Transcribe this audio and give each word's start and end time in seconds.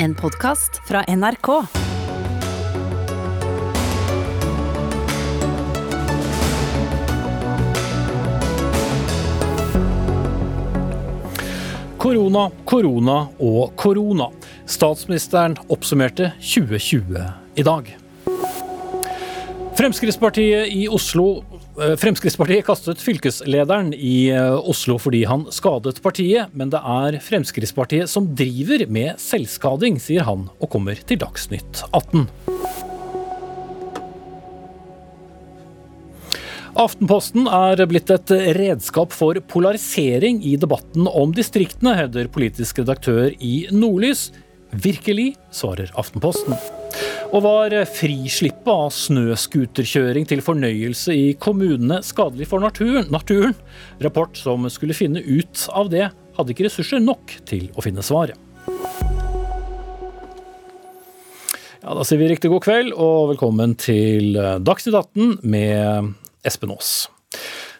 En 0.00 0.14
podkast 0.14 0.76
fra 0.86 1.00
NRK. 1.08 1.48
Korona, 11.98 12.50
korona 12.64 13.16
og 13.42 13.74
korona. 13.74 14.28
Statsministeren 14.70 15.58
oppsummerte 15.66 16.30
2020 16.38 17.26
i 17.58 17.66
dag. 17.66 17.90
Fremskrittspartiet 19.78 20.70
i 20.78 20.86
Oslo 20.86 21.40
Fremskrittspartiet 21.78 22.64
kastet 22.66 22.98
fylkeslederen 22.98 23.92
i 23.94 24.30
eh, 24.34 24.54
Oslo 24.66 24.96
fordi 24.98 25.20
han 25.30 25.44
skadet 25.54 26.00
partiet, 26.02 26.50
men 26.50 26.72
det 26.72 26.80
er 26.82 27.18
Fremskrittspartiet 27.22 28.10
som 28.10 28.26
driver 28.34 28.82
med 28.90 29.20
selvskading, 29.22 30.00
sier 30.02 30.26
han 30.26 30.48
og 30.58 30.72
kommer 30.72 30.98
til 30.98 31.20
Dagsnytt 31.22 31.84
18. 31.92 32.26
Aftenposten 36.78 37.46
er 37.46 37.84
blitt 37.90 38.10
et 38.10 38.34
redskap 38.58 39.14
for 39.14 39.38
polarisering 39.50 40.42
i 40.46 40.56
debatten 40.58 41.06
om 41.06 41.30
distriktene, 41.34 41.94
hevder 41.98 42.30
politisk 42.34 42.82
redaktør 42.82 43.30
i 43.38 43.68
Nordlys. 43.70 44.28
Virkelig, 44.70 45.32
svarer 45.50 45.88
Aftenposten. 45.96 46.52
Og 47.32 47.42
var 47.44 47.72
frislippet 47.88 48.68
av 48.68 48.90
snøscooterkjøring 48.92 50.28
til 50.28 50.42
fornøyelse 50.44 51.14
i 51.16 51.26
kommunene 51.40 52.02
skadelig 52.04 52.48
for 52.50 52.60
naturen? 52.60 53.08
naturen? 53.12 53.56
Rapport 54.04 54.36
som 54.36 54.68
skulle 54.72 54.96
finne 54.96 55.22
ut 55.24 55.64
av 55.72 55.88
det, 55.92 56.10
hadde 56.36 56.54
ikke 56.54 56.68
ressurser 56.68 57.00
nok 57.00 57.32
til 57.48 57.70
å 57.76 57.84
finne 57.84 58.04
svaret. 58.04 58.36
Ja, 61.82 61.94
Da 61.94 62.04
sier 62.04 62.20
vi 62.20 62.28
riktig 62.28 62.50
god 62.52 62.64
kveld 62.66 62.92
og 62.92 63.32
velkommen 63.32 63.72
til 63.80 64.36
Dagsnytt 64.36 64.98
18 64.98 65.38
med 65.48 66.12
Espen 66.44 66.74
Aas. 66.74 67.08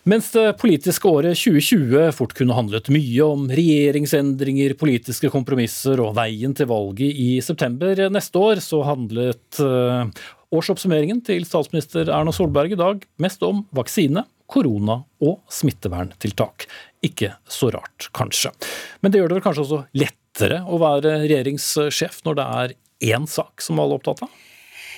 Mens 0.08 0.30
det 0.32 0.54
politiske 0.56 1.04
året 1.10 1.36
2020 1.36 2.14
fort 2.16 2.30
kunne 2.38 2.54
handlet 2.56 2.86
mye 2.94 3.24
om 3.26 3.42
regjeringsendringer, 3.52 4.72
politiske 4.80 5.28
kompromisser 5.32 6.00
og 6.00 6.14
veien 6.16 6.54
til 6.56 6.70
valget 6.70 7.12
i 7.12 7.26
september 7.44 8.00
neste 8.14 8.40
år, 8.40 8.62
så 8.64 8.80
handlet 8.88 9.60
uh, 9.60 10.08
årsoppsummeringen 10.54 11.20
til 11.26 11.44
statsminister 11.44 12.08
Erna 12.08 12.32
Solberg 12.32 12.72
i 12.72 12.80
dag 12.80 13.04
mest 13.20 13.44
om 13.44 13.66
vaksine, 13.76 14.24
korona 14.48 15.02
og 15.20 15.42
smitteverntiltak. 15.52 16.64
Ikke 17.04 17.34
så 17.44 17.68
rart, 17.74 18.08
kanskje. 18.16 18.54
Men 19.02 19.12
det 19.12 19.20
gjør 19.20 19.34
det 19.34 19.42
vel 19.42 19.48
kanskje 19.50 19.66
også 19.66 19.84
lettere 19.92 20.62
å 20.64 20.80
være 20.80 21.18
regjeringssjef 21.26 22.22
når 22.24 22.40
det 22.40 22.52
er 22.62 22.78
én 23.12 23.28
sak 23.28 23.60
som 23.60 23.76
alle 23.82 23.98
er 23.98 24.00
opptatt 24.00 24.24
av? 24.24 24.47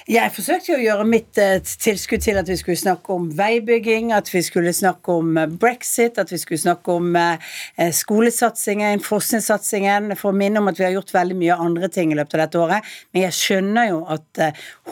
Jeg 0.08 0.32
forsøkte 0.32 0.76
å 0.76 0.80
gjøre 0.80 1.04
mitt 1.08 1.40
uh, 1.40 1.58
tilskudd 1.60 2.22
til 2.24 2.38
at 2.40 2.48
vi 2.48 2.56
skulle 2.56 2.80
snakke 2.80 3.12
om 3.12 3.26
veibygging, 3.36 4.14
at 4.16 4.30
vi 4.32 4.40
skulle 4.46 4.72
snakke 4.76 5.16
om 5.20 5.36
uh, 5.36 5.44
brexit, 5.50 6.18
at 6.18 6.32
vi 6.32 6.38
skulle 6.40 6.60
snakke 6.62 6.94
om 6.96 7.10
uh, 7.18 7.50
skolesatsingen, 7.96 9.02
forskningssatsingen, 9.04 10.14
for 10.20 10.32
å 10.32 10.38
minne 10.40 10.62
om 10.62 10.70
at 10.72 10.80
vi 10.80 10.86
har 10.88 10.96
gjort 10.96 11.12
veldig 11.14 11.36
mye 11.42 11.58
andre 11.68 11.90
ting 11.92 12.14
i 12.14 12.18
løpet 12.18 12.38
av 12.38 12.44
dette 12.46 12.62
året. 12.62 12.94
Men 13.12 13.26
jeg 13.26 13.38
skjønner 13.40 13.92
jo 13.92 14.00
at 14.16 14.44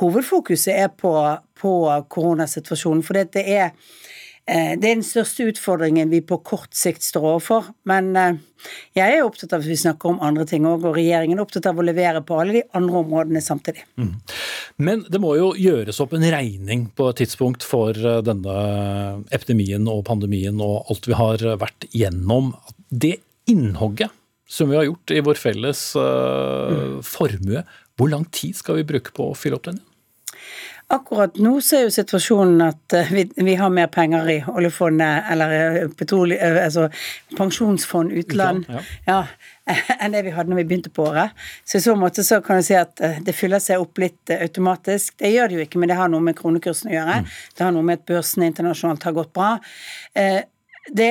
hovedfokuset 0.03 0.75
er 0.75 0.93
på, 0.93 1.15
på 1.57 1.75
koronasituasjonen. 2.13 3.05
For 3.07 3.17
det 3.17 3.47
er 3.49 3.71
Eh, 3.71 3.73
det 4.49 4.87
er 4.89 4.95
den 4.97 5.05
største 5.05 5.45
utfordringen 5.51 6.09
vi 6.09 6.23
på 6.25 6.39
kort 6.47 6.73
sikt 6.77 7.05
står 7.05 7.27
overfor. 7.35 7.67
Men 7.89 8.11
eh, 8.17 8.39
jeg 8.97 9.19
er 9.19 9.27
opptatt 9.27 9.53
av 9.53 9.61
at 9.61 9.69
vi 9.69 9.77
snakker 9.77 10.15
om 10.15 10.23
andre 10.25 10.47
ting 10.49 10.65
òg, 10.69 10.87
og 10.89 10.97
regjeringen 10.97 11.37
er 11.37 11.45
opptatt 11.45 11.69
av 11.69 11.79
å 11.79 11.85
levere 11.85 12.23
på 12.25 12.39
alle 12.41 12.57
de 12.57 12.63
andre 12.79 13.03
områdene 13.03 13.43
samtidig. 13.45 13.85
Mm. 14.01 14.15
Men 14.89 15.05
det 15.13 15.21
må 15.21 15.35
jo 15.37 15.51
gjøres 15.59 16.01
opp 16.01 16.15
en 16.17 16.25
regning 16.25 16.87
på 16.97 17.11
et 17.11 17.21
tidspunkt 17.21 17.67
for 17.67 17.93
eh, 17.93 18.23
denne 18.25 18.59
epidemien 19.35 19.85
og 19.93 20.07
pandemien 20.09 20.65
og 20.65 20.89
alt 20.89 21.11
vi 21.11 21.19
har 21.19 21.45
vært 21.61 21.89
gjennom. 21.93 22.55
Det 22.89 23.19
innhogget 23.49 24.15
som 24.49 24.71
vi 24.71 24.79
har 24.79 24.89
gjort 24.89 25.13
i 25.13 25.21
vår 25.21 25.37
felles 25.37 25.83
uh, 26.01 27.03
formue, 27.05 27.61
hvor 28.01 28.09
lang 28.09 28.25
tid 28.33 28.57
skal 28.57 28.79
vi 28.79 28.87
bruke 28.89 29.13
på 29.13 29.29
å 29.29 29.37
fylle 29.37 29.59
opp 29.59 29.67
den? 29.69 29.83
Akkurat 30.91 31.35
nå 31.37 31.51
så 31.61 31.77
er 31.77 31.83
jo 31.85 31.91
situasjonen 31.93 32.63
at 32.65 32.95
eh, 32.97 33.11
vi, 33.13 33.27
vi 33.45 33.55
har 33.61 33.69
mer 33.69 33.91
penger 33.93 34.31
i 34.33 34.37
oljefondet, 34.49 35.27
eller 35.35 35.53
eh, 35.53 35.91
petroli, 35.93 36.39
eh, 36.41 36.57
altså 36.65 36.87
pensjonsfond 37.37 38.15
utland, 38.17 38.65
ja. 38.73 38.81
ja. 39.05 39.19
enn 40.01 40.17
det 40.17 40.23
vi 40.25 40.33
hadde 40.33 40.49
når 40.49 40.63
vi 40.63 40.65
begynte 40.71 40.93
på 40.97 41.05
året. 41.11 41.37
Så 41.69 41.77
i 41.77 41.85
så 41.85 41.93
måte 42.01 42.25
så 42.25 42.41
kan 42.41 42.63
du 42.63 42.65
si 42.65 42.79
at 42.79 42.97
det 43.21 43.37
fyller 43.37 43.61
seg 43.61 43.85
opp 43.85 44.01
litt 44.01 44.33
automatisk. 44.33 45.19
Det 45.21 45.29
gjør 45.35 45.53
det 45.53 45.59
jo 45.59 45.67
ikke, 45.67 45.83
men 45.83 45.93
det 45.93 46.01
har 46.01 46.09
noe 46.09 46.25
med 46.25 46.39
kronekursen 46.41 46.89
å 46.89 46.97
gjøre. 46.97 47.21
Mm. 47.21 47.33
Det 47.53 47.67
har 47.67 47.77
noe 47.77 47.89
med 47.91 48.01
at 48.01 48.09
børsene 48.09 48.49
internasjonalt 48.49 49.05
har 49.05 49.19
gått 49.21 49.35
bra. 49.37 49.51
Det 50.89 51.11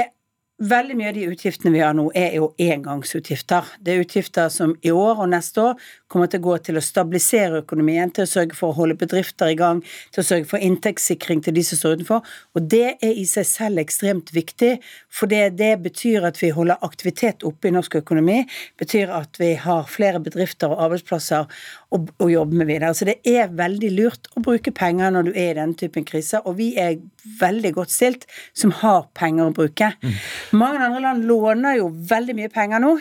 Veldig 0.57 0.95
mye 0.97 1.12
av 1.12 1.13
de 1.13 1.28
utgiftene 1.29 1.69
vi 1.69 1.81
har 1.84 1.94
nå, 1.94 2.07
er 2.18 2.31
jo 2.40 2.47
engangsutgifter. 2.57 3.68
Det 3.78 3.94
er 3.94 4.00
utgifter 4.01 4.47
som 4.50 4.72
i 4.81 4.90
år 4.90 5.19
og 5.22 5.28
neste 5.29 5.62
år 5.62 5.84
kommer 6.09 6.31
til 6.34 6.41
å 6.41 6.45
gå 6.47 6.56
til 6.66 6.79
å 6.79 6.81
stabilisere 6.81 7.59
økonomien, 7.59 8.09
til 8.09 8.25
å 8.25 8.31
sørge 8.31 8.57
for 8.57 8.73
å 8.73 8.78
holde 8.79 8.95
bedrifter 8.97 9.51
i 9.53 9.57
gang, 9.59 9.84
til 10.16 10.23
å 10.23 10.25
sørge 10.25 10.50
for 10.50 10.66
inntektssikring 10.66 11.44
til 11.45 11.53
de 11.53 11.62
som 11.68 11.78
står 11.78 12.00
utenfor. 12.00 12.25
Og 12.57 12.66
det 12.73 12.95
er 12.95 13.19
i 13.22 13.28
seg 13.29 13.45
selv 13.45 13.84
ekstremt 13.84 14.31
viktig, 14.34 14.72
for 15.13 15.29
det, 15.29 15.44
det 15.59 15.75
betyr 15.84 16.25
at 16.25 16.41
vi 16.41 16.50
holder 16.56 16.81
aktivitet 16.89 17.45
oppe 17.45 17.69
i 17.69 17.75
norsk 17.78 18.00
økonomi. 18.01 18.39
betyr 18.81 19.13
at 19.13 19.38
vi 19.38 19.51
har 19.62 19.85
flere 19.85 20.24
bedrifter 20.25 20.74
og 20.74 20.81
arbeidsplasser 20.88 21.45
å, 21.94 22.01
å 22.01 22.31
jobbe 22.34 22.57
med 22.57 22.72
videre. 22.72 22.95
Så 22.97 23.06
det 23.06 23.19
er 23.29 23.53
veldig 23.53 23.94
lurt 23.94 24.34
å 24.34 24.41
bruke 24.41 24.74
penger 24.74 25.13
når 25.13 25.29
du 25.29 25.31
er 25.35 25.53
i 25.53 25.59
denne 25.62 25.78
typen 25.78 26.07
kriser, 26.07 26.41
og 26.50 26.57
vi 26.57 26.74
er 26.81 26.97
veldig 27.41 27.73
godt 27.77 27.93
stilt 27.93 28.25
som 28.57 28.73
har 28.81 29.05
penger 29.17 29.49
å 29.49 29.55
bruke. 29.55 29.91
Mm. 30.01 30.17
Mange 30.63 30.81
andre 30.88 31.03
land 31.03 31.29
låner 31.29 31.79
jo 31.81 31.91
veldig 32.09 32.38
mye 32.38 32.53
penger 32.53 32.83
nå 32.83 32.97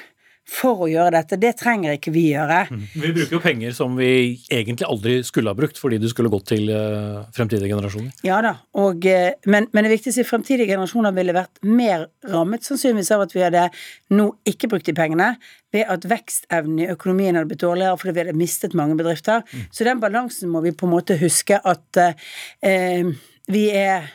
for 0.46 0.84
å 0.84 0.88
gjøre 0.88 1.10
dette. 1.16 1.38
Det 1.42 1.52
trenger 1.58 1.96
ikke 1.96 2.12
vi 2.14 2.28
gjøre. 2.30 2.60
Mm. 2.70 2.84
Vi 3.02 3.10
bruker 3.16 3.36
jo 3.36 3.42
penger 3.42 3.74
som 3.74 3.96
vi 3.98 4.10
egentlig 4.52 4.86
aldri 4.86 5.16
skulle 5.26 5.50
ha 5.50 5.58
brukt, 5.58 5.78
fordi 5.80 5.98
det 6.02 6.12
skulle 6.12 6.30
gått 6.30 6.46
til 6.52 6.70
uh, 6.70 7.26
fremtidige 7.34 7.72
generasjoner. 7.72 8.14
Ja 8.26 8.38
da, 8.44 8.54
og, 8.78 9.02
uh, 9.10 9.32
men, 9.50 9.66
men, 9.72 9.86
det 9.86 9.96
viktigste 9.96 10.22
er 10.22 10.30
fremtidige 10.30 10.70
generasjoner 10.70 11.14
ville 11.18 11.34
vært 11.34 11.58
mer 11.66 12.06
rammet 12.30 12.66
sannsynligvis 12.66 13.12
av 13.16 13.26
at 13.26 13.34
vi 13.34 13.42
hadde 13.42 13.66
nå 14.14 14.30
ikke 14.46 14.70
brukt 14.70 14.86
de 14.86 14.94
pengene, 14.96 15.34
ved 15.74 15.90
at 15.90 16.06
vekstevnen 16.08 16.84
i 16.84 16.90
økonomien 16.94 17.34
hadde 17.34 17.50
blitt 17.50 17.64
dårligere 17.64 17.98
fordi 17.98 18.14
vi 18.14 18.22
hadde 18.22 18.38
mistet 18.38 18.76
mange 18.78 18.94
bedrifter. 18.98 19.42
Mm. 19.50 19.66
Så 19.74 19.88
den 19.88 20.02
balansen 20.02 20.52
må 20.52 20.62
vi 20.64 20.76
på 20.76 20.86
en 20.86 20.94
måte 20.94 21.18
huske 21.18 21.58
at 21.58 22.04
uh, 22.06 23.16
vi 23.50 23.68
er 23.74 24.08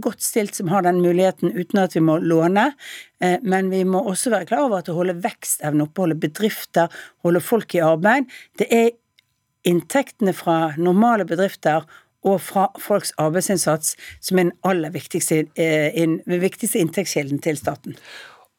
godt 0.00 0.22
stilt 0.22 0.54
som 0.54 0.68
har 0.68 0.84
den 0.84 1.00
muligheten 1.00 1.52
uten 1.56 1.80
at 1.80 1.96
vi 1.96 2.02
må 2.04 2.18
låne. 2.22 2.70
Eh, 3.22 3.38
men 3.42 3.70
vi 3.72 3.82
må 3.88 4.02
også 4.04 4.32
være 4.34 4.48
klar 4.50 4.66
over 4.66 4.82
at 4.82 4.90
å 4.92 4.96
holde 4.98 5.16
vekstevne 5.24 5.86
oppe, 5.86 6.04
holde 6.04 6.18
bedrifter, 6.26 6.92
holde 7.26 7.42
folk 7.44 7.76
i 7.76 7.84
arbeid, 7.84 8.30
det 8.60 8.68
er 8.72 8.90
inntektene 9.66 10.34
fra 10.36 10.76
normale 10.78 11.26
bedrifter 11.26 11.86
og 12.26 12.38
fra 12.42 12.68
folks 12.82 13.12
arbeidsinnsats 13.22 13.94
som 14.22 14.38
er 14.38 14.48
den 14.48 14.56
aller 14.66 14.94
viktigste, 14.94 15.44
eh, 15.58 15.98
viktigste 16.26 16.80
inntektskilden 16.82 17.42
til 17.42 17.58
staten. 17.58 17.98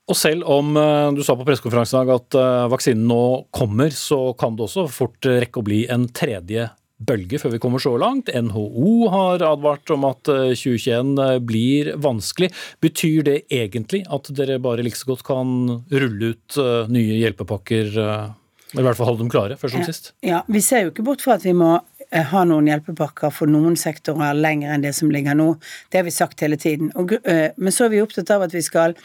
Og 0.08 0.16
selv 0.16 0.48
om 0.48 0.76
eh, 0.80 1.12
du 1.16 1.24
sa 1.24 1.36
på 1.36 1.48
pressekonferansen 1.48 2.12
at 2.12 2.38
vaksinen 2.72 3.08
nå 3.10 3.24
kommer, 3.56 3.92
så 3.92 4.34
kan 4.40 4.56
det 4.56 4.68
også 4.68 4.88
fort 4.92 5.28
rekke 5.28 5.62
å 5.62 5.68
bli 5.68 5.86
en 5.92 6.08
tredje 6.16 6.70
bølge 6.98 7.40
før 7.42 7.54
vi 7.54 7.60
kommer 7.62 7.82
så 7.82 7.94
langt. 8.00 8.32
NHO 8.34 9.10
har 9.14 9.44
advart 9.46 9.90
om 9.94 10.06
at 10.10 10.24
2021 10.26 11.14
eh, 11.22 11.36
eh, 11.36 11.42
blir 11.44 11.92
vanskelig. 12.02 12.50
Betyr 12.84 13.28
det 13.28 13.38
egentlig 13.54 14.04
at 14.14 14.32
dere 14.38 14.60
bare 14.64 14.86
like 14.86 14.98
så 14.98 15.12
godt 15.12 15.26
kan 15.28 15.54
rulle 15.92 16.34
ut 16.34 16.58
eh, 16.62 16.90
nye 16.94 17.20
hjelpepakker, 17.22 17.94
eller 17.98 18.82
i 18.82 18.88
hvert 18.88 19.00
fall 19.00 19.12
holde 19.12 19.24
dem 19.24 19.32
klare, 19.34 19.60
først 19.60 19.78
som 19.78 19.86
sist? 19.86 20.12
Ja, 20.26 20.42
vi 20.52 20.64
ser 20.64 20.86
jo 20.86 20.96
ikke 20.96 21.06
bort 21.08 21.24
fra 21.24 21.38
at 21.38 21.46
vi 21.46 21.56
må 21.58 21.78
ha 22.08 22.42
noen 22.48 22.70
hjelpepakker 22.70 23.32
for 23.36 23.52
noen 23.52 23.76
sektorer 23.80 24.36
lenger 24.36 24.72
enn 24.74 24.84
det 24.86 24.94
som 24.96 25.12
ligger 25.12 25.36
nå. 25.36 25.54
Det 25.92 26.00
har 26.00 26.06
vi 26.08 26.14
sagt 26.16 26.44
hele 26.44 26.56
tiden. 26.60 26.90
Men 26.96 27.74
så 27.76 27.88
er 27.88 27.92
vi 27.92 28.00
opptatt 28.00 28.32
av 28.32 28.46
at 28.46 28.56
vi 28.56 28.62
skal 28.64 28.96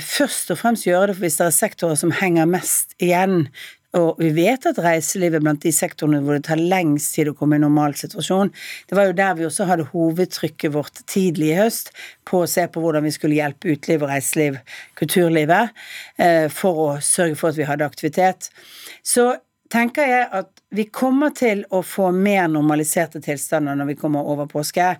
først 0.00 0.54
og 0.54 0.60
fremst 0.62 0.86
gjøre 0.88 1.10
det 1.10 1.18
hvis 1.20 1.36
det 1.36 1.44
er 1.44 1.52
sektorer 1.52 1.98
som 2.00 2.14
henger 2.16 2.48
mest 2.48 2.96
igjen. 3.04 3.50
Og 3.96 4.18
vi 4.20 4.32
vet 4.34 4.66
at 4.68 4.80
reiselivet 4.82 5.44
blant 5.44 5.62
de 5.62 5.72
sektorene 5.72 6.20
hvor 6.24 6.36
det 6.36 6.48
tar 6.48 6.60
lengst 6.60 7.14
tid 7.16 7.30
å 7.30 7.36
komme 7.38 7.56
i 7.56 7.62
normal 7.62 7.94
situasjon. 7.96 8.50
Det 8.90 8.98
var 8.98 9.08
jo 9.08 9.16
der 9.16 9.38
vi 9.38 9.46
også 9.46 9.68
hadde 9.70 9.88
hovedtrykket 9.92 10.74
vårt 10.74 11.00
tidlig 11.08 11.52
i 11.52 11.58
høst, 11.60 11.92
på 12.26 12.42
å 12.42 12.50
se 12.50 12.66
på 12.68 12.82
hvordan 12.82 13.06
vi 13.06 13.14
skulle 13.14 13.38
hjelpe 13.38 13.72
uteliv 13.72 14.04
og 14.04 14.12
reiseliv, 14.12 14.60
kulturlivet, 14.98 15.72
eh, 16.18 16.46
for 16.52 16.82
å 16.82 16.90
sørge 17.00 17.38
for 17.38 17.54
at 17.54 17.60
vi 17.60 17.68
hadde 17.68 17.88
aktivitet. 17.88 18.50
Så 19.06 19.30
tenker 19.72 20.08
jeg 20.08 20.26
at 20.34 20.50
vi 20.74 20.86
kommer 20.92 21.32
til 21.36 21.62
å 21.74 21.80
få 21.86 22.10
mer 22.14 22.46
normaliserte 22.50 23.20
tilstander 23.24 23.78
når 23.78 23.92
vi 23.92 23.98
kommer 24.00 24.26
over 24.26 24.48
påske, 24.50 24.96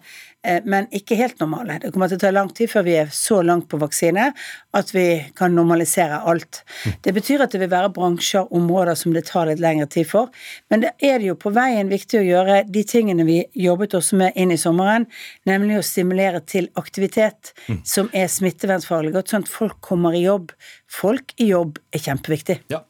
men 0.65 0.87
ikke 0.95 1.19
helt 1.19 1.41
normale. 1.43 1.79
Det 1.83 1.93
kommer 1.95 2.11
til 2.11 2.19
å 2.21 2.23
ta 2.23 2.33
lang 2.35 2.51
tid 2.55 2.71
før 2.71 2.85
vi 2.87 2.97
er 3.01 3.11
så 3.15 3.41
langt 3.45 3.69
på 3.71 3.81
vaksine 3.81 4.29
at 4.77 4.93
vi 4.95 5.07
kan 5.39 5.55
normalisere 5.57 6.21
alt. 6.29 6.63
Det 7.05 7.15
betyr 7.17 7.45
at 7.45 7.55
det 7.55 7.63
vil 7.63 7.73
være 7.73 7.93
bransjer, 7.97 8.49
områder 8.55 8.99
som 8.99 9.15
det 9.17 9.27
tar 9.31 9.49
litt 9.51 9.63
lengre 9.63 9.89
tid 9.91 10.09
for. 10.11 10.31
Men 10.71 10.85
det 10.85 10.93
er 11.05 11.21
det 11.21 11.31
jo 11.31 11.37
på 11.41 11.53
veien 11.57 11.91
viktig 11.93 12.21
å 12.21 12.27
gjøre 12.27 12.63
de 12.71 12.85
tingene 12.89 13.27
vi 13.29 13.41
jobbet 13.67 13.97
også 13.99 14.19
med 14.21 14.37
inn 14.39 14.55
i 14.55 14.61
sommeren, 14.61 15.09
nemlig 15.49 15.81
å 15.81 15.87
stimulere 15.87 16.43
til 16.47 16.69
aktivitet 16.79 17.55
som 17.85 18.11
er 18.17 18.29
smittevernfaglig 18.33 19.15
godt, 19.17 19.33
sånn 19.33 19.47
at 19.47 19.53
folk 19.53 19.81
kommer 19.85 20.17
i 20.17 20.27
jobb. 20.27 20.53
Folk 20.91 21.35
i 21.43 21.51
jobb 21.53 21.81
er 21.95 22.05
kjempeviktig. 22.07 22.61
Ja. 22.73 22.85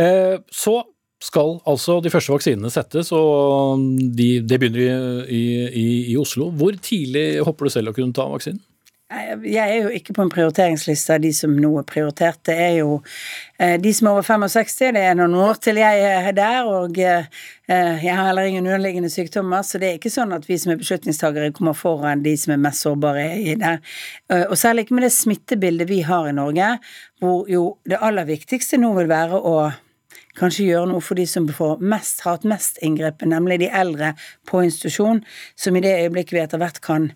Eh, 0.00 0.38
så 0.50 0.80
skal 1.22 1.56
altså 1.68 2.00
de 2.02 2.10
første 2.10 2.34
vaksinene 2.34 2.72
settes, 2.72 3.12
og 3.14 3.80
de, 4.18 4.34
det 4.42 4.58
begynner 4.58 5.22
i, 5.30 5.44
i, 5.68 5.86
i, 6.12 6.18
Oslo. 6.18 6.50
Hvor 6.50 6.76
tidlig 6.82 7.42
hopper 7.46 7.68
du 7.68 7.74
selv 7.76 7.92
å 7.92 7.96
kunne 7.96 8.14
ta 8.16 8.26
vaksinen? 8.30 8.62
Jeg 9.44 9.60
er 9.60 9.82
jo 9.84 9.90
ikke 9.92 10.14
på 10.16 10.24
en 10.24 10.30
prioriteringsliste 10.32 11.12
av 11.12 11.20
de 11.20 11.34
som 11.36 11.52
nå 11.52 11.68
er 11.76 11.84
prioritert. 11.84 12.38
Det 12.48 12.54
er 12.56 12.78
jo 12.78 12.94
eh, 13.60 13.74
de 13.80 13.92
som 13.92 14.08
er 14.08 14.14
over 14.14 14.24
65, 14.24 14.94
det 14.96 15.02
er 15.04 15.18
noen 15.18 15.36
år 15.36 15.60
til 15.60 15.80
jeg 15.82 16.06
er 16.08 16.30
der, 16.32 16.64
og 16.64 16.96
eh, 16.96 17.28
jeg 17.68 18.08
har 18.08 18.30
heller 18.30 18.48
ingen 18.48 18.64
underliggende 18.70 19.12
sykdommer, 19.12 19.66
så 19.68 19.82
det 19.82 19.90
er 19.90 20.00
ikke 20.00 20.14
sånn 20.14 20.32
at 20.32 20.48
vi 20.48 20.56
som 20.60 20.72
er 20.72 20.80
beslutningstagere 20.80 21.52
kommer 21.52 21.76
foran 21.76 22.24
de 22.24 22.32
som 22.40 22.56
er 22.56 22.64
mest 22.64 22.88
sårbare 22.88 23.28
i 23.36 23.58
det. 23.60 23.76
Eh, 24.32 24.46
og 24.46 24.56
særlig 24.56 24.86
ikke 24.86 24.96
med 24.96 25.10
det 25.10 25.14
smittebildet 25.18 25.92
vi 25.92 26.00
har 26.08 26.32
i 26.32 26.36
Norge, 26.40 26.74
hvor 27.20 27.44
jo 27.52 27.66
det 27.84 28.00
aller 28.00 28.32
viktigste 28.32 28.80
nå 28.80 28.94
vil 28.96 29.12
være 29.12 29.44
å 29.44 29.56
kanskje 30.38 30.70
gjøre 30.70 30.88
noe 30.92 31.04
for 31.04 31.18
de 31.18 31.26
som 31.28 31.46
får 31.48 31.82
mest, 31.84 32.24
hatt 32.26 32.46
mest 32.48 32.80
inngrep, 32.84 33.24
nemlig 33.28 33.60
de 33.62 33.70
eldre 33.82 34.14
på 34.48 34.64
institusjon, 34.66 35.22
som 35.58 35.76
i 35.76 35.84
det 35.84 35.98
øyeblikket 36.04 36.36
vi 36.36 36.44
etter 36.44 36.62
hvert 36.62 36.80
kan, 36.84 37.10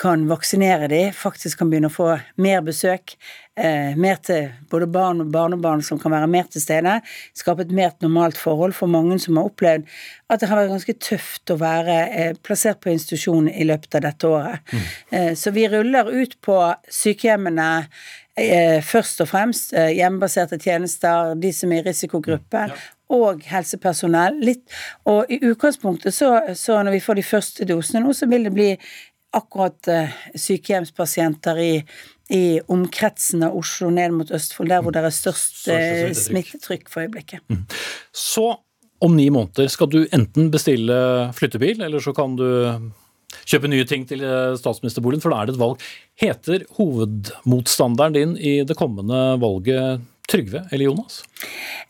kan 0.00 0.24
vaksinere 0.30 0.88
de, 0.88 1.00
faktisk 1.12 1.60
kan 1.60 1.70
begynne 1.72 1.90
å 1.90 1.94
få 1.94 2.08
mer 2.40 2.62
besøk, 2.64 3.16
eh, 3.58 3.96
mer 4.00 4.22
til 4.24 4.48
både 4.70 4.88
barn 4.88 5.20
og 5.20 5.32
barnebarn 5.34 5.82
som 5.84 5.98
kan 6.00 6.14
være 6.14 6.30
mer 6.30 6.46
til 6.48 6.62
stede, 6.62 7.00
skape 7.36 7.66
et 7.66 7.74
mer 7.74 7.92
normalt 8.00 8.38
forhold 8.40 8.72
for 8.78 8.88
mange 8.88 9.18
som 9.20 9.36
har 9.36 9.50
opplevd 9.50 9.90
at 10.30 10.40
det 10.40 10.48
har 10.48 10.62
vært 10.62 10.72
ganske 10.72 10.96
tøft 11.02 11.52
å 11.52 11.58
være 11.60 11.98
eh, 12.08 12.32
plassert 12.40 12.80
på 12.80 12.94
institusjon 12.94 13.50
i 13.50 13.66
løpet 13.66 13.98
av 13.98 14.06
dette 14.06 14.30
året. 14.30 14.64
Mm. 14.72 14.88
Eh, 15.10 15.30
så 15.34 15.52
vi 15.52 15.68
ruller 15.68 16.08
ut 16.22 16.38
på 16.40 16.62
sykehjemmene 16.88 17.70
Eh, 18.29 18.29
først 18.86 19.22
og 19.24 19.28
fremst 19.30 19.74
eh, 19.76 19.92
hjemmebaserte 19.98 20.58
tjenester, 20.60 21.34
de 21.40 21.52
som 21.54 21.72
er 21.72 21.82
i 21.82 21.90
risikogruppe, 21.90 22.64
ja. 22.70 22.78
og 23.12 23.44
helsepersonell. 23.50 24.40
Litt. 24.44 24.64
Og 25.10 25.30
i 25.32 25.40
utgangspunktet 25.50 26.16
så, 26.16 26.32
så, 26.58 26.80
når 26.82 26.98
vi 26.98 27.04
får 27.04 27.20
de 27.20 27.26
første 27.26 27.68
dosene 27.68 28.04
nå, 28.04 28.14
så 28.16 28.28
vil 28.30 28.48
det 28.48 28.54
bli 28.56 28.70
akkurat 29.36 29.90
uh, 29.92 30.16
sykehjemspasienter 30.34 31.60
i, 31.62 31.74
i 32.34 32.44
omkretsen 32.66 33.44
av 33.46 33.54
Oslo 33.58 33.92
ned 33.94 34.16
mot 34.16 34.32
Østfold, 34.34 34.72
der 34.72 34.82
hvor 34.82 34.94
det 34.94 35.04
er 35.06 35.14
størst 35.14 35.68
uh, 35.70 36.08
smittetrykk 36.18 36.90
for 36.90 37.04
øyeblikket. 37.04 37.44
Mm. 37.46 37.62
Så 38.10 38.48
om 39.00 39.14
ni 39.16 39.28
måneder 39.32 39.70
skal 39.72 39.88
du 39.92 40.00
enten 40.12 40.50
bestille 40.52 40.96
flyttebil, 41.36 41.80
eller 41.86 42.02
så 42.02 42.12
kan 42.16 42.34
du 42.36 42.50
kjøpe 43.48 43.70
nye 43.70 43.86
ting 43.88 44.06
til 44.08 44.24
eh, 44.26 44.54
statsministerboligen, 44.60 45.22
for 45.24 45.34
da 45.34 45.42
er 45.42 45.50
det 45.50 45.56
et 45.56 45.62
valg. 45.62 45.84
Heter 46.20 46.64
hovedmotstanderen 46.78 48.16
din 48.16 48.36
i 48.36 48.60
det 48.66 48.78
kommende 48.78 49.20
valget 49.42 50.06
Trygve 50.30 50.62
eller 50.70 50.84
Jonas? 50.84 51.24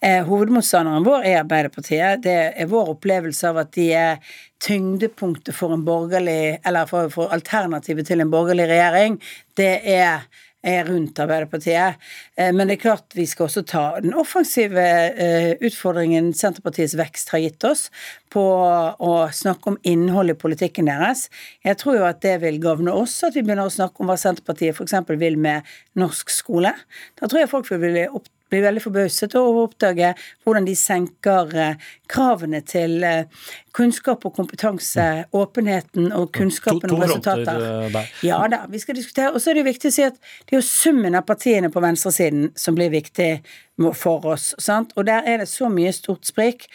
Eh, 0.00 0.22
hovedmotstanderen 0.24 1.04
vår 1.04 1.26
er 1.28 1.40
Arbeiderpartiet. 1.42 2.22
Det 2.24 2.36
er 2.56 2.70
vår 2.70 2.94
opplevelse 2.94 3.50
av 3.50 3.60
at 3.64 3.72
de 3.76 3.90
er 3.92 4.36
tyngdepunktet 4.64 5.56
for 5.56 5.74
en 5.76 5.84
eller 6.64 6.88
for, 6.88 7.12
for 7.12 7.32
alternativet 7.34 8.08
til 8.08 8.24
en 8.24 8.32
borgerlig 8.32 8.68
regjering. 8.70 9.18
Det 9.56 9.74
er 9.84 10.24
rundt 10.62 11.18
Arbeiderpartiet. 11.18 12.00
Eh, 12.36 12.52
men 12.52 12.68
det 12.68 12.76
er 12.76 12.82
klart 12.82 13.16
vi 13.16 13.26
skal 13.26 13.46
også 13.46 13.62
ta 13.68 13.84
den 14.00 14.14
offensive 14.18 14.86
eh, 15.10 15.52
utfordringen 15.64 16.32
Senterpartiets 16.36 16.96
vekst 17.00 17.32
har 17.32 17.44
gitt 17.44 17.64
oss 17.64 17.88
på 18.30 18.42
å 18.42 19.14
snakke 19.34 19.72
om 19.72 19.78
innholdet 19.82 20.36
i 20.36 20.40
politikken 20.40 20.90
deres. 20.90 21.28
Jeg 21.66 21.80
tror 21.80 22.00
jo 22.00 22.08
at 22.08 22.20
det 22.22 22.36
vil 22.44 22.60
gagne 22.62 22.92
oss, 22.92 23.16
at 23.26 23.34
vi 23.34 23.42
begynner 23.42 23.70
å 23.70 23.72
snakke 23.72 24.02
om 24.02 24.10
hva 24.10 24.18
Senterpartiet 24.20 24.76
f.eks. 24.76 25.00
vil 25.18 25.40
med 25.40 25.66
norsk 25.98 26.30
skole. 26.30 26.74
Da 27.18 27.26
tror 27.26 27.42
jeg 27.42 27.52
folk 27.54 27.72
vil 27.72 27.88
bli 27.88 28.04
opptatt 28.10 28.36
blir 28.50 28.64
veldig 28.66 28.82
forbauset 28.82 29.34
over 29.38 29.60
å 29.60 29.66
oppdage 29.68 30.12
hvordan 30.44 30.66
de 30.66 30.76
senker 30.78 31.52
eh, 31.54 31.90
kravene 32.10 32.60
til 32.66 33.04
eh, 33.06 33.46
kunnskap 33.76 34.24
og 34.26 34.34
kompetanse, 34.36 35.06
mm. 35.22 35.38
åpenheten 35.40 36.10
og 36.16 36.30
kunnskapen 36.36 36.94
om 36.94 37.04
resultater. 37.04 37.64
Eh, 37.86 38.12
ja 38.26 38.40
da, 38.50 38.64
vi 38.70 38.82
skal 38.82 38.98
diskutere. 38.98 39.32
Og 39.32 39.40
så 39.40 39.50
er 39.50 39.58
det 39.58 39.64
jo 39.64 39.70
viktig 39.70 39.92
å 39.92 39.96
si 39.96 40.06
at 40.06 40.18
det 40.18 40.56
er 40.56 40.60
jo 40.60 40.66
summen 40.66 41.18
av 41.18 41.26
partiene 41.28 41.70
på 41.72 41.82
venstresiden 41.84 42.50
som 42.58 42.78
blir 42.78 42.92
viktig 42.94 43.32
for 43.96 44.26
oss. 44.28 44.50
Sant? 44.60 44.92
Og 44.96 45.06
der 45.08 45.24
er 45.26 45.40
det 45.40 45.48
så 45.48 45.70
mye 45.72 45.92
stort 45.96 46.26
sprik. 46.28 46.66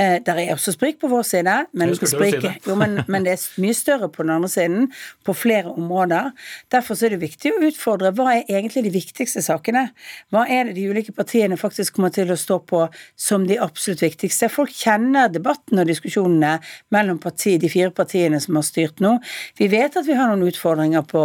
Eh, 0.00 0.16
der 0.24 0.38
er 0.40 0.54
også 0.54 0.72
sprik 0.74 0.96
på 1.00 1.10
vår 1.12 1.22
side, 1.28 1.56
men, 1.72 1.92
sprik, 1.94 2.40
jo, 2.68 2.74
men, 2.78 3.02
men, 3.08 3.26
det 3.26 3.34
er 3.36 3.44
mye 3.62 3.76
større 3.76 4.08
på 4.08 4.24
den 4.24 4.32
andre 4.34 4.48
siden, 4.48 4.88
på 5.24 5.34
flere 5.36 5.74
områder. 5.74 6.32
Derfor 6.72 6.98
er 7.04 7.14
det 7.14 7.20
viktig 7.22 7.52
å 7.52 7.60
utfordre 7.68 8.14
hva 8.16 8.30
er 8.32 8.48
egentlig 8.48 8.86
de 8.86 8.94
viktigste 8.94 9.44
sakene? 9.44 9.88
Hva 10.32 10.46
er 10.48 10.70
det 10.70 10.78
de 10.78 10.88
ulike 10.88 11.14
partiene 11.14 11.58
faktisk 11.60 11.98
kommer 11.98 12.14
til 12.14 12.32
å 12.32 12.38
stå 12.38 12.58
på 12.64 12.86
som 13.16 13.46
de 13.48 13.60
absolutt 13.60 14.02
viktigste? 14.06 14.48
Folk 14.52 14.72
kjenner 14.84 15.30
debatten 15.32 15.80
og 15.80 15.88
diskusjonene 15.88 16.58
mellom 16.94 17.18
parti, 17.22 17.56
de 17.60 17.70
fire 17.72 17.92
partiene 17.94 18.40
som 18.42 18.58
har 18.58 18.66
styrt 18.66 19.02
nå. 19.04 19.16
Vi 19.58 19.68
vet 19.72 19.96
at 19.96 20.08
vi 20.08 20.16
har 20.18 20.30
noen 20.30 20.46
utfordringer 20.50 21.06
på, 21.08 21.24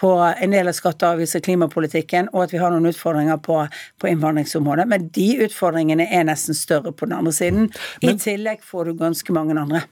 på 0.00 0.12
en 0.30 0.54
del 0.54 0.70
av 0.70 0.76
skatte-, 0.78 1.10
avgifts- 1.16 1.38
og 1.40 1.46
klimapolitikken, 1.48 2.30
og 2.34 2.46
at 2.46 2.54
vi 2.54 2.62
har 2.62 2.74
noen 2.74 2.90
utfordringer 2.92 3.42
på, 3.42 3.60
på 4.00 4.12
innvandringsområdet, 4.12 4.88
men 4.90 5.10
de 5.16 5.28
utfordringene 5.46 6.08
er 6.08 6.26
nesten 6.28 6.56
større 6.56 6.94
på 6.94 7.08
den 7.08 7.18
andre 7.18 7.34
siden. 7.34 7.70
I 8.02 8.16
tillegg 8.20 8.64
får 8.66 8.90
du 8.90 8.98
ganske 9.00 9.36
mange 9.36 9.58
andre. 9.58 9.84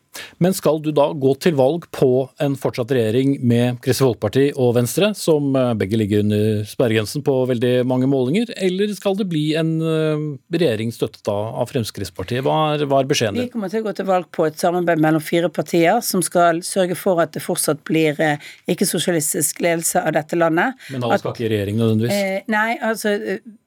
Men 0.43 0.55
skal 0.57 0.81
du 0.83 0.91
da 0.95 1.09
gå 1.13 1.35
til 1.43 1.57
valg 1.59 1.87
på 1.95 2.27
en 2.43 2.57
fortsatt 2.59 2.93
regjering 2.95 3.37
med 3.43 3.81
Kristelig 3.85 4.15
Folkeparti 4.15 4.45
og 4.61 4.75
Venstre, 4.79 5.13
som 5.19 5.55
eh, 5.59 5.73
begge 5.79 5.99
ligger 6.01 6.25
under 6.25 6.65
sperregrensen 6.69 7.25
på 7.27 7.37
veldig 7.51 7.73
mange 7.89 8.09
målinger, 8.11 8.53
eller 8.67 8.93
skal 8.97 9.19
det 9.19 9.29
bli 9.31 9.45
en 9.59 9.75
eh, 9.81 10.27
regjering 10.55 10.93
støttet 10.95 11.31
av 11.31 11.67
Fremskrittspartiet? 11.71 12.45
Hva 12.47 12.59
er, 12.75 12.87
hva 12.91 13.03
er 13.03 13.11
beskjeden 13.11 13.41
Vi 13.43 13.51
kommer 13.53 13.73
til 13.73 13.85
å 13.85 13.89
gå 13.89 13.97
til 13.99 14.09
valg 14.09 14.31
på 14.35 14.47
et 14.49 14.61
samarbeid 14.61 15.03
mellom 15.03 15.25
fire 15.25 15.51
partier 15.53 16.01
som 16.05 16.23
skal 16.25 16.63
sørge 16.67 16.99
for 16.99 17.23
at 17.23 17.35
det 17.37 17.45
fortsatt 17.45 17.83
blir 17.89 18.21
eh, 18.23 18.55
ikke-sosialistisk 18.71 19.63
ledelse 19.65 20.03
av 20.03 20.15
dette 20.17 20.39
landet. 20.39 20.79
Men 20.95 21.07
alle 21.07 21.21
skal 21.23 21.35
ikke 21.35 21.49
i 21.49 21.53
regjering 21.55 21.81
nødvendigvis? 21.81 22.15
Eh, 22.15 22.49
nei, 22.53 22.71
altså 22.85 23.17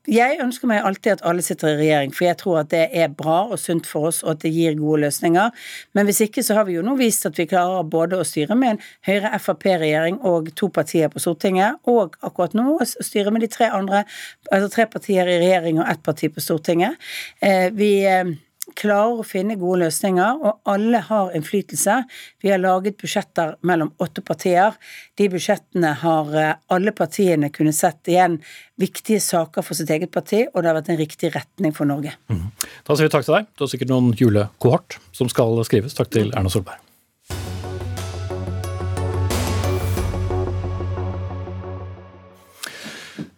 jeg 0.07 0.39
ønsker 0.43 0.69
meg 0.69 0.85
alltid 0.87 1.17
at 1.17 1.23
alle 1.27 1.43
sitter 1.43 1.73
i 1.73 1.79
regjering, 1.81 2.13
for 2.15 2.27
jeg 2.27 2.37
tror 2.39 2.61
at 2.61 2.71
det 2.71 2.85
er 2.95 3.11
bra 3.11 3.41
og 3.51 3.59
sunt 3.59 3.87
for 3.89 4.09
oss, 4.09 4.21
og 4.23 4.35
at 4.35 4.45
det 4.45 4.53
gir 4.55 4.77
gode 4.79 5.01
løsninger. 5.03 5.51
Men 5.97 6.07
hvis 6.07 6.21
ikke, 6.23 6.43
så 6.45 6.57
har 6.57 6.67
vi 6.69 6.77
jo 6.77 6.85
nå 6.85 6.95
vist 6.99 7.27
at 7.27 7.37
vi 7.37 7.47
klarer 7.49 7.87
både 7.87 8.19
å 8.21 8.27
styre 8.27 8.55
med 8.55 8.75
en 8.75 8.81
Høyre-Frp-regjering 9.09 10.21
og 10.27 10.53
to 10.57 10.71
partier 10.73 11.11
på 11.11 11.21
Stortinget, 11.23 11.81
og 11.91 12.15
akkurat 12.23 12.55
nå 12.57 12.77
å 12.77 12.87
styre 12.87 13.35
med 13.35 13.43
de 13.43 13.51
tre 13.51 13.69
andre, 13.73 14.05
altså 14.51 14.71
tre 14.73 14.87
partier 14.91 15.27
i 15.27 15.39
regjering 15.43 15.81
og 15.83 15.91
ett 15.91 16.03
parti 16.07 16.31
på 16.31 16.43
Stortinget. 16.43 16.95
Eh, 17.43 17.67
vi 17.75 17.91
eh, 18.07 18.35
klarer 18.77 19.21
å 19.21 19.25
finne 19.25 19.57
gode 19.59 19.81
løsninger, 19.85 20.41
og 20.45 20.71
alle 20.71 21.01
har 21.09 21.33
innflytelse. 21.37 21.97
Vi 22.43 22.51
har 22.53 22.61
laget 22.61 22.99
budsjetter 23.01 23.55
mellom 23.67 23.91
åtte 24.03 24.23
partier. 24.25 24.77
De 25.17 25.29
budsjettene 25.33 25.93
har 26.03 26.33
eh, 26.37 26.55
alle 26.73 26.93
partiene 26.97 27.51
kunnet 27.53 27.77
sett 27.77 28.11
igjen 28.11 28.39
viktige 28.77 29.21
saker 29.23 29.65
for 29.65 29.77
sitt 29.77 29.91
eget 29.93 30.13
parti, 30.13 30.45
og 30.53 30.61
det 30.61 30.71
har 30.71 30.79
vært 30.79 30.91
en 30.93 31.01
riktig 31.01 31.33
retning 31.35 31.75
for 31.75 31.89
Norge. 31.89 32.15
Mm. 32.31 32.49
Da 32.87 32.95
sier 32.97 33.09
vi 33.09 33.15
takk 33.17 33.27
til 33.27 33.39
deg. 33.39 33.53
Du 33.55 33.65
har 33.65 33.73
sikkert 33.73 33.93
noen 33.93 34.11
julekohort 34.17 34.99
som 35.15 35.31
skal 35.31 35.63
skrives. 35.67 35.97
Takk 35.97 36.13
til 36.13 36.33
Erna 36.35 36.53
Solberg. 36.53 36.86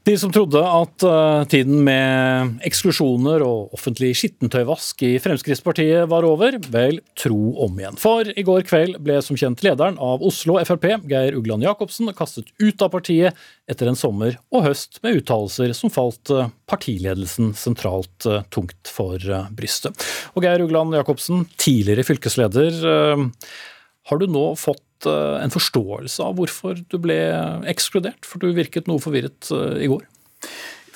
De 0.09 0.15
som 0.17 0.31
trodde 0.33 0.57
at 0.57 1.03
uh, 1.05 1.43
tiden 1.51 1.83
med 1.85 2.55
eksklusjoner 2.65 3.43
og 3.45 3.75
offentlig 3.77 4.15
skittentøyvask 4.17 5.03
i 5.05 5.11
Fremskrittspartiet 5.21 6.07
var 6.09 6.25
over, 6.25 6.57
vel, 6.73 6.97
tro 7.19 7.51
om 7.61 7.77
igjen. 7.77 7.99
For 8.01 8.25
i 8.33 8.45
går 8.47 8.65
kveld 8.65 8.97
ble 9.05 9.19
som 9.21 9.37
kjent 9.37 9.61
lederen 9.61 9.99
av 10.01 10.25
Oslo 10.25 10.57
Frp, 10.65 10.87
Geir 11.11 11.37
Ugland 11.37 11.67
Jacobsen, 11.67 12.09
kastet 12.17 12.49
ut 12.57 12.81
av 12.81 12.89
partiet 12.95 13.37
etter 13.69 13.91
en 13.91 13.99
sommer 13.99 14.39
og 14.49 14.65
høst 14.65 14.97
med 15.05 15.21
uttalelser 15.21 15.77
som 15.77 15.93
falt 15.93 16.33
uh, 16.33 16.49
partiledelsen 16.71 17.53
sentralt 17.53 18.25
uh, 18.25 18.41
tungt 18.49 18.89
for 18.89 19.21
brystet. 19.53 20.09
Og 20.33 20.41
Geir 20.47 20.65
Ugland 20.65 20.97
Jacobsen, 20.97 21.45
tidligere 21.61 22.07
fylkesleder, 22.07 22.81
har 24.09 24.17
du 24.17 24.25
nå 24.25 24.47
fått 24.57 24.81
Eh, 24.88 24.88
en 25.07 25.53
forståelse 25.53 26.25
av 26.25 26.35
hvorfor 26.39 26.81
du 26.89 26.97
ble 27.01 27.17
ekskludert? 27.69 28.27
For 28.27 28.41
du 28.41 28.51
virket 28.57 28.89
noe 28.89 29.01
forvirret 29.03 29.51
eh, 29.55 29.85
i 29.85 29.89
går. 29.91 30.03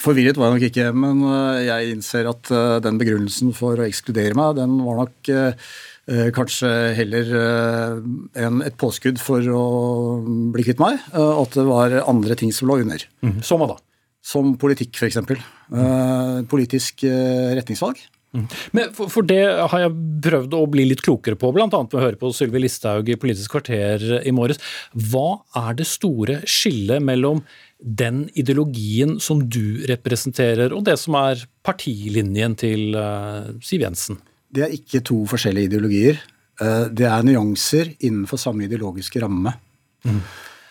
Forvirret 0.03 0.35
var 0.35 0.49
jeg 0.49 0.57
nok 0.57 0.65
ikke, 0.67 0.85
men 0.99 1.19
jeg 1.63 1.93
innser 1.93 2.27
at 2.27 2.49
den 2.83 2.97
begrunnelsen 2.99 3.53
for 3.55 3.79
å 3.79 3.85
ekskludere 3.87 4.35
meg, 4.35 4.57
den 4.57 4.73
var 4.83 4.97
nok 4.99 5.29
kanskje 6.35 6.71
heller 6.97 7.29
en, 8.35 8.57
et 8.67 8.75
påskudd 8.75 9.21
for 9.23 9.47
å 9.47 9.61
bli 10.51 10.65
kvitt 10.67 10.83
meg, 10.83 10.99
at 11.15 11.55
det 11.55 11.63
var 11.69 11.95
andre 12.01 12.35
ting 12.35 12.51
som 12.51 12.67
lå 12.67 12.81
under. 12.83 13.07
Mm. 13.23 13.37
Som 13.47 13.63
hva 13.63 13.69
da? 13.71 13.77
Som 14.19 14.57
politikk, 14.59 14.99
f.eks. 14.99 15.21
Mm. 15.23 16.51
Politisk 16.51 17.07
retningsvalg. 17.07 18.03
Men 18.33 18.93
for, 18.97 19.11
for, 19.13 19.25
det 19.29 19.43
har 19.45 19.83
jeg 19.83 19.93
prøvd 20.25 20.55
å 20.57 20.63
bli 20.73 20.87
litt 20.89 21.03
klokere 21.05 21.37
på, 21.37 21.51
bl.a. 21.53 21.67
med 21.69 21.93
å 21.93 22.01
høre 22.01 22.17
på 22.17 22.31
Sylvi 22.33 22.63
Listhaug 22.63 23.11
i 23.13 23.17
Politisk 23.19 23.53
kvarter 23.53 24.01
i 24.25 24.33
morges. 24.33 24.61
Hva 24.97 25.43
er 25.61 25.77
det 25.77 25.85
store 25.89 26.39
skillet 26.49 27.03
mellom 27.05 27.43
den 27.83 28.23
ideologien 28.39 29.19
som 29.21 29.43
du 29.51 29.83
representerer, 29.89 30.73
og 30.73 30.85
det 30.87 30.95
som 31.01 31.17
er 31.19 31.43
partilinjen 31.65 32.55
til 32.59 32.95
uh, 32.97 33.51
Siv 33.61 33.83
Jensen? 33.85 34.17
Det 34.53 34.65
er 34.65 34.73
ikke 34.73 35.03
to 35.05 35.19
forskjellige 35.29 35.73
ideologier. 35.73 36.23
Uh, 36.61 36.89
det 36.89 37.05
er 37.09 37.27
nyanser 37.27 37.93
innenfor 37.99 38.41
samme 38.41 38.65
ideologiske 38.65 39.21
ramme. 39.21 39.53
Mm. 40.07 40.23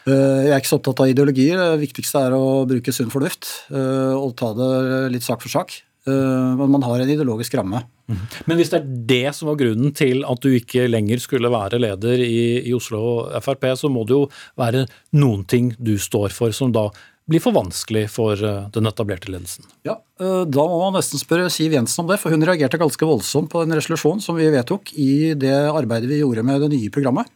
Uh, 0.09 0.40
jeg 0.49 0.50
er 0.50 0.59
ikke 0.59 0.73
så 0.73 0.81
opptatt 0.81 1.04
av 1.04 1.14
ideologier. 1.14 1.61
Det 1.61 1.85
viktigste 1.85 2.26
er 2.26 2.35
å 2.35 2.64
bruke 2.66 2.97
sunn 2.97 3.12
fornuft 3.12 3.54
og 3.71 4.35
ta 4.40 4.50
det 4.59 4.75
litt 5.14 5.26
sak 5.26 5.45
for 5.45 5.52
sak. 5.52 5.78
Eh, 6.03 6.57
men 6.59 6.71
man 6.71 6.83
har 6.83 7.01
en 7.01 7.11
ideologisk 7.11 7.55
ramme. 7.55 7.85
Mhm. 8.11 8.27
Men 8.47 8.59
hvis 8.59 8.73
det 8.73 8.81
er 8.81 8.89
det 9.07 9.35
som 9.37 9.49
var 9.49 9.61
grunnen 9.61 9.95
til 9.95 10.25
at 10.27 10.41
du 10.43 10.51
ikke 10.51 10.89
lenger 10.91 11.23
skulle 11.23 11.51
være 11.53 11.79
leder 11.79 12.19
i, 12.19 12.67
i 12.67 12.75
Oslo 12.75 13.31
Frp, 13.41 13.69
så 13.79 13.91
må 13.93 14.03
det 14.07 14.17
jo 14.17 14.27
være 14.59 14.87
noen 15.15 15.47
ting 15.47 15.73
du 15.79 15.95
står 15.99 16.35
for 16.35 16.51
som 16.51 16.75
da 16.75 16.89
blir 17.31 17.39
for 17.39 17.55
vanskelig 17.55 18.09
for 18.11 18.35
eh, 18.35 18.67
den 18.75 18.91
etablerte 18.91 19.31
ledelsen? 19.31 19.69
Ja, 19.87 20.01
eh, 20.19 20.43
Da 20.43 20.67
må 20.67 20.81
man 20.83 20.99
nesten 20.99 21.23
spørre 21.23 21.51
Siv 21.55 21.77
Jensen 21.77 22.03
om 22.03 22.11
det, 22.11 22.19
for 22.19 22.35
hun 22.35 22.43
reagerte 22.43 22.83
ganske 22.83 23.07
voldsomt 23.07 23.53
på 23.53 23.63
en 23.63 23.79
resolusjon 23.79 24.21
som 24.21 24.37
vi 24.37 24.51
vedtok 24.51 24.91
i 24.99 25.35
det 25.39 25.55
arbeidet 25.71 26.11
vi 26.11 26.19
gjorde 26.25 26.43
med 26.43 26.67
det 26.67 26.73
nye 26.75 26.91
programmet. 26.91 27.31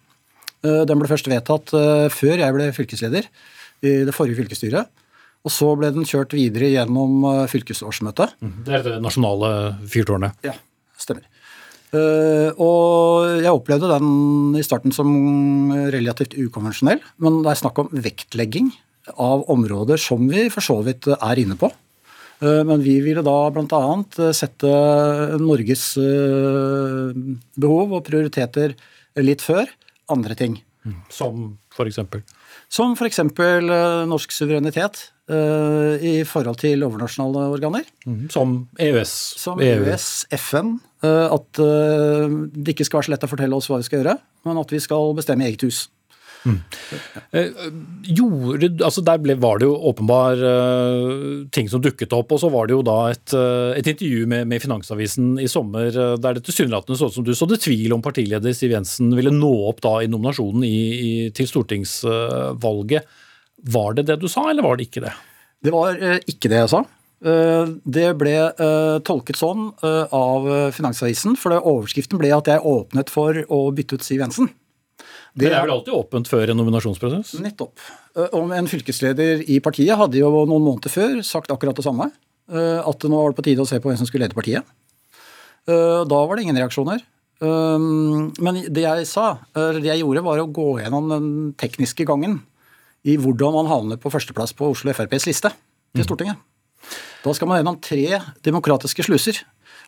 Den 0.66 0.98
ble 0.98 1.06
først 1.06 1.28
vedtatt 1.30 1.70
før 2.10 2.40
jeg 2.40 2.54
ble 2.56 2.64
fylkesleder 2.74 3.26
i 3.86 3.90
det 4.08 4.14
forrige 4.16 4.40
fylkesstyret. 4.40 4.88
Og 5.46 5.54
så 5.54 5.70
ble 5.78 5.92
den 5.94 6.06
kjørt 6.08 6.34
videre 6.34 6.72
gjennom 6.72 7.22
eh, 7.30 7.44
fylkesårsmøtet. 7.50 8.34
Mhm. 8.42 8.60
Det 8.66 8.74
er 8.74 8.84
det 8.88 8.98
nasjonale 9.04 9.50
fyrtårnet? 9.92 10.38
Ja, 10.46 10.56
stemmer. 10.98 11.26
Uh, 11.94 12.50
og 12.60 13.38
jeg 13.44 13.54
opplevde 13.54 13.88
den 13.88 14.56
i 14.58 14.64
starten 14.66 14.92
som 14.92 15.70
relativt 15.94 16.34
ukonvensjonell. 16.34 16.98
Men 17.22 17.38
det 17.44 17.52
er 17.52 17.60
snakk 17.62 17.78
om 17.80 17.92
vektlegging 17.94 18.72
av 19.22 19.46
områder 19.54 20.02
som 20.02 20.26
vi 20.28 20.48
for 20.52 20.66
så 20.66 20.80
vidt 20.84 21.06
er 21.14 21.40
inne 21.40 21.54
på. 21.56 21.70
Men 22.42 22.82
vi 22.84 22.98
ville 23.00 23.22
da 23.24 23.36
bl.a. 23.48 23.78
sette 24.36 24.72
Norges 25.40 25.84
behov 27.56 27.94
og 27.96 28.02
prioriteter 28.04 28.74
litt 29.22 29.46
før 29.46 29.70
andre 30.12 30.36
ting. 30.36 30.58
Mhm. 30.84 30.98
Som 31.08 31.46
eksempel? 31.86 32.26
Som 32.68 32.98
f.eks. 32.98 33.22
norsk 34.10 34.34
suverenitet 34.34 35.06
i 35.26 36.20
forhold 36.22 36.60
til 36.60 36.84
overnasjonale 36.86 37.48
organer. 37.56 37.88
Mm, 38.06 38.28
som 38.30 38.52
EØS. 38.78 39.14
Som 39.42 39.58
EØS, 39.58 40.06
FN. 40.38 40.76
Uh, 41.04 41.28
at 41.34 41.60
uh, 41.60 42.32
det 42.56 42.72
ikke 42.72 42.86
skal 42.88 43.02
være 43.02 43.10
så 43.10 43.12
lett 43.12 43.26
å 43.26 43.28
fortelle 43.28 43.58
oss 43.58 43.68
hva 43.68 43.82
vi 43.82 43.88
skal 43.88 44.00
gjøre, 44.00 44.16
men 44.48 44.62
at 44.62 44.72
vi 44.72 44.80
skal 44.80 45.12
bestemme 45.18 45.44
i 45.44 45.52
eget 45.52 45.66
hus. 45.66 45.86
Mm. 46.46 46.60
Gjorde, 48.06 48.68
altså 48.86 49.02
Der 49.02 49.18
ble, 49.18 49.34
var 49.42 49.58
det 49.58 49.66
jo 49.66 49.72
åpenbar 49.90 50.38
ting 51.50 51.66
som 51.66 51.82
dukket 51.82 52.14
opp. 52.14 52.30
og 52.30 52.38
Så 52.38 52.50
var 52.54 52.68
det 52.68 52.76
jo 52.76 52.84
da 52.86 52.94
et, 53.10 53.34
et 53.80 53.88
intervju 53.90 54.28
med, 54.30 54.46
med, 54.46 54.62
Finansavisen 54.62 55.40
i 55.42 55.48
sommer 55.50 55.90
der 55.90 56.38
det 56.38 56.44
tilsynelatende 56.46 57.00
så 57.00 57.08
ut 57.10 57.16
som 57.16 57.26
du 57.26 57.32
sådde 57.34 57.58
tvil 57.64 57.96
om 57.96 58.04
partileder 58.04 58.54
Siv 58.54 58.76
Jensen 58.76 59.10
ville 59.18 59.34
nå 59.34 59.50
opp 59.72 59.82
da 59.82 59.96
i 60.04 60.10
nominasjonen 60.12 60.62
i, 60.68 60.78
i, 60.94 61.10
til 61.34 61.50
stortingsvalget. 61.50 63.10
Var 63.64 63.96
det 63.96 64.06
det 64.10 64.18
du 64.20 64.28
sa, 64.28 64.50
eller 64.50 64.66
var 64.66 64.76
det 64.76 64.88
ikke 64.90 65.02
det? 65.06 65.14
Det 65.64 65.72
var 65.74 65.96
eh, 65.96 66.20
ikke 66.28 66.50
det 66.52 66.60
jeg 66.60 66.72
sa. 66.72 66.82
Eh, 67.26 67.72
det 67.88 68.06
ble 68.20 68.34
eh, 68.36 68.98
tolket 69.06 69.38
sånn 69.40 69.70
av 69.82 70.46
Finansavisen, 70.76 71.36
for 71.40 71.56
overskriften 71.56 72.20
ble 72.20 72.32
at 72.36 72.50
jeg 72.52 72.62
åpnet 72.62 73.12
for 73.12 73.40
å 73.48 73.66
bytte 73.76 73.98
ut 73.98 74.06
Siv 74.06 74.22
Jensen. 74.22 74.52
Det, 75.36 75.50
er 75.50 75.66
vel 75.66 75.74
alltid 75.74 75.92
åpent 75.92 76.28
før 76.30 76.48
en 76.48 76.56
nominasjonsprosess? 76.62 77.34
Nettopp. 77.44 77.82
Om 78.32 78.54
en 78.56 78.68
fylkesleder 78.70 79.42
i 79.52 79.58
partiet 79.60 79.98
hadde 80.00 80.16
jo 80.16 80.30
noen 80.32 80.64
måneder 80.64 80.88
før 80.88 81.18
sagt 81.26 81.52
akkurat 81.52 81.76
det 81.76 81.84
samme. 81.84 82.06
At 82.48 83.04
nå 83.04 83.18
var 83.18 83.34
det 83.34 83.36
på 83.36 83.44
tide 83.44 83.60
å 83.60 83.68
se 83.68 83.76
på 83.82 83.90
hvem 83.90 83.98
som 84.00 84.08
skulle 84.08 84.24
lede 84.24 84.38
partiet. 84.38 84.64
Da 85.68 86.22
var 86.22 86.32
det 86.32 86.46
ingen 86.46 86.56
reaksjoner. 86.56 87.04
Men 87.44 88.62
det 88.72 88.86
jeg 88.86 89.04
sa, 89.10 89.26
det 89.52 89.84
jeg 89.84 90.00
gjorde, 90.00 90.24
var 90.24 90.40
å 90.40 90.48
gå 90.48 90.70
gjennom 90.80 91.12
den 91.12 91.28
tekniske 91.60 92.08
gangen 92.08 92.38
i 93.06 93.16
hvordan 93.20 93.54
man 93.54 93.70
havner 93.70 94.00
på 94.02 94.10
førsteplass 94.12 94.54
på 94.56 94.72
Oslo 94.72 94.92
FrPs 94.94 95.28
liste 95.28 95.52
til 95.52 96.02
mm. 96.02 96.06
Stortinget. 96.08 96.40
Da 97.22 97.34
skal 97.34 97.50
man 97.50 97.60
gjennom 97.60 97.78
tre 97.82 98.20
demokratiske 98.46 99.06
sluser. 99.06 99.40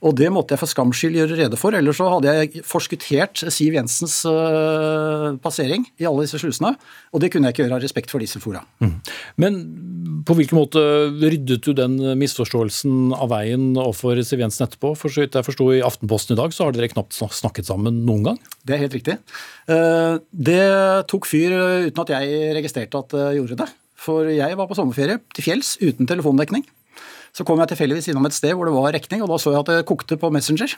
Og 0.07 0.14
det 0.19 0.28
måtte 0.31 0.55
jeg 0.55 0.61
for 0.61 0.71
skams 0.71 0.99
skyld 0.99 1.17
gjøre 1.19 1.38
rede 1.40 1.59
for, 1.59 1.75
ellers 1.75 1.99
så 1.99 2.09
hadde 2.12 2.35
jeg 2.37 2.62
forskuttert 2.67 3.43
Siv 3.55 3.75
Jensens 3.75 4.21
uh, 4.28 5.35
passering 5.43 5.87
i 5.99 6.07
alle 6.09 6.26
disse 6.26 6.40
slusene. 6.43 6.75
Og 7.14 7.23
det 7.23 7.33
kunne 7.33 7.49
jeg 7.49 7.57
ikke 7.57 7.67
gjøre 7.67 7.78
av 7.81 7.85
respekt 7.85 8.14
for 8.14 8.23
disse 8.23 8.40
fora. 8.43 8.62
Mm. 8.85 8.95
Men 9.43 9.59
på 10.28 10.37
hvilken 10.38 10.59
måte 10.59 10.83
ryddet 11.19 11.67
du 11.67 11.73
den 11.76 11.99
misforståelsen 12.21 13.17
av 13.17 13.33
veien 13.35 13.73
overfor 13.75 14.23
Siv 14.26 14.45
Jensen 14.45 14.69
etterpå? 14.69 14.95
For 14.99 15.12
så 15.12 15.25
vidt 15.25 15.38
jeg 15.38 15.49
forsto 15.49 15.71
i 15.75 15.83
Aftenposten 15.85 16.37
i 16.37 16.40
dag, 16.40 16.55
så 16.55 16.69
har 16.69 16.76
dere 16.76 16.93
knapt 16.93 17.19
snakket 17.19 17.71
sammen 17.71 18.05
noen 18.07 18.31
gang? 18.31 18.40
Det 18.62 18.76
er 18.76 18.85
helt 18.87 18.97
riktig. 19.00 19.19
Uh, 19.67 20.23
det 20.31 20.62
tok 21.11 21.26
fyr 21.28 21.59
uten 21.90 22.07
at 22.07 22.17
jeg 22.19 22.57
registrerte 22.59 23.02
at 23.02 23.14
det 23.14 23.28
gjorde 23.40 23.62
det. 23.64 23.71
For 23.99 24.31
jeg 24.31 24.55
var 24.55 24.69
på 24.71 24.76
sommerferie 24.78 25.19
til 25.35 25.49
fjells 25.49 25.75
uten 25.83 26.07
telefondekning. 26.07 26.62
Så 27.37 27.45
kom 27.47 27.61
jeg 27.62 27.71
tilfeldigvis 27.73 28.11
innom 28.11 28.26
et 28.26 28.37
sted 28.37 28.57
hvor 28.57 28.69
det 28.69 28.75
var 28.75 28.95
rekning, 28.97 29.23
og 29.23 29.31
da 29.31 29.38
så 29.38 29.55
jeg 29.55 29.62
at 29.62 29.71
det 29.71 29.87
kokte 29.88 30.19
på 30.19 30.33
Messenger. 30.35 30.75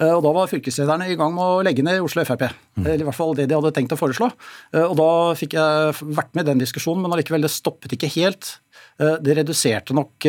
Eh, 0.00 0.12
og 0.12 0.22
Da 0.24 0.32
var 0.34 0.50
fylkeslederne 0.50 1.10
i 1.10 1.16
gang 1.18 1.34
med 1.36 1.44
å 1.44 1.62
legge 1.64 1.84
ned 1.84 2.02
Oslo 2.04 2.24
Frp. 2.26 2.48
Mm. 2.78 2.86
Eller 2.86 3.04
i 3.04 3.08
hvert 3.08 3.18
fall 3.18 3.36
det 3.38 3.48
de 3.50 3.58
hadde 3.58 3.74
tenkt 3.76 3.94
å 3.94 4.00
foreslå. 4.00 4.30
Eh, 4.74 4.84
og 4.84 4.96
Da 4.98 5.10
fikk 5.38 5.56
jeg 5.58 5.98
vært 6.02 6.32
med 6.34 6.46
i 6.46 6.50
den 6.52 6.62
diskusjonen, 6.62 7.04
men 7.04 7.14
allikevel, 7.14 7.44
det 7.44 7.52
stoppet 7.52 7.94
ikke 7.96 8.10
helt. 8.16 8.56
Eh, 8.98 9.18
det 9.22 9.36
reduserte 9.38 9.96
nok 9.96 10.28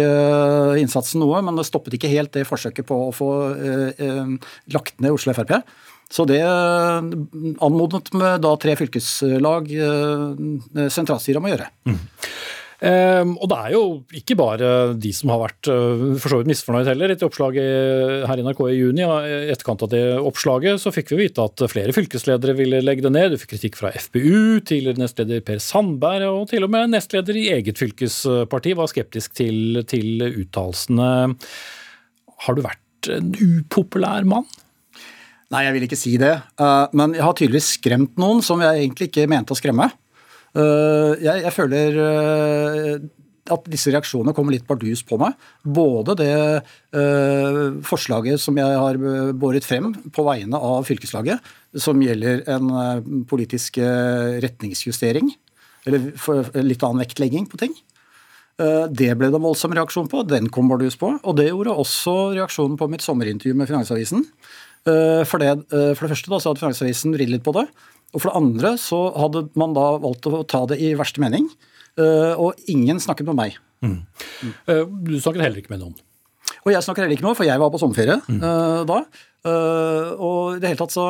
innsatsen 0.79 1.23
noe, 1.23 1.41
men 1.45 1.57
det 1.57 1.67
stoppet 1.69 1.97
ikke 1.97 2.11
helt 2.11 2.33
det 2.35 2.47
forsøket 2.49 2.87
på 2.89 2.99
å 3.07 3.13
få 3.15 3.29
lagt 4.73 4.99
ned 5.01 5.15
Oslo 5.15 5.33
Frp. 5.35 5.59
Så 6.13 6.27
det 6.29 6.43
anmodet 6.43 8.11
med 8.13 8.43
da 8.43 8.51
tre 8.61 8.75
fylkeslag 8.77 9.71
sentralstyret 10.93 11.39
om 11.39 11.47
å 11.47 11.53
gjøre. 11.53 11.69
Mm. 11.89 12.01
Um, 12.83 13.37
og 13.39 13.47
det 13.47 13.57
er 13.63 13.73
jo 13.77 13.83
ikke 14.19 14.35
bare 14.35 14.69
de 14.99 15.13
som 15.15 15.29
har 15.31 15.39
vært 15.39 15.69
uh, 15.71 16.17
for 16.19 16.33
så 16.33 16.39
vidt 16.41 16.49
misfornøyd 16.51 16.89
heller. 16.89 17.13
Etter 17.13 17.29
oppslaget 17.29 18.25
her 18.27 18.41
i 18.41 18.43
NRK 18.43 18.59
i 18.67 18.75
juni, 18.75 19.05
i 19.05 19.37
etterkant 19.53 19.85
av 19.85 19.91
det 19.93 20.01
oppslaget, 20.19 20.81
så 20.83 20.91
fikk 20.91 21.13
vi 21.13 21.21
vite 21.21 21.45
at 21.47 21.63
flere 21.71 21.95
fylkesledere 21.95 22.57
ville 22.57 22.81
legge 22.83 23.05
det 23.05 23.13
ned. 23.15 23.31
Du 23.31 23.39
fikk 23.39 23.53
kritikk 23.55 23.79
fra 23.79 23.93
FPU, 23.95 24.59
tidligere 24.67 24.99
nestleder 24.99 25.45
Per 25.47 25.63
Sandberg, 25.63 26.27
og 26.27 26.51
til 26.51 26.67
og 26.67 26.73
med 26.75 26.91
nestleder 26.91 27.39
i 27.39 27.47
eget 27.55 27.79
fylkesparti 27.79 28.75
var 28.75 28.91
skeptisk 28.91 29.39
til, 29.39 29.79
til 29.87 30.27
uttalelsene. 30.43 31.09
Har 32.43 32.59
du 32.59 32.65
vært 32.67 33.13
en 33.15 33.31
upopulær 33.31 34.27
mann? 34.27 34.49
Nei, 35.53 35.67
jeg 35.69 35.77
vil 35.77 35.87
ikke 35.87 36.03
si 36.03 36.17
det. 36.19 36.35
Uh, 36.59 36.91
men 36.97 37.15
jeg 37.15 37.23
har 37.23 37.35
tydeligvis 37.37 37.75
skremt 37.77 38.19
noen 38.19 38.43
som 38.43 38.59
jeg 38.63 38.83
egentlig 38.83 39.13
ikke 39.13 39.29
mente 39.31 39.55
å 39.55 39.59
skremme. 39.59 39.93
Eh, 40.53 41.11
jeg, 41.23 41.43
jeg 41.47 41.53
føler 41.55 41.99
eh, 42.03 43.05
at 43.53 43.65
disse 43.71 43.91
reaksjonene 43.91 44.35
kommer 44.37 44.53
litt 44.53 44.67
bardus 44.69 45.01
på 45.07 45.17
meg. 45.19 45.35
Både 45.67 46.15
det 46.15 46.33
uh, 46.95 47.81
forslaget 47.83 48.39
som 48.39 48.55
jeg 48.55 48.77
har 48.79 48.99
båret 49.35 49.67
frem 49.67 49.89
på 50.15 50.23
vegne 50.23 50.61
av 50.63 50.87
fylkeslaget, 50.87 51.43
som 51.75 51.99
gjelder 51.99 52.45
en 52.53 52.69
uh, 52.71 53.01
politisk 53.27 53.81
retningsjustering, 54.45 55.33
eller 55.83 56.13
for, 56.15 56.47
litt 56.55 56.87
annen 56.87 57.03
vektlegging 57.03 57.49
på 57.51 57.59
ting. 57.65 57.75
det 58.95 59.09
ble 59.19 59.27
det 59.33 59.39
voldsom 59.43 59.73
reaksjon 59.75 60.07
på, 60.07 60.21
den 60.29 60.47
kom 60.53 60.69
bardus 60.71 60.95
på. 60.95 61.09
Og 61.19 61.35
det 61.35 61.49
gjorde 61.49 61.75
også 61.83 62.13
reaksjonen 62.37 62.77
på 62.79 62.87
mitt 62.87 63.03
sommerintervju 63.03 63.57
med 63.59 63.67
Finansavisen. 63.67 64.23
For 64.85 65.41
det, 65.41 65.49
for 65.67 66.05
det 66.05 66.11
første 66.13 66.31
da, 66.31 66.39
så 66.39 66.53
hadde 66.53 66.61
Finansavisen 66.61 67.17
vridd 67.17 67.33
litt 67.33 67.43
på 67.43 67.55
det. 67.57 67.65
Og 68.13 68.21
for 68.21 68.29
det 68.29 68.39
andre 68.39 68.73
så 68.81 68.99
hadde 69.17 69.47
man 69.59 69.75
da 69.75 69.87
valgt 70.03 70.29
å 70.29 70.43
ta 70.49 70.63
det 70.69 70.79
i 70.83 70.93
verste 70.97 71.21
mening, 71.23 71.49
eh, 71.97 72.33
og 72.37 72.59
ingen 72.71 73.01
snakket 73.01 73.29
med 73.31 73.39
meg. 73.39 73.59
Mm. 73.83 73.99
Mm. 74.05 74.53
Du 75.03 75.15
snakket 75.17 75.43
heller 75.43 75.59
ikke 75.59 75.73
med 75.73 75.81
noen? 75.81 75.95
Og 76.63 76.71
jeg 76.71 76.85
snakker 76.85 77.03
heller 77.03 77.17
ikke 77.17 77.25
med 77.25 77.31
noen, 77.33 77.39
for 77.41 77.49
jeg 77.49 77.59
var 77.59 77.71
på 77.73 77.81
sommerferie 77.81 78.15
mm. 78.23 78.37
uh, 78.39 78.83
da. 78.87 78.99
Og 80.23 80.53
i 80.55 80.61
det 80.63 80.69
hele 80.69 80.79
tatt 80.79 80.93
så, 80.93 81.09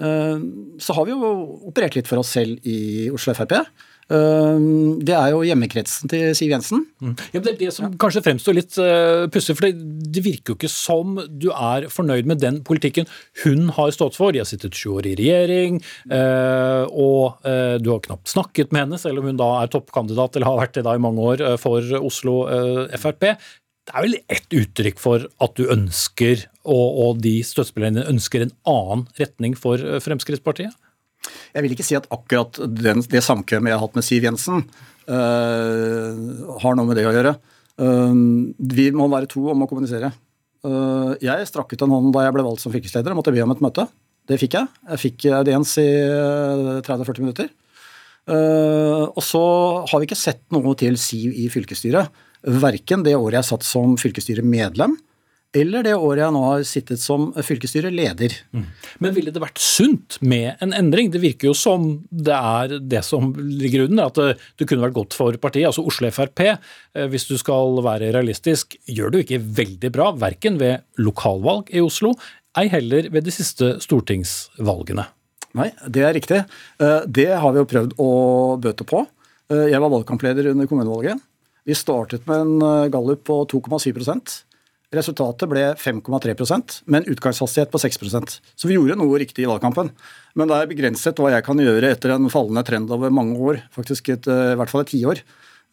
så 0.00 0.96
har 0.96 1.04
vi 1.04 1.12
jo 1.12 1.32
operert 1.68 1.98
litt 1.98 2.08
for 2.08 2.22
oss 2.22 2.30
selv 2.38 2.64
i 2.64 3.10
Oslo 3.12 3.34
Frp. 3.36 3.58
Det 4.06 5.14
er 5.16 5.32
jo 5.32 5.40
hjemmekretsen 5.42 6.10
til 6.10 6.30
Siv 6.38 6.52
Jensen. 6.52 6.84
Mm. 7.02 7.16
Ja, 7.34 7.40
det 7.42 7.50
er 7.52 7.58
det 7.58 7.72
som 7.74 7.96
kanskje 7.98 8.22
fremstår 8.22 8.54
litt 8.54 8.76
uh, 8.78 9.26
pussig, 9.34 9.56
for 9.58 9.66
det 9.66 10.22
virker 10.22 10.52
jo 10.52 10.58
ikke 10.60 10.70
som 10.70 11.16
du 11.26 11.48
er 11.50 11.88
fornøyd 11.90 12.30
med 12.30 12.38
den 12.42 12.60
politikken 12.66 13.10
hun 13.42 13.66
har 13.74 13.90
stått 13.96 14.14
for. 14.14 14.30
De 14.30 14.44
har 14.44 14.46
sittet 14.46 14.78
sju 14.78 14.92
år 15.00 15.10
i 15.10 15.16
regjering, 15.18 15.82
uh, 16.12 16.86
og 16.86 17.42
uh, 17.42 17.76
du 17.82 17.90
har 17.90 18.04
knapt 18.06 18.30
snakket 18.30 18.70
med 18.70 18.84
henne, 18.86 19.02
selv 19.02 19.24
om 19.24 19.26
hun 19.32 19.42
da 19.42 19.50
er 19.64 19.74
toppkandidat, 19.74 20.38
eller 20.38 20.52
har 20.52 20.62
vært 20.62 20.78
det 20.78 20.86
da 20.86 20.94
i 20.94 21.02
mange 21.02 21.26
år, 21.34 21.46
for 21.58 21.82
Oslo 21.98 22.38
Frp. 22.94 23.32
Det 23.86 23.94
er 23.94 24.02
vel 24.02 24.18
ett 24.30 24.54
uttrykk 24.54 25.02
for 25.02 25.26
at 25.42 25.58
du 25.58 25.66
ønsker, 25.70 26.46
og, 26.62 26.86
og 27.02 27.22
de 27.26 27.40
støttespillerne 27.46 28.06
ønsker 28.10 28.46
en 28.46 28.54
annen 28.70 29.06
retning 29.18 29.58
for 29.58 29.82
Fremskrittspartiet? 30.02 30.74
Jeg 31.54 31.64
vil 31.64 31.74
ikke 31.74 31.86
si 31.86 31.96
at 31.98 32.08
akkurat 32.12 32.60
den, 32.68 33.02
det 33.10 33.22
samkvemmet 33.24 33.72
jeg 33.72 33.78
har 33.78 33.84
hatt 33.84 33.98
med 33.98 34.06
Siv 34.06 34.26
Jensen, 34.26 34.64
uh, 35.08 36.10
har 36.62 36.78
noe 36.78 36.88
med 36.88 36.98
det 36.98 37.06
å 37.08 37.14
gjøre. 37.14 37.36
Uh, 37.80 38.12
vi 38.58 38.88
må 38.96 39.08
være 39.12 39.30
to 39.30 39.46
om 39.52 39.64
å 39.64 39.68
kommunisere. 39.70 40.12
Uh, 40.66 41.14
jeg 41.22 41.48
strakk 41.48 41.72
ut 41.72 41.86
en 41.86 41.94
hånd 41.94 42.10
da 42.14 42.26
jeg 42.26 42.36
ble 42.36 42.46
valgt 42.46 42.64
som 42.64 42.74
fylkesleder 42.74 43.14
og 43.14 43.20
måtte 43.20 43.34
be 43.34 43.44
om 43.44 43.54
et 43.54 43.64
møte. 43.64 43.86
Det 44.26 44.40
fikk 44.42 44.58
jeg. 44.58 44.70
Jeg 44.90 45.02
fikk 45.04 45.28
audiens 45.38 45.76
i 45.78 45.86
30-40 46.82 47.22
minutter. 47.22 47.52
og 48.26 49.22
så 49.22 49.42
har 49.86 50.00
vi 50.02 50.08
ikke 50.08 50.18
sett 50.18 50.40
noe 50.50 50.72
til 50.74 50.96
Siv 50.98 51.30
i 51.30 51.46
fylkesstyret. 51.46 52.10
Verken 52.42 53.04
det 53.06 53.14
året 53.14 53.38
jeg 53.38 53.48
satt 53.52 53.66
som 53.66 53.94
fylkesstyremedlem, 54.00 54.96
eller 55.56 55.84
det 55.86 55.94
året 55.96 56.22
jeg 56.22 56.34
nå 56.34 56.42
har 56.44 56.64
sittet 56.68 57.00
som 57.00 57.28
fylkesstyreleder. 57.34 58.34
Mm. 58.56 58.64
Men 59.02 59.14
ville 59.16 59.32
det 59.32 59.42
vært 59.42 59.60
sunt 59.62 60.18
med 60.20 60.60
en 60.64 60.74
endring? 60.76 61.10
Det 61.12 61.22
virker 61.22 61.50
jo 61.50 61.56
som 61.56 61.88
det 62.10 62.36
er 62.36 62.76
det 62.80 63.02
som 63.06 63.32
ligger 63.36 63.86
under, 63.86 64.10
at 64.10 64.20
det, 64.20 64.46
det 64.60 64.68
kunne 64.68 64.84
vært 64.84 64.96
godt 64.98 65.16
for 65.16 65.36
partiet. 65.40 65.68
Altså 65.70 65.84
Oslo 65.86 66.10
Frp, 66.12 66.42
eh, 66.46 67.06
hvis 67.12 67.28
du 67.30 67.36
skal 67.40 67.80
være 67.86 68.12
realistisk, 68.16 68.76
gjør 68.84 69.12
det 69.12 69.20
jo 69.20 69.26
ikke 69.26 69.44
veldig 69.60 69.92
bra, 69.94 70.10
verken 70.26 70.58
ved 70.60 70.84
lokalvalg 71.00 71.72
i 71.72 71.84
Oslo, 71.84 72.14
ei 72.56 72.68
heller 72.72 73.10
ved 73.12 73.26
de 73.26 73.34
siste 73.34 73.76
stortingsvalgene. 73.84 75.06
Nei, 75.56 75.70
det 75.88 76.02
er 76.04 76.16
riktig. 76.16 76.42
Eh, 76.82 76.98
det 77.08 77.30
har 77.32 77.54
vi 77.54 77.62
jo 77.62 77.70
prøvd 77.70 77.96
å 78.02 78.10
bøte 78.60 78.88
på. 78.88 79.06
Eh, 79.52 79.70
jeg 79.72 79.80
var 79.80 79.92
valgkampleder 79.92 80.52
under 80.52 80.68
kommunevalget. 80.68 81.22
Vi 81.66 81.74
startet 81.74 82.28
med 82.28 82.44
en 82.44 82.90
gallup 82.94 83.24
på 83.26 83.40
2,7 83.50 84.44
Resultatet 84.94 85.50
ble 85.50 85.64
5,3 85.74 86.84
med 86.86 87.00
en 87.00 87.08
utgangshastighet 87.10 87.72
på 87.72 87.80
6% 87.82 88.36
Så 88.54 88.68
vi 88.68 88.76
gjorde 88.76 88.94
noe 89.00 89.18
riktig 89.18 89.42
i 89.42 89.48
valgkampen. 89.50 89.90
Men 90.38 90.50
det 90.50 90.60
er 90.60 90.70
begrenset 90.70 91.18
hva 91.18 91.32
jeg 91.34 91.46
kan 91.46 91.58
gjøre 91.58 91.90
etter 91.90 92.14
en 92.14 92.30
fallende 92.30 92.62
trend 92.66 92.92
over 92.94 93.10
mange 93.10 93.34
år, 93.34 93.58
faktisk 93.74 94.12
et, 94.14 94.28
eh, 94.30 94.52
i 94.54 94.60
hvert 94.60 94.70
fall 94.70 94.84
et 94.84 94.92
tiår. 94.94 95.24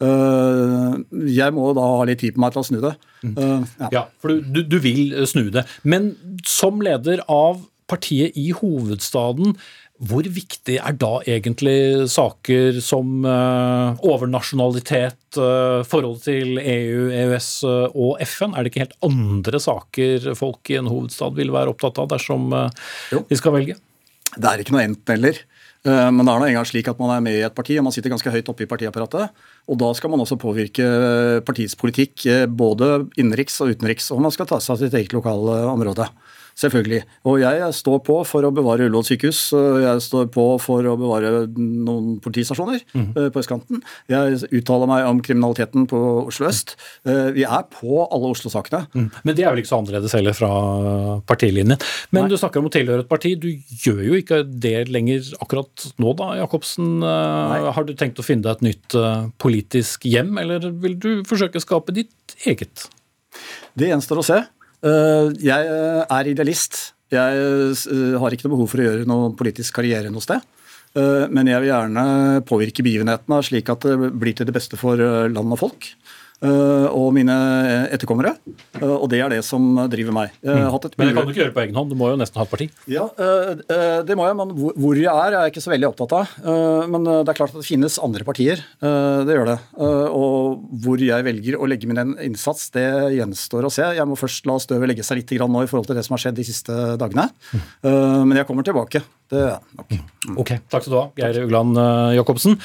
Uh, 0.02 0.98
jeg 1.30 1.54
må 1.54 1.68
da 1.76 1.84
ha 1.86 2.00
litt 2.08 2.18
tid 2.24 2.34
på 2.34 2.42
meg 2.42 2.50
til 2.50 2.64
å 2.64 2.66
snu 2.66 2.80
det. 2.82 2.96
Uh, 3.22 3.62
ja. 3.78 3.90
ja. 3.94 4.02
for 4.18 4.34
du, 4.42 4.58
du, 4.66 4.80
vil 4.82 5.14
snu 5.30 5.46
det. 5.54 5.62
Men 5.86 6.10
som 6.42 6.82
leder 6.82 7.22
av 7.30 7.62
partiet 7.90 8.34
i 8.40 8.48
hovedstaden, 8.56 9.54
hvor 10.02 10.26
viktig 10.26 10.74
er 10.82 10.96
da 10.98 11.20
egentlig 11.22 12.08
saker 12.10 12.80
som 12.82 13.22
uh, 13.22 13.94
overnasjonalitet, 14.02 15.38
uh, 15.38 15.86
forholdet 15.86 16.26
til 16.26 16.58
EU, 16.58 17.04
EØS 17.14 17.50
uh, 17.68 17.86
og 17.94 18.18
FN? 18.26 18.56
Er 18.56 18.64
det 18.64 18.72
ikke 18.72 18.82
helt 18.82 18.98
andre 19.06 19.60
saker 19.62 20.32
folk 20.38 20.72
i 20.72 20.80
en 20.80 20.90
hovedstad 20.90 21.38
vil 21.38 21.54
være 21.54 21.70
opptatt 21.70 22.02
av 22.02 22.10
dersom 22.10 22.50
de 22.50 23.38
skal 23.38 23.54
velge? 23.54 23.78
Det 24.34 24.50
er 24.50 24.64
ikke 24.64 24.74
noe 24.74 24.88
enten-eller. 24.88 25.44
Men 25.84 26.22
det 26.24 26.32
er 26.32 26.40
nå 26.40 26.46
engang 26.48 26.64
slik 26.64 26.86
at 26.88 26.96
man 26.96 27.10
er 27.12 27.20
med 27.20 27.34
i 27.36 27.42
et 27.44 27.54
parti, 27.54 27.74
og 27.76 27.84
man 27.84 27.92
sitter 27.92 28.08
ganske 28.08 28.30
høyt 28.32 28.46
oppe 28.48 28.64
i 28.64 28.68
partiapparatet. 28.70 29.42
Og 29.70 29.78
da 29.80 29.90
skal 29.96 30.12
man 30.12 30.20
også 30.20 30.36
påvirke 30.40 30.86
partiets 31.46 31.76
politikk, 31.80 32.26
både 32.52 33.08
innenriks 33.16 33.60
og 33.64 33.74
utenriks. 33.74 34.10
Og 34.12 34.20
man 34.24 34.34
skal 34.34 34.48
ta 34.50 34.60
seg 34.60 34.74
av 34.74 34.82
sitt 34.82 34.96
eget 34.98 35.16
lokale 35.16 35.62
område. 35.72 36.10
Selvfølgelig. 36.54 37.00
Og 37.26 37.40
jeg 37.42 37.70
står 37.74 38.00
på 38.06 38.16
for 38.28 38.46
å 38.46 38.52
bevare 38.54 38.86
Ullevål 38.86 39.06
sykehus. 39.08 39.40
Jeg 39.82 40.02
står 40.04 40.28
på 40.34 40.44
for 40.62 40.86
å 40.86 40.94
bevare 40.98 41.32
noen 41.50 42.20
politistasjoner 42.22 42.84
mm. 42.94 43.08
på 43.34 43.42
østkanten. 43.42 43.82
Jeg 44.10 44.38
uttaler 44.60 44.90
meg 44.90 45.08
om 45.08 45.22
kriminaliteten 45.24 45.88
på 45.90 46.00
Oslo 46.28 46.46
øst. 46.46 46.76
Eh, 47.08 47.32
vi 47.34 47.46
er 47.46 47.66
på 47.74 48.04
alle 48.04 48.30
Oslo-sakene. 48.30 48.84
Mm. 48.94 49.08
Men 49.26 49.38
det 49.38 49.44
er 49.44 49.50
vel 49.50 49.64
ikke 49.64 49.72
så 49.72 49.80
annerledes 49.80 50.14
heller 50.14 50.36
fra 50.38 50.52
partilinjen. 51.26 51.74
Men 52.14 52.26
Nei. 52.26 52.30
du 52.30 52.38
snakker 52.38 52.62
om 52.62 52.70
å 52.70 52.74
tilhøre 52.74 53.02
et 53.02 53.10
parti. 53.10 53.34
Du 53.34 53.50
gjør 53.50 54.04
jo 54.06 54.20
ikke 54.20 54.44
det 54.46 54.76
lenger 54.94 55.34
akkurat 55.42 55.88
nå 55.98 56.14
da, 56.20 56.30
Jacobsen. 56.38 56.96
Eh, 57.02 57.34
Nei. 57.50 57.60
Har 57.74 57.88
du 57.88 57.96
tenkt 57.98 58.22
å 58.22 58.26
finne 58.26 58.46
deg 58.46 58.60
et 58.60 58.66
nytt 58.70 58.98
politisk 59.42 59.53
hjem, 60.06 60.34
eller 60.42 60.70
vil 60.82 60.98
du 61.00 61.10
forsøke 61.28 61.60
å 61.60 61.64
skape 61.64 61.94
ditt 61.96 62.36
eget? 62.46 62.88
Det 63.74 63.90
gjenstår 63.90 64.20
å 64.20 64.26
se. 64.26 64.40
Eh, 64.84 65.30
jeg 65.44 65.70
eh, 65.70 66.02
er 66.04 66.30
idealist. 66.30 66.80
Jeg 67.14 67.38
eh, 67.40 68.16
har 68.20 68.34
ikke 68.34 68.48
noe 68.48 68.56
behov 68.56 68.70
for 68.72 68.82
å 68.82 68.88
gjøre 68.88 69.08
noen 69.08 69.36
politisk 69.38 69.80
karriere 69.80 70.12
noe 70.12 70.24
sted. 70.24 70.42
Men 70.94 71.48
jeg 71.50 71.58
vil 71.58 71.72
gjerne 71.72 72.02
påvirke 72.46 72.84
begivenhetene 72.86 73.40
slik 73.42 73.66
at 73.72 73.82
det 73.82 74.12
blir 74.14 74.36
til 74.38 74.46
det 74.46 74.52
beste 74.54 74.78
for 74.78 74.94
land 74.94 75.54
og 75.56 75.58
folk. 75.58 75.88
Eh, 76.42 76.86
og 76.92 77.12
mine 77.14 77.34
etterkommere. 77.94 78.34
Eh, 78.80 78.84
og 78.84 79.06
det 79.12 79.20
er 79.22 79.32
det 79.32 79.40
som 79.46 79.64
driver 79.90 80.14
meg. 80.16 80.34
Mm. 80.44 80.66
men 80.98 81.08
det 81.08 81.14
kan 81.16 81.28
du 81.28 81.32
ikke 81.32 81.42
gjøre 81.44 81.54
på 81.54 81.62
egen 81.62 81.78
hånd, 81.78 81.92
du 81.92 81.96
må 81.98 82.10
jo 82.10 82.18
nesten 82.20 82.40
ha 82.40 82.44
et 82.44 82.52
parti? 82.52 82.66
Ja, 82.90 83.06
eh, 83.16 84.02
det 84.04 84.16
må 84.18 84.26
jeg, 84.26 84.36
men 84.36 84.52
hvor 84.52 84.98
jeg 84.98 85.08
er, 85.08 85.30
er 85.30 85.46
jeg 85.46 85.54
ikke 85.54 85.64
så 85.64 85.72
veldig 85.72 85.88
opptatt 85.92 86.16
av. 86.18 86.34
Men 86.90 87.06
det 87.06 87.32
er 87.32 87.38
klart 87.38 87.54
at 87.54 87.62
det 87.62 87.66
finnes 87.66 87.96
andre 88.02 88.26
partier. 88.26 88.60
Det 88.80 89.36
gjør 89.36 89.48
det. 89.52 89.56
Og 90.14 90.64
hvor 90.84 91.00
jeg 91.00 91.26
velger 91.26 91.56
å 91.58 91.68
legge 91.70 91.88
min 91.88 92.14
innsats, 92.24 92.68
det 92.74 92.84
gjenstår 93.16 93.68
å 93.68 93.72
se. 93.72 93.86
Jeg 93.96 94.08
må 94.08 94.18
først 94.18 94.48
la 94.50 94.58
støvet 94.62 94.90
legge 94.90 95.06
seg 95.06 95.20
litt 95.20 95.32
nå 95.44 95.64
i 95.64 95.70
forhold 95.70 95.88
til 95.88 95.98
det 95.98 96.04
som 96.06 96.16
har 96.16 96.24
skjedd 96.24 96.38
de 96.38 96.46
siste 96.46 96.74
dagene. 97.00 97.28
Men 97.84 98.36
jeg 98.36 98.48
kommer 98.48 98.66
tilbake. 98.66 99.02
Det 99.32 99.40
er 99.40 99.62
nok. 99.78 99.94
Mm. 99.94 100.36
Ok, 100.40 100.52
Takk 100.72 100.84
skal 100.84 100.92
du 100.92 100.98
ha, 100.98 101.06
Geir 101.18 101.40
Ugland 101.44 101.78
Jacobsen. 102.16 102.58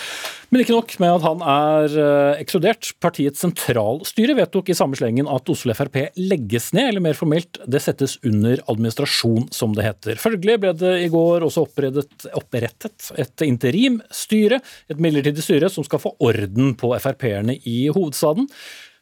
Men 0.50 0.64
ikke 0.64 0.76
nok 0.76 0.94
med 1.02 1.14
at 1.14 1.26
han 1.28 1.44
er 1.46 1.98
ekskludert. 2.42 2.94
Partiets 3.04 3.44
sentrale 3.46 3.59
sentralstyret 3.60 4.38
vedtok 4.38 4.70
i 4.72 4.76
samme 4.78 4.98
slengen 4.98 5.30
at 5.30 5.50
Oslo 5.52 5.74
Frp 5.76 5.98
legges 6.18 6.72
ned, 6.76 6.92
eller 6.92 7.04
mer 7.04 7.18
formelt, 7.18 7.60
det 7.68 7.82
settes 7.84 8.18
under 8.26 8.62
administrasjon, 8.72 9.50
som 9.56 9.74
det 9.78 9.86
heter. 9.88 10.20
Følgelig 10.22 10.60
ble 10.64 10.74
det 10.80 10.94
i 11.06 11.10
går 11.12 11.46
også 11.48 11.66
opprettet, 11.68 12.28
opprettet 12.38 13.12
et 13.20 13.46
interimstyre, 13.46 14.62
et 14.90 15.02
midlertidig 15.02 15.46
styre, 15.46 15.72
som 15.72 15.86
skal 15.88 16.02
få 16.04 16.16
orden 16.20 16.76
på 16.80 16.94
Frp-erne 17.00 17.58
i 17.68 17.82
hovedstaden. 17.94 18.50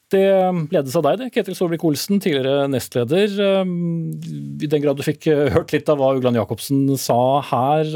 Det 0.08 0.24
ledes 0.72 0.96
av 0.96 1.04
deg, 1.04 1.18
det, 1.20 1.32
Ketil 1.36 1.56
Solvik-Olsen, 1.58 2.22
tidligere 2.24 2.70
nestleder. 2.72 3.34
I 3.68 4.70
den 4.72 4.84
grad 4.84 4.96
du 4.96 5.04
fikk 5.04 5.28
hørt 5.28 5.74
litt 5.76 5.90
av 5.92 6.00
hva 6.00 6.14
Ugland 6.16 6.40
Jacobsen 6.40 6.86
sa 7.02 7.42
her, 7.50 7.92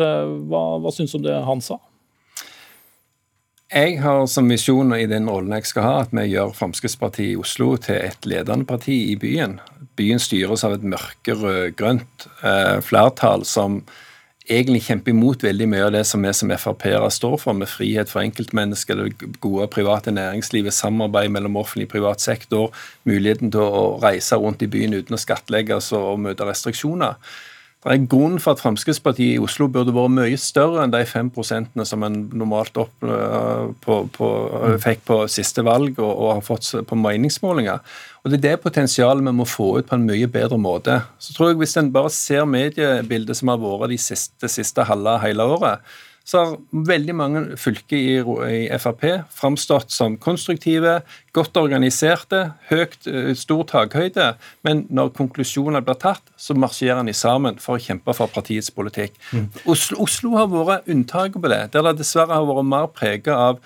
hva, 0.51 0.65
hva 0.83 0.91
syns 0.91 1.15
du 1.15 1.21
om 1.21 1.29
det 1.29 1.39
han 1.47 1.63
sa? 1.63 1.79
Jeg 3.71 4.01
har 4.03 4.25
som 4.27 4.49
misjon 4.51 4.91
i 4.97 5.05
den 5.07 5.29
rollen 5.31 5.53
jeg 5.55 5.69
skal 5.69 5.85
ha, 5.85 5.91
at 6.03 6.09
vi 6.11 6.25
gjør 6.33 6.49
Fremskrittspartiet 6.57 7.37
i 7.37 7.39
Oslo 7.39 7.77
til 7.79 8.01
et 8.03 8.25
ledende 8.27 8.67
parti 8.67 8.97
i 9.13 9.15
byen. 9.15 9.61
Byen 9.95 10.19
styres 10.19 10.65
av 10.67 10.75
et 10.75 10.83
mørkerød-grønt 10.91 12.25
eh, 12.43 12.81
flertall 12.83 13.45
som 13.47 13.77
egentlig 14.43 14.81
kjemper 14.89 15.13
imot 15.13 15.45
veldig 15.47 15.69
mye 15.71 15.85
av 15.85 15.93
det 15.95 16.01
som 16.09 16.27
vi 16.27 16.33
som 16.35 16.51
Frp-ere 16.51 17.07
står 17.15 17.37
for, 17.39 17.55
med 17.55 17.71
frihet 17.71 18.11
for 18.11 18.19
enkeltmennesker, 18.25 18.99
det 18.99 19.31
gode 19.39 19.69
private 19.71 20.11
næringslivet, 20.11 20.75
samarbeid 20.75 21.31
mellom 21.31 21.55
offentlig 21.61 21.87
og 21.87 21.93
privat 21.95 22.27
sektor, 22.27 22.75
muligheten 23.07 23.55
til 23.55 23.63
å 23.63 23.85
reise 24.03 24.35
rundt 24.35 24.67
i 24.67 24.71
byen 24.71 24.97
uten 24.99 25.15
å 25.15 25.21
skattlegges 25.21 25.93
og 25.95 26.19
møte 26.27 26.49
restriksjoner. 26.49 27.15
Det 27.81 27.89
er 27.89 28.03
grunnen 28.05 28.09
grunn 28.11 28.41
for 28.43 28.53
at 28.53 28.61
Fremskrittspartiet 28.61 29.39
i 29.39 29.41
Oslo 29.41 29.65
burde 29.73 29.93
vært 29.95 30.13
mye 30.13 30.37
større 30.37 30.83
enn 30.83 30.91
de 30.93 31.01
fem 31.09 31.31
prosentene 31.33 31.81
som 31.89 32.03
en 32.05 32.19
normalt 32.37 32.75
opp, 32.77 32.93
eh, 33.01 33.71
på, 33.81 33.95
på, 34.13 34.27
fikk 34.83 35.01
på 35.07 35.17
siste 35.33 35.65
valg 35.65 35.97
og, 35.97 36.11
og, 36.11 36.27
har 36.35 36.43
fått 36.45 36.69
på 36.85 36.99
meningsmålinger. 36.99 37.81
Og 38.21 38.29
Det 38.29 38.37
er 38.37 38.43
det 38.43 38.61
potensialet 38.61 39.25
vi 39.25 39.33
må 39.33 39.49
få 39.49 39.71
ut 39.79 39.89
på 39.89 39.97
en 39.97 40.05
mye 40.05 40.29
bedre 40.29 40.61
måte. 40.61 40.99
Så 41.17 41.33
tror 41.33 41.49
jeg 41.49 41.57
Hvis 41.63 41.73
en 41.81 41.89
bare 41.91 42.13
ser 42.13 42.45
mediebildet 42.45 43.39
som 43.39 43.49
har 43.49 43.57
vært 43.57 43.89
de 43.89 43.97
siste, 43.97 44.45
siste 44.45 44.85
halve 44.85 45.17
hele 45.25 45.49
året, 45.49 45.81
så 46.27 46.41
har 46.41 46.85
veldig 46.87 47.15
mange 47.17 47.41
fylker 47.59 47.97
i, 47.97 48.17
i 48.53 48.79
Frp 48.79 49.05
framstått 49.33 49.91
som 49.93 50.17
konstruktive, 50.21 50.99
godt 51.35 51.57
organiserte, 51.59 52.43
høyt, 52.69 52.99
eh, 53.09 53.31
stor 53.37 53.63
takhøyde. 53.71 54.31
Men 54.67 54.85
når 54.93 55.13
konklusjoner 55.17 55.83
blir 55.85 55.99
tatt, 56.01 56.23
så 56.37 56.55
marsjerer 56.57 57.03
de 57.07 57.15
sammen 57.17 57.59
for 57.61 57.77
å 57.77 57.83
kjempe 57.83 58.15
for 58.17 58.31
partiets 58.31 58.71
politikk. 58.73 59.17
Mm. 59.31 59.49
Oslo, 59.65 60.01
Oslo, 60.05 60.35
har 60.37 60.51
vært 60.51 60.91
unntaket 60.91 61.41
på 61.41 61.51
det, 61.51 61.63
der 61.73 61.87
det 61.89 61.97
dessverre 62.03 62.37
har 62.37 62.47
vært 62.49 62.69
mer 62.69 62.91
preget 62.93 63.33
av 63.33 63.59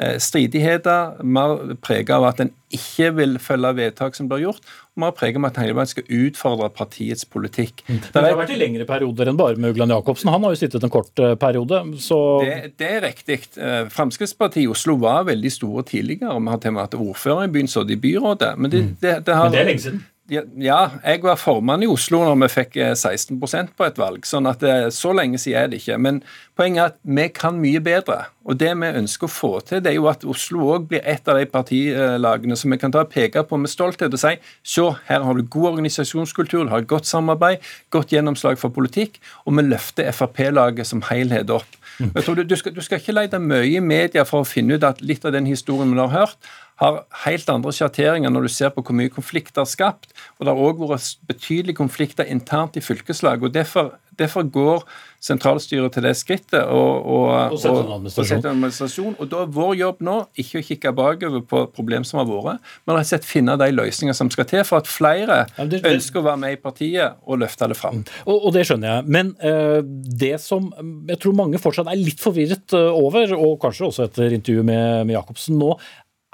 eh, 0.00 0.18
stridigheter, 0.22 1.22
mer 1.22 1.76
prega 1.84 2.18
av 2.18 2.30
at 2.32 2.42
en 2.44 2.54
ikke 2.74 3.10
vil 3.18 3.38
følge 3.42 3.74
vedtak 3.78 4.18
som 4.18 4.28
blir 4.30 4.48
gjort, 4.48 4.66
mer 4.98 5.12
preg 5.16 5.38
av 5.38 5.46
at 5.48 5.58
hele 5.62 5.74
veien 5.78 5.90
skal 5.90 6.06
utfordre 6.20 6.68
partiets 6.74 7.26
politikk. 7.28 7.84
Mm. 7.86 8.00
Det 8.12 8.22
har 8.24 8.38
vært 8.38 8.54
i 8.54 8.58
lengre 8.58 8.86
perioder 8.88 9.30
enn 9.30 9.38
bare 9.38 9.60
med 9.60 9.74
Ugland 9.74 9.94
Jacobsen. 9.94 10.32
Han 10.34 10.46
har 10.46 10.54
jo 10.54 10.60
sittet 10.60 10.84
en 10.86 10.92
kort 10.92 11.22
eh, 11.22 11.36
periode, 11.40 11.82
så 12.02 12.20
Det, 12.44 12.72
det 12.80 12.90
er 12.98 13.04
riktig. 13.06 13.40
Eh, 13.56 13.84
Fremskrittspartiet 13.92 14.64
i 14.66 14.70
Oslo 14.70 14.96
var 15.00 15.28
veldig 15.30 15.52
store 15.54 15.86
tidligere. 15.88 16.34
Vi 16.36 16.54
har 16.54 16.62
til 16.62 16.74
og 16.74 16.78
med 16.78 16.86
hatt 16.86 16.98
ordfører 16.98 17.46
i 17.46 17.52
byen, 17.54 17.70
så 17.70 17.86
i 17.86 18.00
byrådet. 18.00 18.54
Men 18.58 18.74
det, 18.74 18.82
det, 19.02 19.14
det 19.26 19.36
har, 19.36 19.48
Men 19.48 19.56
det 19.56 19.62
er 19.62 19.70
lenge 19.72 19.86
siden. 19.86 20.02
Ja, 20.30 20.80
jeg 21.02 21.24
var 21.24 21.38
formann 21.40 21.82
i 21.82 21.88
Oslo 21.90 22.20
når 22.22 22.36
vi 22.44 22.48
fikk 22.52 22.76
eh, 22.78 22.92
16% 22.94 23.72
på 23.74 23.86
et 23.88 23.96
valg. 23.98 24.26
sånn 24.26 24.46
at 24.46 24.60
det, 24.62 24.92
Så 24.94 25.10
lenge 25.16 25.40
siden 25.42 25.58
er 25.58 25.70
det 25.70 25.80
ikke. 25.80 25.96
Men 25.98 26.20
poenget 26.54 26.80
er 26.80 26.92
at 26.92 26.98
vi 27.02 27.24
kan 27.34 27.58
mye 27.58 27.80
bedre. 27.82 28.28
Og 28.46 28.58
det 28.60 28.70
vi 28.78 28.92
ønsker 29.00 29.26
å 29.26 29.32
få 29.32 29.50
til, 29.66 29.82
det 29.82 29.90
er 29.90 29.98
jo 29.98 30.06
at 30.10 30.24
Oslo 30.24 30.68
òg 30.76 30.86
blir 30.92 31.02
et 31.02 31.26
av 31.28 31.38
de 31.38 31.48
partilagene 31.50 32.56
som 32.56 32.70
vi 32.70 32.78
kan 32.78 32.94
ta 32.94 33.02
og 33.02 33.10
peke 33.10 33.42
på 33.42 33.58
med 33.58 33.72
stolthet 33.72 34.14
og 34.14 34.22
si 34.22 34.36
se, 34.62 34.86
her 35.10 35.26
har 35.26 35.34
du 35.34 35.42
god 35.42 35.74
organisasjonskultur, 35.74 36.64
du 36.64 36.72
har 36.72 36.86
godt 36.86 37.10
samarbeid, 37.10 37.58
godt 37.90 38.14
gjennomslag 38.14 38.58
for 38.58 38.70
politikk, 38.74 39.18
og 39.44 39.58
vi 39.58 39.66
løfter 39.66 40.10
Frp-laget 40.14 40.86
som 40.86 41.02
helhet 41.10 41.50
opp. 41.50 41.78
Jeg 42.00 42.24
tror 42.24 42.38
du, 42.38 42.46
du, 42.48 42.56
skal, 42.56 42.72
du 42.72 42.80
skal 42.80 43.00
ikke 43.00 43.12
lete 43.18 43.38
mye 43.42 43.66
i 43.68 43.82
media 43.84 44.24
for 44.24 44.40
å 44.40 44.48
finne 44.48 44.78
ut 44.78 44.86
at 44.86 45.02
litt 45.04 45.26
av 45.26 45.34
den 45.36 45.48
historien 45.50 45.92
vi 45.92 46.00
har 46.00 46.14
hørt, 46.14 46.50
har 46.80 47.02
helt 47.26 47.50
andre 47.52 47.72
sjatteringer 47.76 48.32
når 48.32 48.48
du 48.48 48.52
ser 48.52 48.70
på 48.72 48.82
hvor 48.86 48.96
mye 48.96 49.12
konflikter 49.12 49.64
er 49.66 49.68
skapt. 49.68 50.14
Og 50.38 50.46
det 50.46 50.54
har 50.54 50.62
òg 50.70 50.80
vært 50.80 51.18
betydelige 51.28 51.76
konflikter 51.76 52.24
internt 52.24 52.78
i 52.80 52.84
fylkeslag. 52.84 53.42
og 53.44 53.52
Derfor, 53.52 53.90
derfor 54.16 54.46
går 54.48 54.86
sentralstyret 55.20 55.92
til 55.92 56.06
det 56.06 56.14
skrittet 56.16 56.64
og, 56.64 57.04
og, 57.04 57.52
Og 57.52 57.60
setter 57.60 57.84
en 57.84 58.08
og 58.08 58.14
setter 58.16 58.38
en 58.48 58.54
administrasjon. 58.54 59.18
Og 59.20 59.28
da 59.28 59.42
er 59.44 59.52
vår 59.52 59.74
jobb 59.76 60.00
nå 60.08 60.16
ikke 60.40 60.62
å 60.62 60.66
kikke 60.70 60.94
bakover 60.96 61.44
på 61.52 61.62
problem 61.76 62.06
som 62.08 62.22
har 62.22 62.28
vært, 62.30 62.64
men 62.86 62.96
rett 62.96 63.04
og 63.04 63.12
slett 63.12 63.28
finne 63.28 63.58
de 63.60 63.70
løsninger 63.76 64.16
som 64.16 64.32
skal 64.32 64.48
til 64.48 64.64
for 64.64 64.80
at 64.80 64.88
flere 64.88 65.42
Ja, 65.58 65.64
det- 65.66 65.82
det- 65.82 65.92
ønsker 65.92 66.20
å 66.22 66.28
være 66.30 66.40
med 66.46 66.56
i 66.56 66.60
partiet 66.64 67.20
og 67.26 67.42
løfte 67.44 67.68
det 67.68 67.76
fram. 67.76 68.04
Og, 68.24 68.46
og 68.46 68.52
det 68.56 68.64
skjønner 68.66 68.96
jeg. 68.96 69.04
Men 69.06 69.34
uh, 69.44 69.82
det 69.84 70.40
som 70.40 70.72
jeg 71.08 71.20
tror 71.20 71.36
mange 71.36 71.60
fortsatt 71.60 71.92
er 71.92 72.00
litt 72.00 72.20
forvirret 72.24 72.72
eh, 72.72 72.88
over, 73.04 73.36
og 73.36 73.58
kanskje 73.60 73.86
også 73.90 74.08
etter 74.08 74.32
intervjuet 74.32 74.64
med, 74.64 75.06
med 75.06 75.16
Jacobsen 75.18 75.58
nå, 75.60 75.74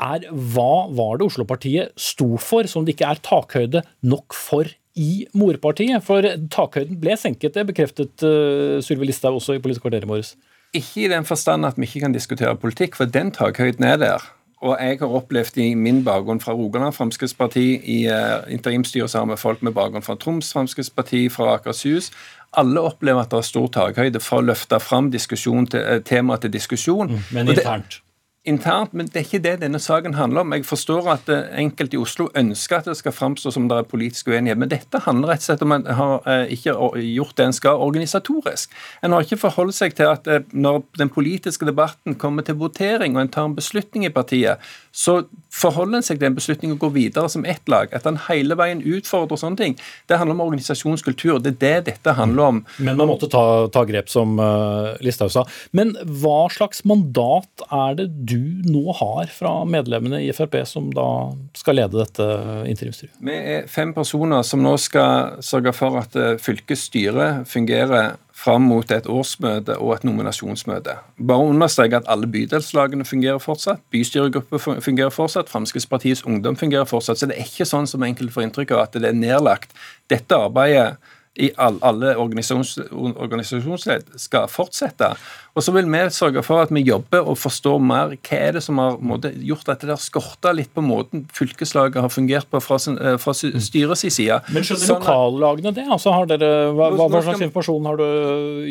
er 0.02 0.26
hva 0.30 0.86
var 0.92 1.18
det 1.18 1.28
Oslo-partiet 1.30 1.94
sto 2.00 2.36
for 2.40 2.68
som 2.68 2.84
det 2.84 2.96
ikke 2.96 3.08
er 3.14 3.22
takhøyde 3.24 3.82
nok 4.04 4.36
for 4.36 4.68
i 4.96 5.26
morpartiet? 5.36 6.04
For 6.04 6.24
takhøyden 6.52 7.00
ble 7.00 7.16
senket, 7.20 7.56
det 7.56 7.66
bekreftet 7.70 8.24
uh, 8.26 8.78
Sylvi 8.84 9.08
Listhaug 9.08 9.40
også 9.40 9.56
i 9.56 9.62
Politisk 9.62 9.86
kvarter 9.86 10.04
i 10.04 10.10
morges. 10.10 10.34
Ikke 10.76 11.06
i 11.06 11.12
den 11.12 11.24
forstand 11.24 11.64
at 11.68 11.78
vi 11.78 11.88
ikke 11.88 12.04
kan 12.04 12.16
diskutere 12.16 12.56
politikk, 12.60 12.96
for 12.98 13.08
den 13.08 13.32
takhøyden 13.32 13.84
er 13.88 14.00
der. 14.02 14.32
Og 14.64 14.76
jeg 14.80 14.98
har 15.02 15.12
opplevd 15.18 15.58
i 15.60 15.74
min 15.76 16.00
bakgrunn 16.04 16.40
fra 16.40 16.54
Rogaland 16.56 16.94
Fremskrittsparti, 16.96 17.66
i 17.76 17.98
uh, 18.08 18.44
interimstyret 18.52 19.12
sammen 19.12 19.34
med 19.34 19.40
folk 19.40 19.62
med 19.62 19.76
bakgrunn 19.76 20.04
fra 20.04 20.16
Troms 20.20 20.52
Fremskrittsparti, 20.52 21.28
fra 21.32 21.54
Akershus 21.58 22.10
Alle 22.56 22.80
opplever 22.80 23.20
at 23.20 23.32
det 23.32 23.42
er 23.42 23.48
stor 23.48 23.68
takhøyde 23.72 24.20
for 24.24 24.40
å 24.40 24.46
løfte 24.48 24.80
fram 24.80 25.10
til, 25.12 25.80
eh, 25.80 26.00
temaet 26.00 26.40
til 26.40 26.50
diskusjon. 26.50 27.20
Men 27.32 27.48
Og 27.48 27.54
det- 27.54 27.64
internt. 27.64 28.00
Internt, 28.46 28.92
men 28.94 29.08
det 29.10 29.20
er 29.20 29.26
ikke 29.26 29.42
det 29.42 29.54
denne 29.62 29.80
saken 29.82 30.14
handler 30.16 30.44
om. 30.44 30.54
Jeg 30.54 30.66
forstår 30.68 31.08
at 31.12 31.30
eh, 31.32 31.48
enkelte 31.62 31.98
i 31.98 32.00
Oslo 32.00 32.28
ønsker 32.38 32.78
at 32.78 32.88
det 32.90 32.96
skal 33.00 33.14
framstå 33.14 33.52
som 33.54 33.66
det 33.70 33.80
er 33.80 33.88
politisk 33.90 34.30
uenighet, 34.30 34.60
men 34.60 34.70
dette 34.70 35.00
handler 35.04 35.34
rett 35.34 35.42
og 35.44 35.48
slett 35.48 35.64
om 35.66 35.74
at 35.74 35.86
en 35.86 35.98
har 36.00 36.28
eh, 36.30 36.54
ikke 36.54 36.76
gjort 37.02 37.36
det 37.38 37.48
en 37.48 37.56
skal 37.56 37.82
organisatorisk. 37.86 38.76
En 39.02 39.16
har 39.16 39.26
ikke 39.26 39.40
forholdt 39.42 39.78
seg 39.78 39.96
til 39.98 40.12
at 40.12 40.30
eh, 40.30 40.44
når 40.52 40.84
den 41.00 41.10
politiske 41.12 41.68
debatten 41.68 42.18
kommer 42.20 42.46
til 42.46 42.58
votering 42.60 43.16
og 43.16 43.24
en 43.24 43.32
tar 43.34 43.50
en 43.50 43.58
beslutning 43.58 44.06
i 44.06 44.14
partiet, 44.14 44.62
så 44.96 45.18
forholder 45.52 45.98
en 45.98 46.06
seg 46.06 46.20
til 46.20 46.30
en 46.30 46.36
beslutning 46.36 46.72
og 46.72 46.80
går 46.86 46.92
videre 46.94 47.28
som 47.32 47.44
ett 47.48 47.66
lag. 47.68 47.90
At 47.96 48.06
en 48.08 48.20
hele 48.28 48.56
veien 48.58 48.80
utfordrer 48.80 49.40
sånne 49.40 49.60
ting. 49.60 49.76
Det 50.08 50.16
handler 50.20 50.36
om 50.38 50.44
organisasjonskultur. 50.46 51.40
Det 51.44 51.56
er 51.56 51.60
det 51.60 51.90
dette 51.90 52.14
handler 52.16 52.52
om. 52.52 52.62
Men 52.78 52.96
man 53.00 53.10
måtte 53.10 53.28
ta, 53.32 53.66
ta 53.72 53.84
grep, 53.88 54.08
som 54.12 54.38
uh, 54.40 54.94
Listhaug 55.04 55.32
sa. 55.32 55.44
Men 55.76 55.94
hva 56.22 56.46
slags 56.52 56.84
mandat 56.88 57.66
er 57.68 57.98
det 58.00 58.08
du 58.28 58.35
nå 58.36 58.92
har 58.98 59.30
fra 59.32 59.52
medlemmene 59.68 60.20
i 60.24 60.32
Frp, 60.36 60.58
som 60.68 60.90
da 60.94 61.08
skal 61.56 61.78
lede 61.80 61.98
dette 62.00 62.26
interimstyret? 62.70 63.16
Vi 63.24 63.34
er 63.56 63.66
fem 63.70 63.94
personer 63.96 64.44
som 64.46 64.62
nå 64.64 64.76
skal 64.80 65.42
sørge 65.44 65.74
for 65.76 65.98
at 66.00 66.16
eh, 66.18 66.36
fylkesstyret 66.42 67.46
fungerer 67.50 68.16
fram 68.36 68.66
mot 68.68 68.90
et 68.92 69.08
årsmøte 69.08 69.78
og 69.80 69.94
et 69.94 70.04
nominasjonsmøte. 70.04 70.98
Bare 71.28 71.48
understreke 71.48 72.02
at 72.02 72.08
alle 72.12 72.28
bydelslagene 72.28 73.06
fungerer 73.08 73.40
fortsatt, 73.40 73.80
bystyregrupper 73.94 74.80
fungerer 74.84 75.14
fortsatt, 75.14 75.48
Fremskrittspartiets 75.52 76.24
ungdom 76.28 76.58
fungerer 76.60 76.84
fortsatt. 76.88 77.18
Så 77.20 77.30
det 77.30 77.38
er 77.38 77.48
ikke 77.48 77.68
sånn 77.68 77.88
som 77.88 78.04
enkelte 78.04 78.36
får 78.36 78.48
inntrykk 78.48 78.76
av 78.76 78.84
at 78.84 78.98
det 79.00 79.08
er 79.08 79.16
nedlagt. 79.16 79.72
Dette 80.12 80.36
arbeidet 80.36 80.98
i 81.38 81.50
all, 81.60 81.76
alle 81.84 82.14
organisasjons, 82.16 82.76
organisasjonsledd 82.92 84.14
skal 84.20 84.46
fortsette. 84.50 85.10
Og 85.56 85.64
så 85.64 85.72
vil 85.74 85.88
vi 85.88 86.00
sørge 86.12 86.42
for 86.44 86.62
at 86.64 86.72
vi 86.74 86.82
jobber 86.84 87.24
og 87.28 87.38
forstår 87.40 87.80
mer 87.80 88.14
hva 88.16 88.38
er 88.38 88.56
det 88.58 88.62
som 88.64 88.80
har 88.80 88.96
måtte, 89.04 89.30
gjort 89.44 89.68
at 89.72 89.84
det 89.84 89.92
har 89.94 90.00
skorta 90.02 90.52
litt 90.56 90.72
på 90.76 90.84
måten 90.84 91.26
fylkeslaget 91.36 92.00
har 92.04 92.12
fungert 92.12 92.48
på 92.52 92.60
fra, 92.64 92.78
sin- 92.82 92.98
eh, 92.98 93.16
fra 93.20 93.32
styrets 93.36 94.04
side. 94.16 94.40
Men 94.52 94.62
skjønner 94.66 94.86
Sånn 94.86 95.00
lokallagene 95.04 95.74
det? 95.76 95.86
Altså, 95.88 96.12
har 96.16 96.26
dere, 96.32 96.50
hva, 96.76 96.90
Nå- 96.96 97.08
hva, 97.12 97.22
slags 97.24 97.40
informasjon 97.46 97.86
har 97.90 97.96
du 98.00 98.08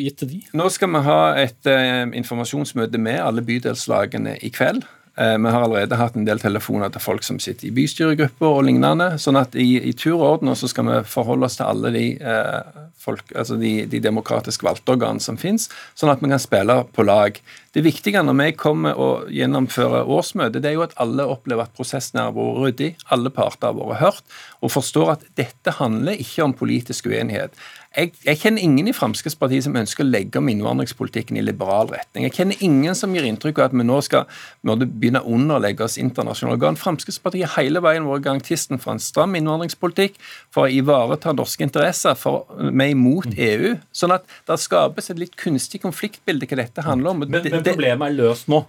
gitt 0.01 0.17
til 0.21 0.27
de? 0.35 0.41
Nå 0.53 0.69
skal 0.73 0.89
vi 0.93 1.01
ha 1.09 1.21
et 1.41 1.65
eh, 1.71 2.05
informasjonsmøte 2.21 2.97
med 3.01 3.19
alle 3.21 3.41
bydelslagene 3.45 4.37
i 4.45 4.49
kveld. 4.53 4.83
Eh, 5.17 5.37
vi 5.37 5.49
har 5.49 5.61
allerede 5.61 5.95
hatt 5.95 6.15
en 6.19 6.25
del 6.27 6.41
telefoner 6.43 6.91
til 6.91 7.03
folk 7.03 7.23
som 7.23 7.37
sitter 7.39 7.69
i 7.69 7.73
bystyregrupper 7.75 8.57
og 8.57 8.65
lignende. 8.67 9.13
sånn 9.21 9.39
at 9.39 9.55
i, 9.55 9.77
i 9.79 9.93
tur 9.95 10.17
og 10.17 10.25
orden 10.29 10.55
så 10.59 10.67
skal 10.67 10.89
vi 10.89 10.97
forholde 11.07 11.47
oss 11.47 11.55
til 11.55 11.69
alle 11.69 11.91
de, 11.95 12.05
eh, 12.19 12.81
folk, 12.99 13.23
altså 13.35 13.55
de, 13.61 13.85
de 13.87 14.01
demokratisk 14.03 14.65
valgte 14.67 14.91
organene 14.91 15.23
som 15.23 15.39
finnes, 15.39 15.69
sånn 15.95 16.11
at 16.11 16.23
vi 16.23 16.31
kan 16.33 16.43
spille 16.43 16.81
på 16.91 17.05
lag. 17.07 17.39
Det 17.75 17.83
viktige 17.83 18.23
når 18.23 18.35
vi 18.39 18.51
kommer 18.59 18.99
og 18.99 19.31
gjennomfører 19.31 20.07
årsmøtet, 20.11 20.61
det 20.63 20.71
er 20.71 20.77
jo 20.77 20.85
at 20.85 20.97
alle 20.99 21.27
opplever 21.31 21.67
at 21.67 21.75
prosessen 21.75 22.19
har 22.19 22.35
vært 22.35 22.59
ryddig, 22.65 22.91
alle 23.11 23.31
parter 23.31 23.71
har 23.71 23.79
vært 23.79 24.03
hørt, 24.03 24.37
og 24.63 24.71
forstår 24.75 25.15
at 25.15 25.25
dette 25.39 25.77
handler 25.79 26.19
ikke 26.19 26.43
om 26.43 26.55
politisk 26.55 27.07
uenighet. 27.11 27.55
Jeg, 27.95 28.11
jeg 28.25 28.39
kjenner 28.41 28.63
ingen 28.65 28.89
i 28.91 28.93
Fremskrittspartiet 28.95 29.63
som 29.63 29.77
ønsker 29.79 30.03
å 30.03 30.09
legge 30.09 30.41
om 30.41 30.49
innvandringspolitikken 30.51 31.39
i 31.39 31.43
liberal 31.45 31.87
retning. 31.93 32.25
Jeg 32.27 32.35
kjenner 32.35 32.63
ingen 32.65 32.97
som 32.97 33.13
gir 33.15 33.27
inntrykk 33.27 33.61
av 33.61 33.69
at 33.69 33.77
vi 33.77 33.85
nå 33.87 33.99
skal 34.03 34.25
begynne 34.65 35.21
å 35.23 35.35
underlegge 35.37 35.87
oss 35.87 35.95
internasjonale 36.01 36.57
organ. 36.57 36.79
Fremskrittspartiet 36.79 37.47
har 37.47 37.63
hele 37.63 37.83
veien 37.85 38.07
vært 38.09 38.25
garantisten 38.27 38.81
for 38.83 38.95
en 38.95 39.03
stram 39.03 39.37
innvandringspolitikk, 39.39 40.19
for 40.51 40.67
å 40.67 40.75
ivareta 40.75 41.31
norske 41.35 41.63
interesser, 41.63 42.19
for 42.19 42.49
vi 42.59 42.89
er 42.89 42.95
imot 42.97 43.31
EU. 43.31 43.75
Sånn 43.95 44.15
at 44.17 44.27
det 44.49 44.59
skapes 44.63 45.11
et 45.13 45.21
litt 45.21 45.39
kunstig 45.39 45.85
konfliktbilde 45.85 46.51
hva 46.51 46.63
dette 46.65 46.83
handler 46.83 47.15
om. 47.15 47.23
Men, 47.23 47.39
men 47.39 47.63
problemet 47.63 48.11
er 48.11 48.19
løst 48.19 48.51
nå, 48.51 48.65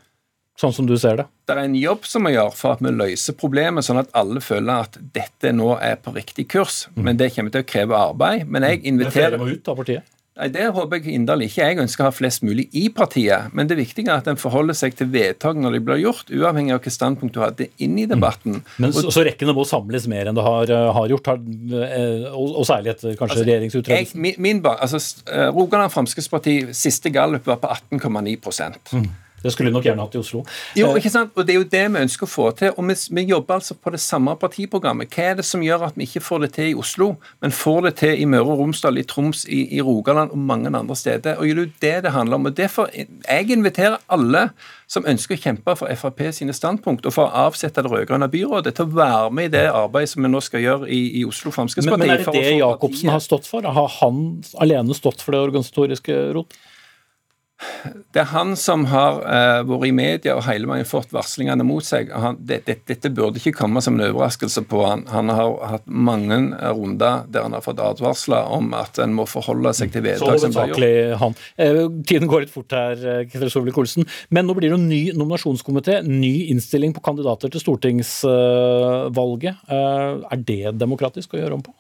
sånn 0.60 0.72
som 0.72 0.88
du 0.88 0.96
ser 1.00 1.20
det? 1.20 1.26
det 1.46 1.54
er 1.54 1.62
en 1.62 1.76
jobb 1.78 2.06
som 2.08 2.26
må 2.26 2.32
gjøre 2.34 2.54
for 2.58 2.74
at 2.74 2.82
vi 2.82 2.90
løser 2.90 3.36
problemet, 3.38 3.86
sånn 3.86 4.02
at 4.02 4.10
alle 4.18 4.42
føler 4.42 4.88
at 4.88 4.98
dette 5.14 5.52
nå 5.54 5.76
er 5.78 5.94
på 6.02 6.14
riktig 6.16 6.48
kurs. 6.50 6.86
Men 6.98 7.20
det 7.20 7.32
kommer 7.36 7.54
til 7.54 7.62
å 7.62 7.70
kreve 7.70 7.98
arbeid. 7.98 8.48
Men 8.50 8.66
jeg 8.66 8.82
flere 8.82 8.92
inviterer 8.92 9.42
må 9.42 9.50
ut 9.52 9.70
av 9.70 9.78
partiet? 9.78 10.12
Nei, 10.36 10.50
Det 10.52 10.66
håper 10.76 10.98
jeg 11.00 11.14
inderlig 11.16 11.46
ikke. 11.48 11.64
Jeg 11.64 11.78
ønsker 11.80 12.04
å 12.04 12.08
ha 12.10 12.12
flest 12.12 12.42
mulig 12.44 12.66
i 12.76 12.88
partiet. 12.92 13.54
Men 13.56 13.70
det 13.70 13.78
viktige 13.78 14.10
er 14.10 14.20
at 14.20 14.26
en 14.28 14.40
forholder 14.40 14.76
seg 14.76 14.96
til 14.98 15.08
vedtak 15.14 15.56
når 15.56 15.78
de 15.78 15.80
blir 15.86 16.02
gjort, 16.02 16.28
uavhengig 16.28 16.74
av 16.74 16.80
hvilket 16.80 16.96
standpunkt 16.98 17.36
du 17.36 17.40
hadde 17.40 17.68
inn 17.80 17.96
i 18.02 18.04
debatten. 18.10 18.58
Men 18.82 18.92
så, 18.92 19.06
så 19.14 19.24
det 19.24 19.56
må 19.56 19.64
samles 19.68 20.08
mer 20.12 20.28
enn 20.28 20.36
det 20.36 20.44
har, 20.44 20.72
eh, 20.72 20.88
har 20.98 21.12
gjort, 21.14 21.30
har, 21.32 21.40
eh, 21.88 22.26
og, 22.32 22.58
og 22.60 22.66
særlig 22.68 22.92
etter 22.92 23.14
kanskje 23.14 23.38
altså, 23.38 23.46
regjeringsutredelsen? 23.48 24.24
min, 24.26 24.42
min 24.44 24.60
altså, 24.74 25.00
eh, 25.30 25.48
Rogaland 25.56 25.94
Fremskrittsparti, 25.94 26.58
siste 26.76 27.14
gallup 27.14 27.48
var 27.48 27.62
på 27.62 27.72
18,9 27.96 28.36
Det 29.42 29.52
skulle 29.52 29.70
nok 29.70 29.84
gjerne 29.84 30.02
hatt 30.02 30.14
i 30.16 30.18
Oslo. 30.18 30.40
Jo, 30.74 30.88
Eh, 30.90 30.96
ikke 31.00 31.10
sant? 31.12 31.30
Og 31.36 31.46
Det 31.46 31.54
er 31.54 31.58
jo 31.60 31.64
det 31.64 31.82
vi 31.92 32.00
ønsker 32.02 32.26
å 32.26 32.30
få 32.30 32.50
til. 32.56 32.72
og 32.76 32.84
vi, 32.88 32.94
vi 33.10 33.22
jobber 33.30 33.54
altså 33.54 33.74
på 33.74 33.90
det 33.92 34.00
samme 34.00 34.34
partiprogrammet. 34.36 35.08
Hva 35.12 35.22
er 35.30 35.34
det 35.36 35.44
som 35.44 35.60
gjør 35.62 35.86
at 35.86 35.94
vi 35.96 36.06
ikke 36.06 36.22
får 36.24 36.40
det 36.40 36.52
til 36.54 36.70
i 36.70 36.74
Oslo, 36.74 37.16
men 37.42 37.50
får 37.52 37.82
det 37.82 37.94
til 37.96 38.22
i 38.22 38.24
Møre 38.24 38.48
og 38.54 38.58
Romsdal, 38.58 38.98
i 38.98 39.02
Troms, 39.02 39.44
i, 39.48 39.76
i 39.76 39.80
Rogaland 39.80 40.30
og 40.32 40.38
mange 40.38 40.72
andre 40.72 40.96
steder? 40.96 41.36
Og 41.36 41.44
Det 41.44 41.50
er 41.50 41.60
jo 41.62 41.70
det 41.80 42.02
det 42.04 42.12
handler 42.12 42.34
om. 42.34 42.46
og 42.46 42.56
derfor 42.56 42.88
Jeg 42.94 43.50
inviterer 43.50 43.98
alle 44.08 44.50
som 44.88 45.04
ønsker 45.06 45.36
å 45.36 45.42
kjempe 45.42 45.76
for 45.76 45.86
Frp 45.94 46.32
sine 46.32 46.52
standpunkt 46.52 47.06
og 47.06 47.12
for 47.12 47.26
å 47.26 47.46
avsette 47.46 47.82
det 47.82 47.90
rød-grønne 47.90 48.28
byrådet, 48.30 48.74
til 48.74 48.86
å 48.86 48.94
være 48.96 49.30
med 49.30 49.44
i 49.44 49.58
det 49.58 49.66
arbeidet 49.70 50.10
som 50.10 50.22
vi 50.22 50.28
nå 50.28 50.40
skal 50.40 50.60
gjøre 50.60 50.88
i, 50.88 51.20
i 51.20 51.24
Oslo 51.26 51.50
men, 51.50 51.56
Fremskrittsparti. 51.58 51.98
men 51.98 52.10
er 52.10 52.24
det 52.24 52.32
det 52.32 52.58
Jacobsen 52.58 53.10
har 53.10 53.20
stått 53.20 53.46
for? 53.46 53.62
Har 53.62 53.88
han 54.00 54.42
alene 54.58 54.94
stått 54.94 55.22
for 55.22 55.32
det 55.32 55.40
organisatoriske 55.40 56.32
rot? 56.34 56.54
Det 58.12 58.20
er 58.20 58.26
han 58.34 58.50
som 58.58 58.84
har 58.90 59.22
uh, 59.24 59.62
vært 59.64 59.86
i 59.88 59.92
media 59.96 60.34
og 60.36 60.44
hele 60.44 60.68
veien 60.68 60.88
fått 60.88 61.12
varslingene 61.14 61.64
mot 61.64 61.84
seg. 61.84 62.10
Han, 62.12 62.36
det, 62.44 62.58
det, 62.66 62.76
dette 62.88 63.10
burde 63.14 63.40
ikke 63.40 63.54
komme 63.56 63.80
som 63.84 63.96
en 63.96 64.04
overraskelse 64.10 64.62
på 64.68 64.82
han. 64.84 65.06
Han 65.12 65.32
har 65.32 65.54
hatt 65.70 65.86
mange 65.88 66.36
runder 66.76 67.24
der 67.32 67.46
han 67.46 67.56
har 67.56 67.64
fått 67.64 67.80
advarsler 67.80 68.50
om 68.52 68.74
at 68.76 69.00
en 69.02 69.14
må 69.16 69.24
forholde 69.30 69.72
seg 69.78 69.94
til 69.94 70.04
vedtak 70.04 70.40
som 70.42 70.52
blir 70.52 70.74
gjort. 70.74 71.20
Han. 71.22 71.36
Eh, 71.56 71.80
tiden 72.08 72.28
går 72.30 72.44
litt 72.44 72.52
fort 72.52 72.72
her, 72.76 72.94
eh, 73.00 73.24
Ketil 73.30 73.52
Solvik-Olsen. 73.52 74.04
Men 74.28 74.48
nå 74.48 74.52
blir 74.58 74.72
det 74.72 74.80
en 74.80 74.90
ny 74.90 75.02
nominasjonskomité, 75.16 75.94
ny 76.04 76.34
innstilling 76.52 76.92
på 76.96 77.04
kandidater 77.08 77.48
til 77.52 77.60
stortingsvalget. 77.64 79.64
Uh, 79.70 80.12
er 80.28 80.38
det 80.44 80.76
demokratisk 80.76 81.34
å 81.34 81.40
gjøre 81.40 81.56
om 81.56 81.64
på? 81.64 81.72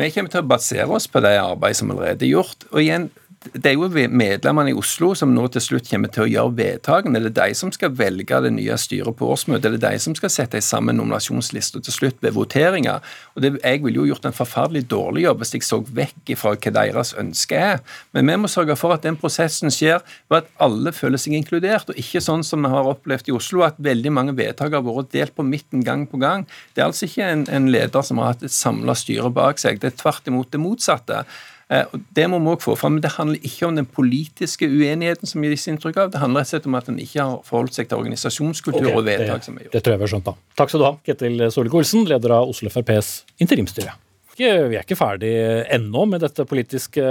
Vi 0.00 0.10
kommer 0.14 0.30
til 0.32 0.42
å 0.42 0.48
basere 0.48 0.90
oss 0.96 1.06
på 1.10 1.18
det 1.22 1.36
arbeidet 1.38 1.78
som 1.78 1.90
allerede 1.92 2.24
er 2.24 2.34
gjort. 2.34 2.60
Og 2.70 2.78
igjen, 2.82 3.10
det 3.40 3.70
er 3.70 3.72
jo 3.72 3.86
medlemmene 3.88 4.68
i 4.68 4.76
Oslo 4.76 5.14
som 5.16 5.30
nå 5.32 5.46
til 5.48 5.62
slutt 5.64 5.86
kommer 5.88 6.10
til 6.12 6.26
å 6.26 6.28
gjøre 6.28 6.56
vedtakene. 6.58 7.22
Det 7.24 7.30
er 7.30 7.36
de 7.38 7.54
som 7.56 7.70
skal 7.72 7.94
velge 7.96 8.36
det 8.44 8.50
nye 8.52 8.74
styret 8.76 9.16
på 9.16 9.28
årsmøtet. 9.32 9.78
Det 9.78 9.78
er 9.78 9.94
de 9.94 10.00
som 10.04 10.16
skal 10.16 10.32
sette 10.34 10.60
sammen 10.60 10.98
nominasjonslista 11.00 11.80
til 11.80 11.94
slutt 11.94 12.18
ved 12.20 12.34
voteringer. 12.36 13.00
Og 13.32 13.46
Jeg 13.48 13.80
ville 13.80 13.96
jo 13.96 14.10
gjort 14.10 14.26
en 14.28 14.36
forferdelig 14.36 14.82
dårlig 14.90 15.24
jobb 15.24 15.40
hvis 15.40 15.54
jeg 15.56 15.64
så 15.64 15.78
vekk 15.80 16.34
ifra 16.34 16.52
hva 16.52 16.72
deres 16.76 17.14
ønske 17.16 17.56
er. 17.56 17.80
Men 18.12 18.28
vi 18.28 18.36
må 18.42 18.50
sørge 18.52 18.76
for 18.76 18.92
at 18.92 19.06
den 19.08 19.16
prosessen 19.16 19.72
skjer 19.72 20.04
ved 20.28 20.42
at 20.42 20.50
alle 20.60 20.92
føler 20.92 21.16
seg 21.16 21.38
inkludert, 21.38 21.88
og 21.88 21.96
ikke 21.96 22.20
sånn 22.20 22.44
som 22.44 22.60
vi 22.60 22.72
har 22.74 22.90
opplevd 22.92 23.30
i 23.32 23.36
Oslo, 23.38 23.64
at 23.64 23.80
veldig 23.80 24.12
mange 24.12 24.34
vedtak 24.36 24.76
har 24.76 24.84
vært 24.84 25.14
delt 25.16 25.32
på 25.32 25.46
midten 25.48 25.80
gang 25.86 26.04
på 26.04 26.20
gang. 26.20 26.44
Det 26.76 26.84
er 26.84 26.90
altså 26.90 27.08
ikke 27.08 27.32
en, 27.32 27.46
en 27.48 27.72
leder 27.72 28.04
som 28.04 28.20
har 28.20 28.34
hatt 28.34 28.44
et 28.44 28.52
samla 28.52 28.92
styre 28.92 29.32
bak 29.32 29.62
seg. 29.62 29.80
Det 29.80 29.94
er 29.94 29.96
tvert 30.02 30.28
imot 30.28 30.52
det 30.52 30.60
motsatte. 30.60 31.24
Eh, 31.70 31.86
det 32.18 32.26
må 32.30 32.40
vi 32.42 32.50
også 32.50 32.70
få 32.70 32.76
fram. 32.80 32.98
Men 32.98 33.04
det 33.06 33.14
handler 33.14 33.46
ikke 33.46 33.68
om 33.68 33.78
den 33.78 33.86
politiske 33.86 34.66
uenigheten 34.66 35.30
som 35.30 35.46
gis 35.46 35.68
inntrykk 35.70 36.02
av. 36.02 36.12
Det 36.14 36.22
handler 36.22 36.42
rett 36.42 36.50
og 36.50 36.56
slett 36.56 36.68
om 36.70 36.78
at 36.80 36.90
en 36.90 37.00
ikke 37.00 37.22
har 37.22 37.40
forholdt 37.46 37.78
seg 37.78 37.90
til 37.90 38.02
organisasjonskultur 38.02 38.82
okay, 38.82 38.98
og 38.98 39.06
vedtak 39.06 39.46
som 39.46 39.58
er 39.58 39.68
gjort. 39.68 39.78
Det 39.78 39.84
tror 39.86 39.96
jeg 39.96 40.02
vi 40.02 40.08
har 40.08 40.14
skjønt, 40.16 40.30
da. 40.30 40.54
Takk 40.60 40.74
skal 40.74 40.82
du 40.82 40.88
ha, 40.90 40.94
Ketil 41.06 41.48
Solvik-Olsen, 41.54 42.06
leder 42.10 42.38
av 42.40 42.54
Oslo 42.54 42.72
FrPs 42.72 43.20
interimstyre. 43.42 43.96
Vi 44.40 44.46
er 44.48 44.78
ikke 44.80 44.96
ferdig 44.96 45.30
ennå 45.68 46.06
med 46.08 46.22
dette 46.24 46.46
politiske 46.48 47.02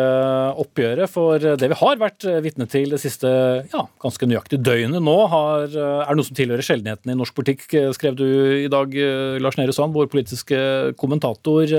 oppgjøret. 0.63 1.11
For 1.13 1.37
det 1.61 1.67
vi 1.69 1.77
har 1.77 1.99
vært 2.01 2.25
vitne 2.41 2.65
til 2.71 2.95
det 2.95 2.97
siste 3.03 3.29
ja, 3.69 3.83
ganske 4.01 4.25
nøyaktig 4.25 4.57
døgnet 4.65 5.03
nå, 5.05 5.17
har, 5.29 5.67
er 6.07 6.17
noe 6.17 6.25
som 6.25 6.37
tilhører 6.39 6.65
sjeldenheten 6.65 7.13
i 7.13 7.17
norsk 7.19 7.35
politikk, 7.37 7.67
skrev 7.93 8.17
du 8.17 8.25
i 8.63 8.71
dag, 8.71 8.97
Lars 9.43 9.59
Nehru 9.59 9.75
Sand, 9.77 9.93
vår 9.93 10.09
politiske 10.09 10.57
kommentator 10.97 11.69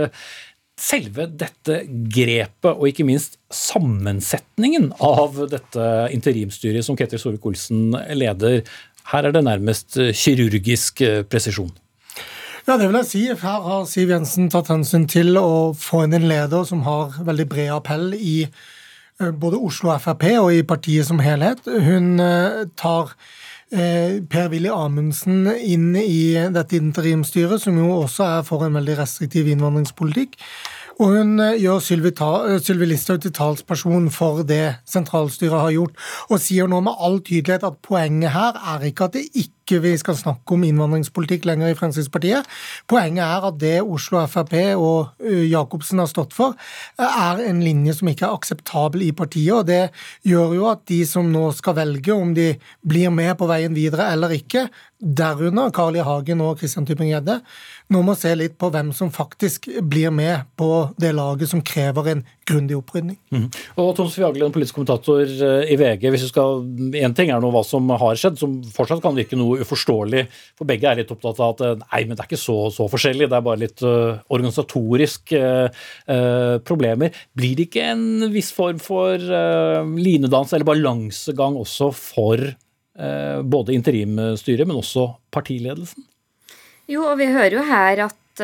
selve 0.81 1.27
dette 1.29 1.83
grepet, 2.13 2.73
og 2.73 2.87
ikke 2.89 3.05
minst 3.09 3.37
sammensetningen 3.53 4.91
av 5.05 5.43
dette 5.53 5.91
interimstyret 6.15 6.87
som 6.87 6.97
Ketil 6.97 7.21
Solvik-Olsen 7.21 7.93
leder, 8.17 8.65
her 9.11 9.27
er 9.27 9.35
det 9.35 9.45
nærmest 9.45 9.99
kirurgisk 10.17 11.03
presisjon. 11.29 11.73
Ja, 12.71 12.77
det 12.77 12.87
vil 12.87 12.99
jeg 13.01 13.09
si. 13.09 13.21
Her 13.41 13.63
har 13.65 13.87
Siv 13.89 14.11
Jensen 14.13 14.51
tatt 14.53 14.69
hensyn 14.71 15.07
til 15.11 15.35
å 15.41 15.73
få 15.75 16.05
inn 16.05 16.15
en 16.15 16.29
leder 16.31 16.67
som 16.69 16.85
har 16.85 17.17
veldig 17.27 17.47
bred 17.51 17.71
appell 17.75 18.13
i 18.15 18.45
eh, 18.45 19.31
både 19.33 19.59
Oslo 19.59 19.95
Frp 19.99 20.27
og 20.37 20.53
i 20.55 20.61
partiet 20.63 21.09
som 21.09 21.23
helhet. 21.25 21.65
Hun 21.67 22.21
eh, 22.23 22.67
tar 22.79 23.11
eh, 23.11 23.25
Per-Willy 23.71 24.71
Amundsen 24.75 25.47
inn 25.47 25.95
i 25.95 26.35
dette 26.51 26.79
interimstyret, 26.79 27.63
som 27.63 27.79
jo 27.79 27.93
også 28.01 28.27
er 28.27 28.45
for 28.47 28.67
en 28.67 28.75
veldig 28.81 28.99
restriktiv 28.99 29.49
innvandringspolitikk. 29.53 30.35
Og 31.01 31.15
hun 31.17 31.39
eh, 31.41 31.57
gjør 31.61 31.81
eh, 31.81 32.59
Sylvi 32.61 32.91
Listhaug 32.91 33.23
til 33.25 33.33
talsperson 33.33 34.11
for 34.13 34.43
det 34.45 34.83
sentralstyret 34.89 35.57
har 35.57 35.73
gjort, 35.73 35.97
og 36.29 36.43
sier 36.45 36.69
nå 36.69 36.83
med 36.85 37.01
all 37.01 37.21
tydelighet 37.25 37.65
at 37.65 37.81
poenget 37.87 38.35
her 38.35 38.59
er 38.75 38.85
ikke 38.91 39.09
at 39.09 39.17
det 39.17 39.25
ikke 39.33 39.60
ikke 39.71 39.85
vi 39.85 39.93
skal 40.01 40.17
snakke 40.19 40.57
om 40.57 40.65
innvandringspolitikk 40.67 41.47
lenger 41.47 41.71
i 41.71 41.77
Fremskrittspartiet. 41.79 42.47
Poenget 42.91 43.23
er 43.23 43.47
at 43.47 43.59
det 43.61 43.77
Oslo 43.83 44.23
Frp 44.27 44.55
og 44.75 45.23
Jacobsen 45.23 46.03
har 46.03 46.11
stått 46.11 46.35
for, 46.35 46.57
er 46.99 47.43
en 47.47 47.63
linje 47.63 47.95
som 47.99 48.11
ikke 48.11 48.27
er 48.27 48.35
akseptabel 48.35 49.07
i 49.07 49.13
partiet. 49.15 49.55
og 49.55 49.67
Det 49.67 49.91
gjør 50.27 50.57
jo 50.59 50.69
at 50.73 50.83
de 50.91 51.03
som 51.07 51.31
nå 51.31 51.51
skal 51.57 51.79
velge 51.79 52.15
om 52.15 52.35
de 52.35 52.53
blir 52.83 53.15
med 53.15 53.37
på 53.39 53.49
veien 53.51 53.77
videre 53.77 54.11
eller 54.11 54.35
ikke, 54.35 54.67
derunder 55.01 55.71
Carl 55.73 55.97
I. 55.97 56.03
Hagen 56.05 56.43
og 56.45 56.59
Christian 56.61 56.87
Tybring-Gjedde, 56.89 57.39
nå 57.91 58.03
må 58.05 58.15
se 58.19 58.35
litt 58.37 58.59
på 58.61 58.69
hvem 58.73 58.91
som 58.97 59.13
faktisk 59.13 59.69
blir 59.83 60.13
med 60.15 60.49
på 60.61 60.91
det 61.01 61.15
laget 61.17 61.51
som 61.53 61.63
krever 61.65 62.11
en 62.13 62.25
grundig 62.51 62.79
opprydning. 62.79 63.17
Mm. 63.33 63.47
Og 63.81 63.93
Tons 63.99 64.15
Fiagle, 64.19 64.51
politisk 64.55 64.79
kommentator 64.79 65.23
i 65.25 65.79
VG, 65.79 66.09
hvis 66.13 66.27
du 66.27 66.31
skal, 66.33 66.65
en 67.01 67.17
ting 67.17 67.31
er 67.33 67.43
nå 67.43 67.51
hva 67.55 67.63
som 67.67 67.89
har 67.95 68.19
skjedd, 68.19 68.39
som 68.41 68.59
fortsatt 68.75 69.03
kan 69.05 69.17
virke 69.17 69.39
noe 69.39 69.61
uforståelig. 69.65 70.27
For 70.59 70.69
begge 70.69 70.89
er 70.91 71.01
litt 71.01 71.13
opptatt 71.13 71.41
av 71.41 71.55
at 71.55 71.65
eh, 71.65 71.77
nei, 71.81 72.03
men 72.07 72.17
det 72.17 72.25
er 72.25 72.31
ikke 72.31 72.41
så, 72.41 72.57
så 72.75 72.87
forskjellig, 72.91 73.29
det 73.31 73.39
er 73.39 73.47
bare 73.47 73.63
litt 73.63 73.85
uh, 73.87 74.21
organisatorisk 74.33 75.35
uh, 75.39 75.69
uh, 76.11 76.57
problemer. 76.67 77.15
Blir 77.37 77.57
det 77.59 77.69
ikke 77.69 77.87
en 77.93 78.31
viss 78.35 78.51
form 78.55 78.81
for 78.83 79.21
linedans 79.21 80.53
eller 80.55 80.67
balansegang 80.69 81.57
også 81.59 81.91
for 81.97 82.43
både 83.01 83.73
interimstyret, 83.73 84.67
men 84.69 84.77
også 84.77 85.07
partiledelsen? 85.33 86.05
Jo, 86.91 87.07
og 87.09 87.21
vi 87.21 87.29
hører 87.31 87.57
jo 87.57 87.63
her 87.65 88.03
at 88.09 88.43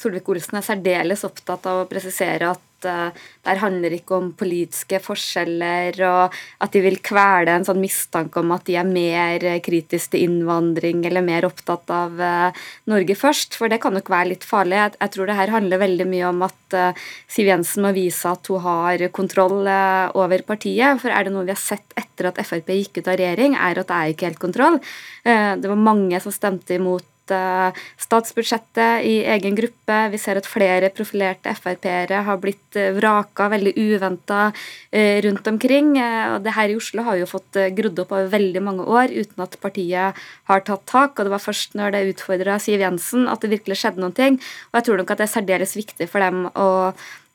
Solvik-Olsen 0.00 0.58
er 0.58 0.66
særdeles 0.66 1.24
opptatt 1.26 1.68
av 1.70 1.84
å 1.84 1.88
presisere 1.88 2.50
at 2.52 2.65
uh, 2.84 3.08
det 3.46 3.56
handler 3.62 3.94
ikke 3.96 4.16
om 4.18 4.28
politiske 4.36 5.00
forskjeller, 5.02 5.96
og 6.04 6.34
at 6.62 6.74
de 6.74 6.82
vil 6.84 6.98
kvele 7.04 7.54
en 7.54 7.64
sånn 7.66 7.80
mistanke 7.80 8.42
om 8.42 8.52
at 8.56 8.66
de 8.68 8.76
er 8.76 8.88
mer 8.88 9.46
kritiske 9.64 10.12
til 10.12 10.26
innvandring 10.26 11.04
eller 11.08 11.24
mer 11.24 11.46
opptatt 11.48 11.88
av 11.94 12.20
uh, 12.20 12.66
Norge 12.90 13.16
først, 13.18 13.56
for 13.56 13.72
det 13.72 13.80
kan 13.82 13.96
nok 13.96 14.10
være 14.12 14.34
litt 14.34 14.46
farlig. 14.46 14.76
Jeg, 14.82 14.96
jeg 15.00 15.14
tror 15.16 15.30
det 15.30 15.38
her 15.40 15.54
handler 15.54 15.82
veldig 15.82 16.08
mye 16.12 16.28
om 16.28 16.46
at 16.46 16.76
uh, 16.76 17.08
Siv 17.32 17.50
Jensen 17.50 17.86
må 17.86 17.94
vise 17.96 18.28
at 18.28 18.52
hun 18.52 18.64
har 18.66 19.08
kontroll 19.16 19.66
over 19.66 20.42
partiet. 20.46 21.00
For 21.00 21.12
er 21.12 21.26
det 21.26 21.32
noe 21.34 21.46
vi 21.46 21.54
har 21.54 21.60
sett 21.60 21.96
etter 21.98 22.30
at 22.30 22.40
Frp 22.44 22.72
gikk 22.76 23.00
ut 23.00 23.10
av 23.10 23.18
regjering, 23.18 23.56
er 23.56 23.80
at 23.80 23.88
det 23.88 23.96
er 23.96 24.14
ikke 24.14 24.30
helt 24.30 24.42
kontroll. 24.42 24.80
det 25.24 25.68
var 25.68 25.78
mange 25.80 26.18
som 26.22 26.34
stemte 26.34 26.76
imot 26.76 27.06
statsbudsjettet 27.30 29.04
i 29.06 29.14
egen 29.24 29.56
gruppe. 29.58 29.98
Vi 30.12 30.20
ser 30.20 30.38
at 30.40 30.48
flere 30.48 30.90
profilerte 30.94 31.52
Frp-ere 31.56 32.22
har 32.26 32.38
blitt 32.42 32.78
eh, 32.78 32.92
vraka 32.96 33.48
veldig 33.52 33.74
uventa 33.76 34.52
eh, 34.90 35.18
rundt 35.24 35.46
omkring. 35.50 35.94
Eh, 35.98 36.34
og 36.34 36.46
det 36.46 36.54
her 36.56 36.72
i 36.72 36.78
Oslo 36.78 37.04
har 37.06 37.18
jo 37.20 37.28
fått 37.30 37.60
grodd 37.76 38.02
opp 38.04 38.14
over 38.14 38.32
veldig 38.32 38.62
mange 38.62 38.86
år 38.86 39.12
uten 39.14 39.44
at 39.44 39.58
partiet 39.62 40.24
har 40.50 40.64
tatt 40.66 40.86
tak. 40.90 41.18
Og 41.18 41.26
det 41.26 41.34
var 41.34 41.44
først 41.44 41.76
når 41.78 41.94
det 41.94 42.06
utfordra 42.14 42.58
Siv 42.62 42.82
Jensen 42.84 43.28
at 43.30 43.44
det 43.44 43.54
virkelig 43.54 43.80
skjedde 43.82 44.02
noen 44.02 44.16
ting. 44.16 44.40
Og 44.72 44.80
jeg 44.80 44.88
tror 44.88 45.02
nok 45.02 45.14
at 45.14 45.22
det 45.22 45.28
er 45.28 45.36
særdeles 45.36 45.78
viktig 45.78 46.10
for 46.10 46.24
dem 46.24 46.50
å 46.54 46.68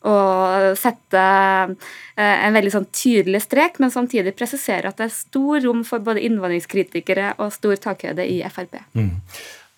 og 0.01 0.79
sette 0.81 1.23
en 2.17 2.55
veldig 2.55 2.71
sånn 2.73 2.87
tydelig 2.89 3.43
strek, 3.45 3.75
men 3.77 3.93
samtidig 3.93 4.33
presisere 4.33 4.89
at 4.89 4.97
det 4.97 5.05
er 5.05 5.13
stor 5.13 5.61
rom 5.61 5.83
for 5.85 6.01
både 6.01 6.23
innvandringskritikere 6.25 7.35
og 7.37 7.53
stor 7.53 7.77
takhøyde 7.83 8.25
i 8.25 8.39
Frp. 8.49 8.79
Mm. 8.97 9.11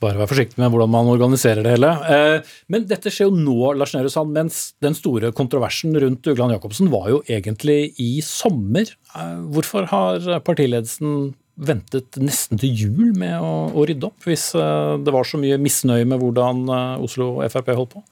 Bare 0.04 0.20
vær 0.20 0.28
forsiktig 0.28 0.60
med 0.60 0.74
hvordan 0.74 0.92
man 0.92 1.12
organiserer 1.14 1.64
det 1.64 1.78
hele. 1.78 1.92
Eh, 2.12 2.56
men 2.74 2.88
dette 2.90 3.12
skjer 3.14 3.30
jo 3.30 3.38
nå, 3.38 3.74
Lars 3.80 3.94
Nehru 3.96 4.12
Sand, 4.12 4.34
mens 4.36 4.74
den 4.84 4.98
store 4.98 5.32
kontroversen 5.36 5.96
rundt 6.04 6.28
Ugland 6.28 6.56
Jacobsen 6.56 6.92
var 6.92 7.08
jo 7.14 7.22
egentlig 7.32 7.94
i 8.04 8.18
sommer. 8.26 8.92
Eh, 9.16 9.38
hvorfor 9.56 9.88
har 9.94 10.28
partiledelsen 10.44 11.32
ventet 11.54 12.18
nesten 12.18 12.60
til 12.60 12.74
jul 12.74 13.14
med 13.16 13.38
å, 13.38 13.70
å 13.72 13.86
rydde 13.88 14.10
opp, 14.10 14.28
hvis 14.28 14.50
eh, 14.58 14.98
det 15.00 15.16
var 15.16 15.30
så 15.30 15.40
mye 15.40 15.62
misnøye 15.62 16.10
med 16.10 16.20
hvordan 16.20 16.66
Oslo 17.04 17.36
Frp 17.54 17.72
holdt 17.78 17.96
på? 17.96 18.06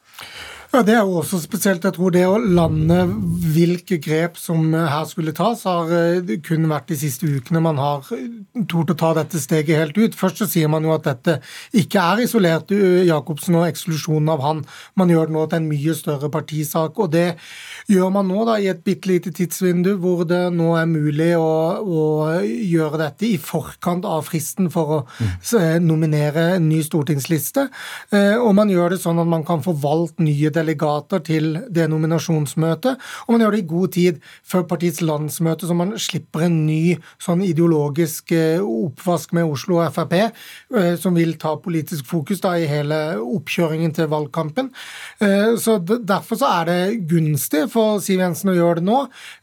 Ja, 0.72 0.82
Det 0.88 0.94
er 0.96 1.02
jo 1.04 1.18
også 1.20 1.36
spesielt. 1.44 1.84
Jeg 1.84 1.98
tror 1.98 2.14
det 2.16 2.22
å 2.24 2.38
lande 2.40 3.02
hvilke 3.52 3.98
grep 4.00 4.38
som 4.40 4.70
her 4.72 5.04
skulle 5.10 5.34
tas, 5.36 5.66
har 5.68 5.90
eh, 5.92 6.30
kun 6.48 6.70
vært 6.72 6.88
de 6.88 6.96
siste 6.96 7.28
ukene 7.28 7.60
man 7.60 7.76
har 7.76 8.06
tort 8.72 8.94
å 8.94 8.96
ta 8.96 9.10
dette 9.18 9.42
steget 9.44 9.82
helt 9.82 10.00
ut. 10.00 10.16
Først 10.16 10.40
så 10.40 10.48
sier 10.48 10.72
man 10.72 10.88
jo 10.88 10.94
at 10.96 11.04
dette 11.10 11.42
ikke 11.76 12.00
er 12.00 12.22
isolert 12.24 12.72
eh, 12.72 13.02
Jacobsen 13.10 13.58
og 13.60 13.66
eksklusjonen 13.68 14.32
av 14.32 14.46
han. 14.46 14.62
Man 14.96 15.12
gjør 15.12 15.28
det 15.28 15.36
nå 15.36 15.44
til 15.52 15.60
en 15.60 15.68
mye 15.74 15.98
større 16.00 16.30
partisak. 16.32 17.04
og 17.04 17.12
det 17.12 17.36
gjør 17.92 18.16
man 18.16 18.32
nå 18.32 18.48
da 18.48 18.56
i 18.56 18.72
et 18.72 18.80
bitte 18.88 19.12
lite 19.12 19.36
tidsvindu 19.36 19.98
hvor 20.00 20.24
det 20.24 20.54
nå 20.56 20.70
er 20.80 20.88
mulig 20.88 21.34
å, 21.36 21.52
å, 21.84 22.06
gjøre 22.48 23.02
dette 23.04 23.28
i 23.28 23.36
forkant 23.36 24.08
av 24.08 24.24
fristen 24.30 24.72
for 24.72 24.96
å 24.96 25.04
mm. 25.20 25.84
nominere 25.84 26.48
en 26.56 26.72
ny 26.72 26.80
stortingsliste. 26.88 27.68
Eh, 28.16 28.40
og 28.40 28.56
man 28.56 28.72
gjør 28.72 28.96
det 28.96 29.04
sånn 29.04 29.20
at 29.20 29.28
man 29.36 29.44
kan 29.44 29.60
få 29.68 29.76
valgt 29.76 30.24
nye 30.24 30.48
delegater 30.48 30.61
delegater 30.62 31.22
til 31.26 31.54
det 31.70 31.88
nominasjonsmøtet, 31.92 33.00
og 33.26 33.34
man 33.34 33.46
gjør 33.46 33.56
det 33.56 33.62
i 33.64 33.70
god 33.70 33.94
tid 33.98 34.22
før 34.48 34.66
partiets 34.70 35.02
landsmøte, 35.04 35.68
så 35.68 35.78
man 35.78 35.94
slipper 36.00 36.48
en 36.48 36.62
ny 36.68 36.96
sånn 37.22 37.44
ideologisk 37.46 38.34
eh, 38.38 38.62
oppvask 38.62 39.36
med 39.38 39.50
Oslo 39.50 39.82
og 39.82 39.92
Frp, 39.96 40.18
eh, 40.22 40.94
som 41.02 41.18
vil 41.18 41.36
ta 41.42 41.56
politisk 41.62 42.08
fokus 42.10 42.42
da 42.44 42.56
i 42.60 42.70
hele 42.70 43.02
oppkjøringen 43.22 43.94
til 43.96 44.10
valgkampen. 44.12 44.72
Så 45.62 45.78
Derfor 45.82 46.38
så 46.40 46.48
er 46.62 46.68
det 46.68 47.08
gunstig 47.10 47.64
for 47.72 48.00
Siv 48.04 48.22
Jensen 48.22 48.52
å 48.52 48.56
gjøre 48.56 48.80
det 48.80 48.86
nå. 48.88 48.98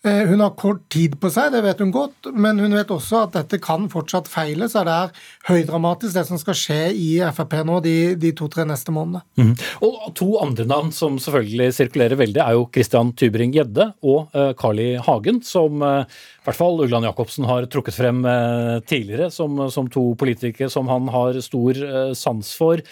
Hun 0.05 0.43
har 0.43 0.55
kort 0.59 0.85
tid 0.93 1.17
på 1.21 1.31
seg, 1.33 1.53
det 1.55 1.63
vet 1.65 1.81
hun 1.83 1.93
godt, 1.95 2.31
men 2.35 2.61
hun 2.63 2.75
vet 2.77 2.91
også 2.95 3.25
at 3.25 3.37
dette 3.37 3.61
kan 3.63 3.89
fortsatt 3.93 4.31
feile, 4.31 4.69
så 4.71 4.85
det 4.87 4.95
er 4.95 5.13
høydramatisk 5.51 6.17
det 6.17 6.25
som 6.29 6.41
skal 6.41 6.59
skje 6.59 6.81
i 6.95 7.09
Frp 7.35 7.59
nå 7.69 7.81
de, 7.85 7.97
de 8.21 8.33
to-tre 8.37 8.67
neste 8.69 8.95
månedene. 8.95 9.25
Mm. 9.39 9.55
Og 9.87 10.09
To 10.19 10.29
andre 10.43 10.67
navn 10.69 10.91
som 10.95 11.08
selvfølgelig 11.16 11.71
sirkulerer 11.73 12.18
veldig, 12.21 12.42
er 12.44 12.57
jo 12.59 12.66
Christian 12.75 13.14
Tybring-Gjedde 13.16 13.87
og 14.05 14.35
uh, 14.37 14.53
Carl. 14.59 14.83
Hagen, 15.07 15.40
som 15.47 15.81
uh, 15.81 16.05
i 16.05 16.44
hvert 16.44 16.59
fall 16.59 16.77
Ugland 16.85 17.09
Jacobsen 17.09 17.49
har 17.49 17.64
trukket 17.73 17.97
frem 17.97 18.21
uh, 18.29 18.85
tidligere 18.85 19.31
som, 19.33 19.57
som, 19.73 19.88
to 19.88 20.12
politikere 20.21 20.68
som 20.71 20.90
han 20.92 21.09
har 21.14 21.40
stor 21.44 21.81
sans 22.18 22.53
for. 22.61 22.85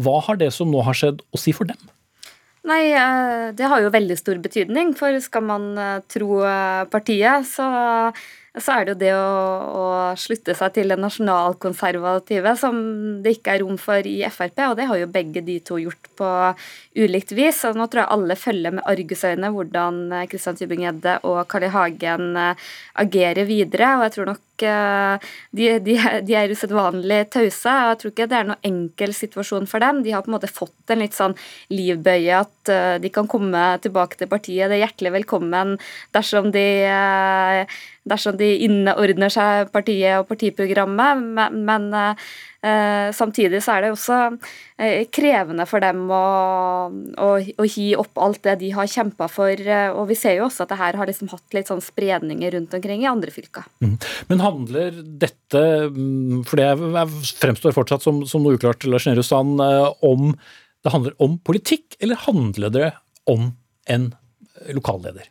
Hva 0.00 0.16
har 0.26 0.40
det 0.40 0.48
som 0.56 0.70
nå 0.72 0.80
har 0.86 0.96
skjedd 0.96 1.20
å 1.20 1.40
si 1.40 1.52
for 1.52 1.68
dem? 1.68 1.90
Nei, 2.66 2.92
det 3.56 3.68
har 3.72 3.80
jo 3.80 3.92
veldig 3.92 4.16
stor 4.20 4.40
betydning. 4.42 4.92
For 4.96 5.16
skal 5.24 5.46
man 5.48 5.70
tro 6.12 6.42
partiet, 6.92 7.48
så 7.48 7.66
så 8.58 8.74
er 8.74 8.86
det 8.86 8.94
jo 8.94 8.98
det 8.98 9.10
å, 9.14 9.26
å 9.78 9.84
slutte 10.18 10.56
seg 10.58 10.72
til 10.74 10.90
det 10.90 10.98
nasjonalkonservative 10.98 12.54
som 12.58 12.80
det 13.22 13.36
ikke 13.36 13.54
er 13.54 13.62
rom 13.62 13.76
for 13.78 14.06
i 14.06 14.16
Frp, 14.26 14.58
og 14.66 14.74
det 14.80 14.88
har 14.90 14.98
jo 14.98 15.10
begge 15.12 15.42
de 15.46 15.60
to 15.62 15.78
gjort 15.78 16.10
på 16.18 16.30
ulikt 16.98 17.30
vis. 17.38 17.62
og 17.68 17.78
Nå 17.78 17.86
tror 17.86 18.02
jeg 18.02 18.12
alle 18.16 18.36
følger 18.38 18.74
med 18.74 18.86
argusøyne 18.90 19.52
hvordan 19.54 20.00
Kristian 20.30 20.58
Tybing-Gjedde 20.58 21.20
og 21.30 21.44
Carl 21.50 21.68
I. 21.68 21.70
Hagen 21.70 22.36
eh, 22.36 22.70
agerer 23.04 23.46
videre. 23.46 23.92
og 23.96 24.06
jeg 24.08 24.14
tror 24.16 24.30
nok 24.32 24.64
eh, 24.66 25.30
de, 25.54 25.68
de, 25.86 25.96
de 26.26 26.38
er 26.40 26.50
usedvanlig 26.50 27.20
tause. 27.30 27.76
Jeg 27.86 28.00
tror 28.00 28.14
ikke 28.14 28.28
det 28.30 28.40
er 28.40 28.50
noen 28.50 28.66
enkel 28.72 29.14
situasjon 29.14 29.70
for 29.70 29.84
dem. 29.84 30.02
De 30.02 30.14
har 30.16 30.26
på 30.26 30.32
en 30.32 30.38
måte 30.40 30.50
fått 30.50 30.90
en 30.90 31.04
litt 31.04 31.14
sånn 31.14 31.38
livbøye 31.70 32.42
at 32.42 32.59
eh, 32.70 32.98
de 33.02 33.12
kan 33.12 33.28
komme 33.30 33.64
tilbake 33.84 34.20
til 34.20 34.30
partiet. 34.30 34.70
Det 34.70 34.78
er 34.78 34.84
hjertelig 34.86 35.14
velkommen 35.20 35.76
dersom 36.14 36.50
de 36.54 36.66
dersom 38.08 38.38
de 38.40 38.48
innordner 38.64 39.32
seg 39.32 39.70
partiet 39.74 40.20
og 40.20 40.28
partiprogrammet. 40.30 41.20
Men, 41.36 41.60
men 41.66 41.88
eh, 41.96 43.10
samtidig 43.16 43.62
så 43.64 43.76
er 43.76 43.84
det 43.84 43.92
også 43.94 44.18
eh, 44.80 45.04
krevende 45.12 45.66
for 45.68 45.84
dem 45.84 46.06
å, 46.12 46.22
å, 46.90 47.28
å, 47.36 47.68
hi 47.74 47.90
opp 48.00 48.20
alt 48.22 48.42
det 48.46 48.56
de 48.62 48.72
har 48.76 48.90
kjempa 48.90 49.28
for. 49.32 49.52
Eh, 49.52 49.90
og 49.92 50.08
vi 50.10 50.18
ser 50.18 50.38
jo 50.38 50.46
også 50.48 50.64
at 50.64 50.72
det 50.72 50.80
her 50.80 51.00
har 51.00 51.10
liksom 51.10 51.32
hatt 51.34 51.56
litt 51.56 51.70
sånn 51.70 51.84
spredninger 51.84 52.56
rundt 52.56 52.76
omkring 52.78 53.04
i 53.04 53.10
andre 53.10 53.34
fylker. 53.34 53.68
Mm. 53.84 53.98
Men 54.32 54.46
handler 54.46 55.02
dette, 55.26 55.66
mm, 55.92 56.42
for 56.48 56.60
det 56.60 56.72
fremstår 57.42 57.76
fortsatt 57.76 58.06
som, 58.06 58.24
som 58.28 58.44
noe 58.44 58.58
uklart, 58.58 58.88
Lars 58.88 59.08
Nehru 59.08 59.24
Sand, 59.26 59.60
eh, 59.64 59.86
om 60.06 60.34
det 60.84 60.94
handler 60.94 61.16
om 61.22 61.36
politikk, 61.44 61.98
eller 62.00 62.16
handler 62.26 62.72
det 62.72 62.88
om 63.30 63.52
en 63.90 64.10
lokalleder? 64.72 65.28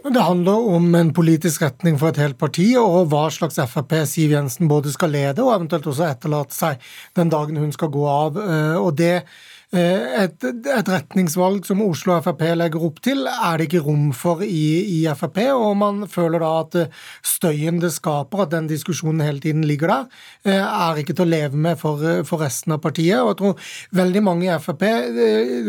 Det 0.00 0.22
handler 0.24 0.68
om 0.72 0.94
en 0.96 1.10
politisk 1.12 1.62
retning 1.62 1.98
for 2.00 2.08
et 2.08 2.20
helt 2.22 2.38
parti, 2.40 2.70
og 2.80 3.10
hva 3.12 3.26
slags 3.32 3.60
Frp 3.68 3.98
Siv 4.08 4.32
Jensen 4.32 4.68
både 4.70 4.92
skal 4.94 5.12
lede 5.12 5.44
og 5.44 5.52
eventuelt 5.58 5.88
også 5.92 6.08
etterlate 6.08 6.56
seg 6.56 6.92
den 7.18 7.32
dagen 7.32 7.60
hun 7.60 7.72
skal 7.76 7.92
gå 7.92 8.06
av. 8.08 8.40
Eh, 8.40 8.76
og 8.80 8.94
det 8.96 9.14
Eh, 9.20 9.59
et, 9.70 10.42
et, 10.42 10.88
retningsvalg 10.90 11.62
som 11.62 11.78
Oslo 11.84 12.16
Frp 12.24 12.40
legger 12.58 12.82
opp 12.82 12.96
til, 13.06 13.22
er 13.30 13.60
det 13.60 13.68
ikke 13.68 13.84
rom 13.84 14.08
for 14.16 14.42
i, 14.42 14.82
i, 14.82 14.98
Frp. 15.14 15.38
Og 15.54 15.76
man 15.78 16.00
føler 16.10 16.42
da 16.42 16.48
at 16.64 16.74
eh, 16.80 16.96
støyen 17.22 17.78
det 17.78 17.92
skaper, 17.94 18.42
at 18.42 18.50
den 18.50 18.66
diskusjonen 18.70 19.22
hele 19.22 19.38
tiden 19.44 19.62
ligger 19.68 19.92
der, 19.92 20.08
eh, 20.50 20.58
er 20.58 20.98
ikke 20.98 21.14
til 21.14 21.28
å 21.28 21.30
leve 21.30 21.60
med 21.68 21.78
for, 21.78 22.02
for 22.26 22.42
resten 22.42 22.74
av 22.74 22.82
partiet. 22.82 23.20
Og 23.22 23.30
jeg 23.30 23.38
tror 23.42 23.70
veldig 24.00 24.24
mange 24.26 24.48
i 24.48 24.58
Frp 24.58 24.84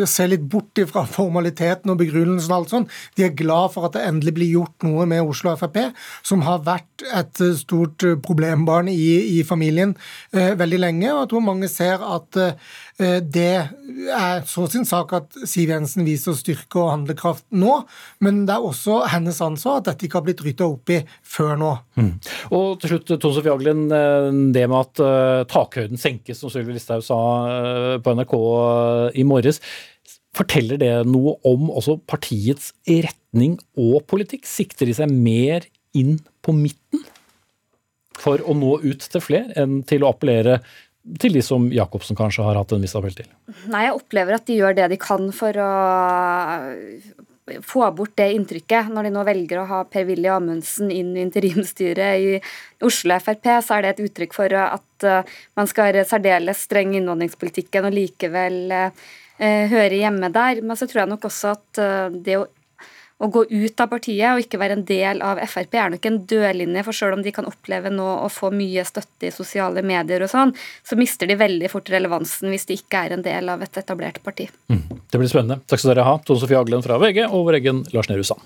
ser 0.10 0.32
litt 0.34 0.50
bort 0.50 0.82
fra 0.90 1.06
formaliteten 1.06 1.94
og 1.94 2.02
begrunnelsen 2.02 2.56
og 2.56 2.58
alt 2.58 2.74
sånt. 2.74 2.98
De 3.20 3.28
er 3.28 3.38
glad 3.38 3.76
for 3.76 3.86
at 3.86 4.00
det 4.00 4.08
endelig 4.08 4.34
blir 4.40 4.56
gjort 4.56 4.88
noe 4.88 5.06
med 5.10 5.22
Oslo 5.22 5.54
Frp, 5.62 5.78
som 6.26 6.42
har 6.48 6.66
vært 6.66 7.06
et 7.22 7.46
stort 7.60 8.02
problembarn 8.26 8.90
i, 8.90 9.38
i 9.38 9.46
familien 9.46 9.94
veldig 10.34 10.82
lenge. 10.82 11.10
Og 11.12 11.24
jeg 11.24 11.32
tror 11.36 11.50
mange 11.52 11.70
ser 11.70 12.02
at 12.02 12.42
det 13.00 13.52
er 14.12 14.44
så 14.50 14.66
sin 14.70 14.86
sak 14.86 15.14
at 15.16 15.38
Siv 15.48 15.72
Jensen 15.72 16.06
viser 16.06 16.36
styrke 16.38 16.80
og 16.82 16.92
handlekraft 16.92 17.46
nå, 17.56 17.80
men 18.22 18.44
det 18.46 18.56
er 18.56 18.68
også 18.68 19.00
hennes 19.14 19.40
ansvar 19.42 19.80
at 19.80 19.88
dette 19.90 20.06
ikke 20.08 20.20
har 20.20 20.26
blitt 20.28 20.44
rydda 20.46 20.68
opp 20.68 20.92
i 20.94 21.00
før 21.24 21.56
nå. 21.62 21.72
Mm. 21.98 22.12
Og 22.58 22.82
til 22.82 22.94
slutt, 22.94 23.14
Tone 23.16 23.38
Sofie 23.38 23.54
Aglen, 23.54 23.86
eh, 23.96 24.28
det 24.54 24.68
med 24.70 24.78
at 24.82 25.48
takhøyden 25.52 26.02
senkes, 26.02 26.42
som 26.42 26.54
Sylvi 26.54 26.76
Listhaug 26.76 27.06
sa 27.06 27.22
på 28.04 28.16
NRK 28.18 28.36
i 29.18 29.26
morges. 29.28 29.62
Forteller 30.38 30.80
det 30.80 30.94
noe 31.12 31.36
om 31.48 31.68
også 31.74 31.98
partiets 32.08 32.72
retning 32.88 33.58
og 33.80 34.06
politikk? 34.08 34.48
Sikter 34.48 34.88
de 34.88 34.96
seg 34.96 35.12
mer 35.12 35.68
inn 35.98 36.22
på 36.44 36.56
midten 36.56 37.04
for 38.22 38.40
å 38.46 38.56
nå 38.56 38.78
ut 38.84 39.04
til 39.12 39.24
flere 39.24 39.52
enn 39.60 39.82
til 39.88 40.06
å 40.06 40.12
appellere 40.14 40.62
til 41.22 41.34
de 41.34 41.42
som 41.46 41.66
Jacobsen 41.74 42.18
kanskje 42.18 42.46
har 42.46 42.60
hatt 42.60 42.72
en 42.76 42.84
viss 42.84 42.96
appell 42.98 43.16
til? 43.18 43.30
Nei, 43.72 43.88
jeg 43.88 43.98
opplever 43.98 44.38
at 44.38 44.48
de 44.48 44.60
gjør 44.60 44.78
det 44.78 44.92
de 44.94 45.00
kan 45.02 45.32
for 45.36 45.58
å 45.62 45.72
få 47.66 47.88
bort 47.92 48.14
det 48.20 48.30
inntrykket. 48.36 48.92
Når 48.94 49.08
de 49.08 49.14
nå 49.16 49.24
velger 49.28 49.62
å 49.62 49.68
ha 49.70 49.82
Per-Willy 49.90 50.30
Amundsen 50.32 50.92
inn 50.94 51.16
i 51.18 51.24
interimstyret 51.26 52.22
i 52.22 52.38
Oslo 52.86 53.18
Frp, 53.20 53.50
så 53.66 53.78
er 53.78 53.86
det 53.86 53.96
et 53.96 54.04
uttrykk 54.06 54.38
for 54.38 54.58
at 54.62 55.08
eh, 55.08 55.36
man 55.58 55.70
skal 55.70 55.90
være 55.90 56.06
særdeles 56.08 56.66
streng 56.68 56.94
i 56.94 57.02
innvandringspolitikken 57.02 57.90
og 57.90 57.98
likevel 57.98 58.62
eh, 58.78 59.12
høre 59.74 60.02
hjemme 60.04 60.32
der. 60.34 60.64
Men 60.64 60.80
så 60.80 60.88
tror 60.88 61.04
jeg 61.04 61.14
nok 61.16 61.30
også 61.32 61.56
at 61.58 61.82
eh, 61.82 62.20
det 62.30 62.40
å 62.40 62.48
å 63.22 63.30
gå 63.32 63.44
ut 63.50 63.84
av 63.84 63.90
partiet 63.92 64.34
og 64.34 64.42
ikke 64.44 64.60
være 64.62 64.80
en 64.80 64.86
del 64.88 65.22
av 65.26 65.42
Frp 65.46 65.78
er 65.78 65.94
nok 65.94 66.08
en 66.10 66.20
dødlinje, 66.30 66.86
for 66.88 66.98
selv 66.98 67.18
om 67.18 67.26
de 67.26 67.34
kan 67.36 67.48
oppleve 67.50 67.92
nå 67.94 68.08
å 68.26 68.30
få 68.34 68.52
mye 68.56 68.86
støtte 68.88 69.30
i 69.30 69.34
sosiale 69.36 69.84
medier 69.86 70.26
og 70.26 70.32
sånn, 70.32 70.56
så 70.88 70.98
mister 71.00 71.30
de 71.30 71.38
veldig 71.40 71.70
fort 71.72 71.92
relevansen 71.94 72.50
hvis 72.52 72.68
de 72.70 72.80
ikke 72.80 73.06
er 73.06 73.18
en 73.18 73.26
del 73.26 73.52
av 73.54 73.62
et 73.66 73.82
etablert 73.82 74.22
parti. 74.26 74.50
Mm. 74.72 74.84
Det 75.12 75.22
blir 75.22 75.32
spennende. 75.32 75.62
Takk 75.70 75.84
skal 75.84 75.94
dere 75.94 76.08
ha, 76.08 76.18
Tone 76.26 76.42
Sofie 76.42 76.60
Aglen 76.60 76.86
fra 76.86 76.98
VG 77.02 77.24
og 77.28 77.46
vår 77.50 77.62
egen 77.62 77.86
Lars 77.94 78.10
Nehru 78.12 78.26
Sand. 78.28 78.44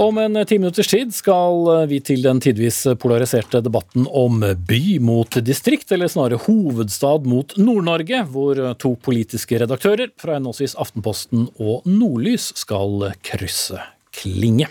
Om 0.00 0.18
en 0.18 0.46
ti 0.46 0.56
minutters 0.58 0.88
tid 0.88 1.10
skal 1.12 1.66
vi 1.90 1.98
til 2.00 2.22
den 2.24 2.38
tidvis 2.40 2.78
polariserte 3.02 3.60
debatten 3.60 4.06
om 4.08 4.38
by 4.40 4.96
mot 5.04 5.36
distrikt, 5.44 5.92
eller 5.92 6.08
snarere 6.08 6.40
hovedstad 6.46 7.26
mot 7.28 7.52
Nord-Norge, 7.60 8.22
hvor 8.32 8.62
to 8.80 8.94
politiske 9.04 9.60
redaktører 9.60 10.08
fra 10.16 10.38
henholdsvis 10.38 10.78
Aftenposten 10.80 11.50
og 11.60 11.84
Nordlys 11.84 12.48
skal 12.62 13.10
krysse 13.28 13.76
klinge. 14.16 14.70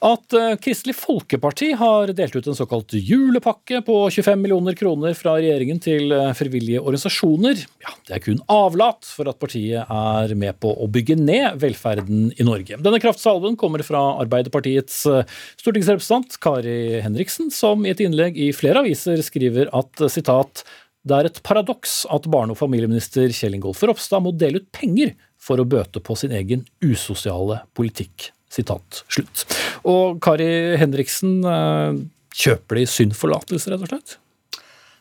At 0.00 0.32
eh, 0.32 0.54
Kristelig 0.56 0.94
Folkeparti 0.96 1.74
har 1.76 2.08
delt 2.16 2.32
ut 2.32 2.46
en 2.48 2.56
såkalt 2.56 2.94
julepakke 2.96 3.82
på 3.84 3.96
25 4.08 4.40
millioner 4.40 4.76
kroner 4.78 5.12
fra 5.18 5.34
regjeringen 5.36 5.82
til 5.84 6.14
eh, 6.16 6.30
frivillige 6.38 6.80
organisasjoner, 6.80 7.60
ja, 7.84 7.92
det 8.08 8.16
er 8.16 8.22
kun 8.24 8.40
avlat 8.48 9.04
for 9.04 9.28
at 9.28 9.36
partiet 9.42 9.84
er 9.84 10.32
med 10.40 10.56
på 10.64 10.72
å 10.72 10.88
bygge 10.88 11.18
ned 11.20 11.60
velferden 11.60 12.30
i 12.32 12.48
Norge. 12.48 12.80
Denne 12.80 13.02
kraftsalven 13.02 13.60
kommer 13.60 13.84
fra 13.84 14.00
Arbeiderpartiets 14.24 15.02
eh, 15.10 15.36
stortingsrepresentant 15.60 16.40
Kari 16.40 17.04
Henriksen, 17.04 17.52
som 17.52 17.84
i 17.84 17.92
et 17.92 18.00
innlegg 18.00 18.40
i 18.40 18.54
flere 18.56 18.80
aviser 18.80 19.20
skriver 19.26 19.68
at 19.76 20.08
sitat 20.08 20.64
det 21.04 21.16
er 21.16 21.28
et 21.28 21.44
paradoks 21.44 22.02
at 22.12 22.28
barne- 22.28 22.56
og 22.56 22.60
familieminister 22.60 23.28
Kjell 23.36 23.56
Ingolf 23.56 23.84
Ropstad 23.84 24.24
må 24.24 24.32
dele 24.36 24.64
ut 24.64 24.72
penger 24.72 25.12
for 25.40 25.60
å 25.60 25.68
bøte 25.68 26.00
på 26.00 26.16
sin 26.16 26.32
egen 26.36 26.64
usosiale 26.84 27.62
politikk. 27.76 28.32
Sitat 28.50 29.04
slutt. 29.08 29.44
Og 29.86 30.18
Kari 30.22 30.76
Henriksen, 30.80 31.38
eh, 31.46 32.00
kjøper 32.34 32.80
de 32.80 32.86
syndforlatelse, 32.86 33.70
rett 33.70 33.86
og 33.86 33.92
slett? 33.92 34.18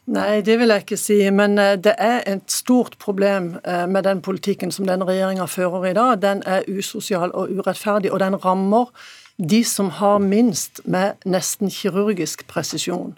Nei, 0.09 0.41
det 0.41 0.55
vil 0.57 0.71
jeg 0.73 0.85
ikke 0.85 0.97
si. 0.97 1.19
Men 1.33 1.57
eh, 1.61 1.75
det 1.77 1.93
er 2.01 2.23
et 2.29 2.49
stort 2.51 2.97
problem 3.01 3.57
eh, 3.63 3.85
med 3.85 4.07
den 4.07 4.21
politikken 4.25 4.73
som 4.73 4.87
denne 4.89 5.05
regjeringa 5.05 5.45
fører 5.45 5.91
i 5.91 5.95
dag. 5.97 6.21
Den 6.21 6.43
er 6.45 6.65
usosial 6.69 7.33
og 7.33 7.51
urettferdig, 7.53 8.11
og 8.13 8.21
den 8.23 8.37
rammer 8.45 8.89
de 9.37 9.63
som 9.63 9.89
har 9.99 10.17
minst, 10.19 10.81
med 10.85 11.21
nesten 11.25 11.69
kirurgisk 11.71 12.47
presisjon. 12.47 13.15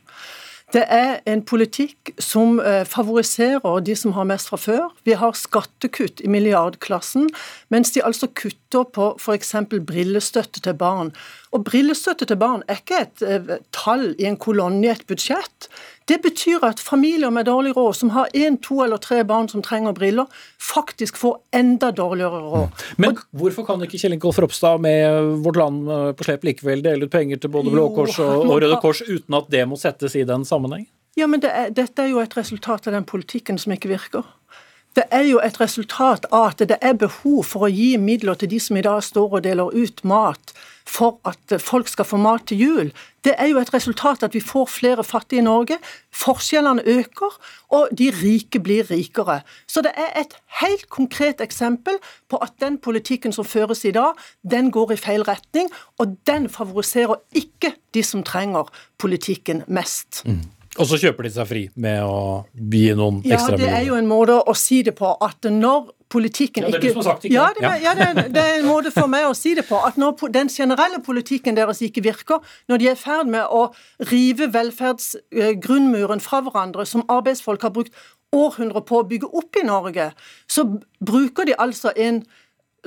Det 0.72 0.84
er 0.88 1.18
en 1.28 1.42
politikk 1.44 2.14
som 2.22 2.56
eh, 2.64 2.86
favoriserer 2.88 3.82
de 3.84 3.96
som 3.98 4.14
har 4.16 4.28
mest 4.30 4.48
fra 4.48 4.60
før. 4.62 4.86
Vi 5.04 5.18
har 5.20 5.36
skattekutt 5.36 6.24
i 6.24 6.32
milliardklassen, 6.32 7.28
mens 7.74 7.92
de 7.92 8.04
altså 8.08 8.30
kutter 8.32 8.88
på 8.96 9.10
f.eks. 9.20 9.52
brillestøtte 9.88 10.64
til 10.64 10.78
barn. 10.80 11.12
Og 11.52 11.66
brillestøtte 11.68 12.30
til 12.30 12.40
barn 12.40 12.64
er 12.72 12.80
ikke 12.80 13.02
et 13.04 13.26
uh, 13.28 13.58
tall 13.76 14.14
i 14.16 14.30
en 14.30 14.40
kolonne 14.40 14.86
i 14.88 14.94
et 14.94 15.04
budsjett. 15.12 15.68
Det 16.12 16.18
betyr 16.20 16.64
at 16.68 16.80
familier 16.84 17.32
med 17.32 17.46
dårlig 17.48 17.72
råd, 17.78 17.96
som 17.96 18.10
har 18.12 18.28
én, 18.36 18.58
to 18.60 18.82
eller 18.84 19.00
tre 19.00 19.22
barn 19.24 19.48
som 19.48 19.62
trenger 19.64 19.94
briller, 19.96 20.28
faktisk 20.60 21.16
får 21.18 21.38
enda 21.56 21.92
dårligere 21.96 22.42
råd. 22.44 22.66
Mm. 22.66 22.98
Men 22.98 23.14
og, 23.14 23.22
hvorfor 23.40 23.64
kan 23.70 23.86
ikke 23.86 24.00
Kjell 24.02 24.18
Ingolf 24.18 24.42
Ropstad 24.44 24.84
med 24.84 25.30
Vårt 25.46 25.60
Land 25.62 25.88
eh, 25.88 26.10
på 26.18 26.28
slep 26.28 26.44
likevel 26.50 26.84
dele 26.84 27.08
ut 27.08 27.14
penger 27.14 27.40
til 27.40 27.54
både 27.54 27.72
Blå 27.72 27.86
Kors 27.96 28.20
og, 28.20 28.44
og 28.44 28.58
Røde 28.58 28.82
Kors 28.84 29.00
uten 29.08 29.40
at 29.40 29.48
det 29.54 29.64
må 29.72 29.80
settes 29.80 30.18
i 30.20 30.26
den 30.28 30.44
sammenheng? 30.48 30.84
Ja, 31.16 31.30
men 31.32 31.44
det 31.44 31.54
er, 31.56 31.72
dette 31.80 32.04
er 32.04 32.12
jo 32.12 32.20
et 32.20 32.36
resultat 32.36 32.92
av 32.92 32.98
den 32.98 33.08
politikken 33.08 33.62
som 33.62 33.72
ikke 33.72 33.94
virker. 33.94 34.28
Det 35.00 35.08
er 35.16 35.24
jo 35.30 35.40
et 35.40 35.62
resultat 35.62 36.28
av 36.36 36.50
at 36.50 36.66
det 36.68 36.82
er 36.84 37.00
behov 37.00 37.46
for 37.48 37.70
å 37.70 37.72
gi 37.72 37.94
midler 37.96 38.36
til 38.36 38.52
de 38.52 38.60
som 38.60 38.76
i 38.76 38.84
dag 38.84 39.00
står 39.00 39.40
og 39.40 39.48
deler 39.48 39.72
ut 39.72 40.04
mat 40.04 40.52
for 40.92 41.20
at 41.26 41.62
folk 41.62 41.88
skal 41.88 42.06
få 42.06 42.20
mat 42.20 42.44
til 42.52 42.60
jul. 42.60 42.92
Det 43.24 43.34
er 43.38 43.52
jo 43.52 43.62
et 43.62 43.74
resultat 43.74 44.24
at 44.24 44.34
vi 44.34 44.42
får 44.44 44.66
flere 44.66 45.04
fattige 45.04 45.40
i 45.40 45.46
Norge. 45.46 45.78
Forskjellene 46.12 46.84
øker, 46.86 47.38
og 47.70 47.90
de 47.98 48.12
rike 48.12 48.60
blir 48.60 48.90
rikere. 48.92 49.40
Så 49.68 49.82
det 49.86 49.92
er 49.96 50.20
et 50.20 50.36
helt 50.62 50.90
konkret 50.90 51.42
eksempel 51.42 52.00
på 52.30 52.42
at 52.44 52.54
den 52.60 52.78
politikken 52.78 53.32
som 53.32 53.46
føres 53.46 53.86
i 53.86 53.92
dag, 53.96 54.18
den 54.52 54.72
går 54.72 54.92
i 54.92 55.00
feil 55.00 55.24
retning, 55.24 55.70
og 56.00 56.18
den 56.28 56.50
favoriserer 56.50 57.16
ikke 57.36 57.76
de 57.94 58.04
som 58.04 58.24
trenger 58.24 58.68
politikken 59.00 59.64
mest. 59.68 60.26
Mm. 60.26 60.44
Og 60.80 60.88
så 60.88 60.98
kjøper 61.02 61.28
de 61.28 61.32
seg 61.34 61.48
fri 61.50 61.62
med 61.84 62.00
å 62.08 62.44
gi 62.56 62.86
noen 62.96 63.20
ekstra 63.26 63.58
millioner. 63.58 63.66
Ja, 63.66 63.72
det 63.72 63.72
er 63.82 63.88
jo 63.90 63.98
en 64.00 64.08
måte 64.08 64.38
å 64.40 64.54
si 64.56 64.80
det 64.88 64.94
på 64.96 65.10
at 65.20 65.50
når 65.52 65.90
politikken 66.12 66.68
ikke 66.68 66.78
Ja, 66.78 66.80
det 66.80 66.80
er 66.80 66.88
du 66.88 66.94
som 66.94 67.02
har 67.02 67.08
sagt 67.10 67.26
ikke. 67.28 67.36
Ja, 67.36 67.48
det, 67.58 67.66
er, 67.68 67.82
ja, 67.84 67.94
det, 67.98 68.08
er, 68.08 68.30
det 68.36 68.44
er 68.44 68.60
en 68.60 68.70
måte 68.70 68.94
for 68.96 69.12
meg 69.12 69.28
å 69.28 69.36
si 69.38 69.54
det 69.58 69.66
på. 69.68 69.80
At 69.84 70.00
når 70.00 70.32
den 70.36 70.52
generelle 70.52 71.02
politikken 71.04 71.60
deres 71.60 71.82
ikke 71.84 72.04
virker, 72.08 72.40
når 72.72 72.82
de 72.82 72.90
er 72.92 72.96
i 72.96 73.02
ferd 73.04 73.32
med 73.32 73.52
å 73.52 73.66
rive 74.12 74.48
velferdsgrunnmuren 74.54 76.24
fra 76.24 76.42
hverandre, 76.46 76.88
som 76.88 77.04
arbeidsfolk 77.12 77.68
har 77.68 77.76
brukt 77.76 77.96
århundrer 78.32 78.86
på 78.88 79.02
å 79.02 79.08
bygge 79.08 79.32
opp 79.36 79.60
i 79.60 79.66
Norge, 79.68 80.12
så 80.48 80.68
bruker 81.04 81.52
de 81.52 81.58
altså 81.60 81.92
en 82.00 82.24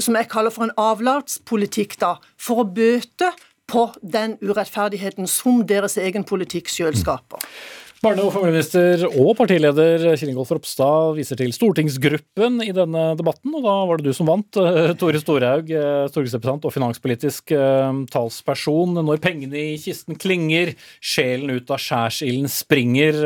som 0.01 0.17
jeg 0.19 0.27
kaller 0.33 0.51
for 0.51 0.67
en 0.67 0.75
avlatspolitikk, 0.81 1.99
da, 2.01 2.17
for 2.41 2.65
å 2.65 2.71
bøte 2.77 3.29
på 3.75 3.89
den 4.01 4.37
urettferdigheten 4.43 5.27
som 5.31 5.65
deres 5.67 5.99
egen 5.99 6.27
politikk 6.27 6.71
sjøl 6.71 6.95
skaper. 6.99 7.43
Barne- 8.05 8.21
og 8.21 8.35
familieminister 8.35 9.07
og 9.07 9.31
partileder 9.39 10.03
Kjell 10.19 10.35
Ingolf 10.35 10.51
Ropstad 10.53 11.15
viser 11.17 11.39
til 11.41 11.55
stortingsgruppen 11.57 12.59
i 12.61 12.73
denne 12.77 13.05
debatten, 13.17 13.55
og 13.57 13.65
da 13.65 13.77
var 13.89 14.01
det 14.01 14.11
du 14.11 14.17
som 14.17 14.29
vant. 14.29 14.59
Eh, 14.61 14.93
Tore 15.01 15.23
Storhaug, 15.23 15.71
eh, 15.73 16.05
stortingsrepresentant 16.13 16.67
og 16.69 16.75
finanspolitisk 16.75 17.55
eh, 17.57 18.03
talsperson. 18.13 18.99
Når 19.01 19.23
pengene 19.25 19.57
i 19.57 19.79
kisten 19.81 20.21
klinger, 20.21 20.75
sjelen 21.01 21.55
ut 21.57 21.73
av 21.73 21.81
skjærsilden 21.81 22.53
springer, 22.53 23.23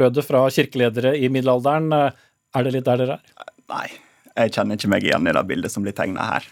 lød 0.00 0.16
det 0.16 0.24
fra 0.24 0.46
kirkeledere 0.48 1.12
i 1.18 1.28
middelalderen. 1.28 1.92
Er 1.92 2.64
det 2.64 2.72
litt 2.78 2.88
der 2.88 3.04
dere 3.04 3.20
er? 3.20 3.52
Nei, 3.72 3.86
jeg 4.32 4.56
kjenner 4.56 4.80
ikke 4.80 4.94
meg 4.94 5.10
igjen 5.10 5.28
i 5.28 5.36
det 5.36 5.44
bildet 5.50 5.76
som 5.76 5.84
blir 5.84 5.96
tegna 5.96 6.30
her. 6.38 6.48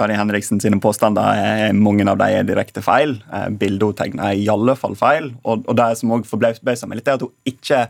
Kari 0.00 0.16
Henriksen 0.16 0.62
sine 0.62 0.80
påstander 0.80 1.36
er 1.36 1.74
mange 1.76 2.06
av 2.08 2.20
dem 2.20 2.38
er 2.40 2.46
direkte 2.48 2.82
feil. 2.84 3.18
Uh, 3.28 3.50
bildet 3.52 3.84
hun 3.84 3.98
tegner 3.98 4.30
er 4.30 4.40
i 4.40 4.48
alle 4.52 4.76
fall 4.80 4.96
feil. 4.98 5.34
Og, 5.44 5.66
og 5.68 5.76
det 5.76 5.90
som 6.00 6.16
også 6.16 6.32
forbauser 6.32 6.88
meg 6.88 7.00
litt, 7.00 7.10
er 7.10 7.20
at 7.20 7.26
hun 7.26 7.52
ikke 7.52 7.84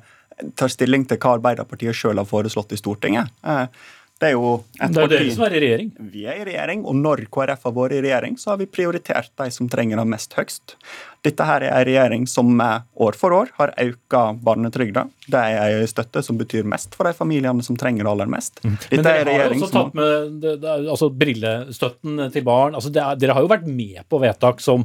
tar 0.57 0.73
stilling 0.73 1.07
til 1.07 1.21
hva 1.21 1.37
Arbeiderpartiet 1.37 1.97
sjøl 1.97 2.21
har 2.21 2.29
foreslått 2.29 2.73
i 2.75 2.81
Stortinget. 2.81 3.31
Det 4.21 4.29
er 4.29 4.35
jo 4.37 4.49
et 4.77 4.93
Det 4.93 5.01
er 5.01 5.13
dere 5.15 5.33
som 5.33 5.47
er 5.47 5.55
i 5.57 5.61
regjering. 5.63 5.93
Vi 6.13 6.27
er 6.29 6.43
i 6.43 6.45
regjering, 6.45 6.83
og 6.85 6.97
når 6.99 7.23
KrF 7.33 7.63
har 7.65 7.73
vært 7.77 7.95
i 7.97 8.03
regjering, 8.05 8.35
så 8.41 8.53
har 8.53 8.59
vi 8.61 8.67
prioritert 8.69 9.31
de 9.41 9.47
som 9.55 9.69
trenger 9.73 9.97
det 9.97 10.05
mest 10.13 10.37
høgst. 10.37 10.75
Dette 11.25 11.47
her 11.49 11.65
er 11.65 11.73
en 11.73 11.87
regjering 11.89 12.27
som 12.29 12.53
år 12.61 13.17
for 13.17 13.33
år 13.37 13.53
har 13.57 13.73
økt 13.81 14.17
barnetrygda. 14.45 15.07
Det 15.33 15.41
er 15.41 15.79
en 15.79 15.89
støtte 15.89 16.23
som 16.25 16.37
betyr 16.41 16.69
mest 16.69 16.97
for 16.97 17.09
de 17.09 17.17
familiene 17.17 17.65
som 17.65 17.79
trenger 17.81 18.05
det 18.05 18.13
aller 18.13 18.33
mest. 18.33 18.61
Dette 18.61 19.01
Men 19.01 19.09
dere 19.09 19.37
har 19.39 19.57
også 19.57 19.73
tatt 19.73 19.97
med 19.97 20.41
det, 20.45 20.57
det, 20.65 20.75
altså 20.93 21.11
brillestøtten 21.23 22.27
til 22.33 22.45
barn. 22.45 22.77
Altså 22.77 22.93
er, 22.93 23.17
dere 23.21 23.37
har 23.37 23.47
jo 23.47 23.53
vært 23.53 23.69
med 23.69 24.05
på 24.09 24.21
vedtak 24.21 24.61
som 24.65 24.85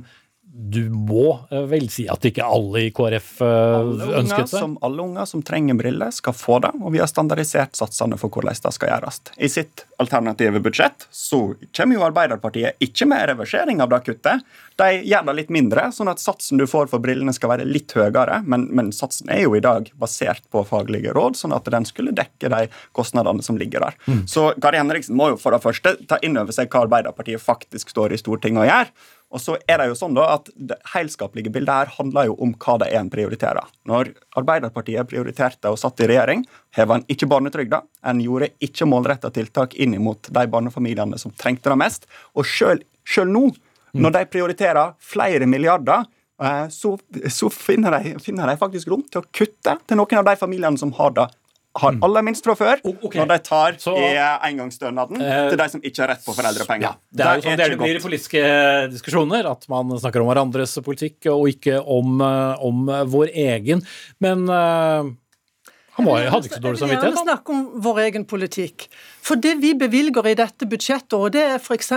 du 0.58 0.89
må 0.89 1.34
eh, 1.51 1.66
vel 1.68 1.89
si 1.91 2.06
at 2.08 2.24
ikke 2.30 2.45
alle 2.47 2.86
i 2.86 2.91
KrF 2.95 3.32
eh, 3.43 3.89
ønsket 4.22 4.45
det? 4.47 4.51
Som, 4.53 4.78
alle 4.86 5.03
unger 5.03 5.28
som 5.28 5.41
trenger 5.43 5.76
briller, 5.76 6.14
skal 6.16 6.36
få 6.38 6.62
det, 6.64 6.72
og 6.80 6.93
vi 6.93 7.01
har 7.01 7.10
standardisert 7.12 7.76
satsene 7.76 8.16
for 8.20 8.32
hvordan 8.32 8.56
det 8.64 8.72
skal 8.72 8.93
gjøres. 8.93 9.20
I 9.36 9.49
sitt 9.51 9.84
alternative 9.99 10.62
budsjett 10.64 11.08
så 11.12 11.41
kommer 11.76 11.97
jo 11.97 12.06
Arbeiderpartiet 12.08 12.80
ikke 12.84 13.08
med 13.12 13.26
reversering 13.34 13.84
av 13.84 13.91
det 13.91 13.99
kuttet. 14.06 14.45
De 14.80 14.88
gjør 15.03 15.26
det 15.28 15.36
litt 15.41 15.51
mindre, 15.56 15.89
sånn 15.95 16.12
at 16.12 16.24
satsen 16.24 16.62
du 16.62 16.64
får 16.72 16.88
for 16.93 17.03
brillene 17.03 17.36
skal 17.36 17.51
være 17.51 17.68
litt 17.68 17.91
høyere, 17.95 18.39
men, 18.47 18.70
men 18.76 18.93
satsen 18.95 19.34
er 19.36 19.43
jo 19.43 19.58
i 19.60 19.64
dag 19.64 19.91
basert 19.99 20.47
på 20.56 20.64
faglige 20.68 21.12
råd, 21.16 21.36
sånn 21.39 21.56
at 21.56 21.68
den 21.72 21.88
skulle 21.88 22.16
dekke 22.16 22.51
de 22.53 22.62
kostnadene 22.95 23.43
som 23.43 23.60
ligger 23.60 23.89
der. 23.89 23.99
Mm. 24.08 24.24
Så 24.32 24.53
Kari 24.64 24.80
Henriksen 24.80 25.20
må 25.20 25.34
jo 25.34 25.41
for 25.41 25.56
det 25.56 25.64
første 25.68 25.97
ta 26.08 26.22
inn 26.24 26.39
over 26.39 26.56
seg 26.56 26.72
hva 26.72 26.88
Arbeiderpartiet 26.88 27.43
faktisk 27.43 27.91
står 27.91 28.16
i 28.16 28.24
Stortinget 28.24 28.64
og 28.64 28.72
gjør. 28.72 28.95
Og 29.34 29.41
så 29.41 29.57
er 29.67 29.80
Det 29.82 29.88
jo 29.89 29.97
sånn 29.97 30.15
da 30.15 30.28
at 30.36 30.49
det 30.55 30.78
helskapelige 30.93 31.51
bildet 31.51 31.73
her 31.73 31.93
handler 31.97 32.30
jo 32.30 32.36
om 32.45 32.53
hva 32.61 32.78
det 32.82 32.91
er 32.91 33.01
en 33.01 33.11
prioriterer. 33.11 33.67
Når 33.89 34.13
Arbeiderpartiet 34.39 35.09
prioriterte 35.09 35.71
og 35.73 35.80
satt 35.82 35.99
i 36.03 36.09
regjering, 36.11 36.45
heva 36.78 36.99
en 36.99 37.07
ikke 37.11 37.28
barnetrygda. 37.32 37.82
En 38.05 38.21
gjorde 38.23 38.53
ikke 38.63 38.88
målretta 38.88 39.32
tiltak 39.36 39.76
inn 39.76 39.97
mot 40.03 40.30
de 40.30 40.45
barnefamiliene 40.51 41.19
som 41.19 41.34
trengte 41.36 41.73
det 41.73 41.80
mest. 41.82 42.05
Og 42.38 42.45
sjøl 42.47 42.84
nå, 43.32 43.47
når 43.95 44.15
de 44.15 44.26
prioriterer 44.30 44.93
flere 44.99 45.47
milliarder, 45.49 46.05
eh, 46.41 46.67
så, 46.69 46.95
så 47.32 47.49
finner, 47.51 47.97
de, 47.97 48.15
finner, 48.23 48.47
de, 48.47 48.59
faktisk 48.61 48.91
rom 48.91 49.03
til 49.09 49.23
å 49.23 49.30
kutte 49.36 49.78
til 49.88 49.99
noen 49.99 50.21
av 50.21 50.30
de 50.30 50.38
familiene 50.39 50.80
som 50.80 50.93
har 50.99 51.15
det 51.15 51.28
har 51.76 51.95
mm. 51.97 52.03
aller 52.07 52.23
minst 52.23 52.45
fra 52.45 52.55
før, 52.55 52.80
okay. 52.88 53.19
når 53.19 53.32
de 53.34 53.38
tar 53.43 53.78
så, 53.82 53.95
i 53.99 54.13
engangsstønaden 54.49 55.19
uh, 55.19 55.34
til 55.51 55.59
de 55.59 55.67
som 55.73 55.84
ikke 55.84 56.03
har 56.03 56.11
rett 56.13 56.23
på 56.23 56.36
foreldrepenger. 56.38 56.88
Ja, 56.88 56.93
det 57.11 57.26
er 57.26 57.41
jo 57.41 57.45
sånn 57.45 57.59
det, 57.59 57.67
det 57.73 57.80
blir 57.82 57.99
i 57.99 58.03
politiske 58.03 58.45
diskusjoner, 58.93 59.49
at 59.51 59.67
man 59.71 59.91
snakker 59.99 60.23
om 60.23 60.32
hverandres 60.32 60.78
politikk 60.86 61.28
og 61.34 61.49
ikke 61.51 61.82
om, 61.82 62.17
eh, 62.23 62.65
om 62.65 62.88
vår 63.11 63.34
egen. 63.45 63.84
Men 64.23 64.47
uh, 64.47 65.11
han 65.96 66.06
var, 66.06 66.26
hadde 66.28 66.50
ikke 66.50 66.58
så 66.58 66.64
dårlig 66.64 66.80
samvittighet. 66.82 67.14
Vi 67.16 67.22
snakke 67.24 67.54
om 67.56 67.60
vår 67.86 68.00
egen 68.04 68.26
politikk. 68.28 68.86
For 69.24 69.39
det 69.39 69.54
vi 69.62 69.72
bevilger 69.80 70.28
i 70.28 70.34
dette 70.36 70.68
budsjettet, 70.68 71.16
og 71.16 71.32
det 71.32 71.43
er 71.54 71.56
f.eks. 71.56 71.93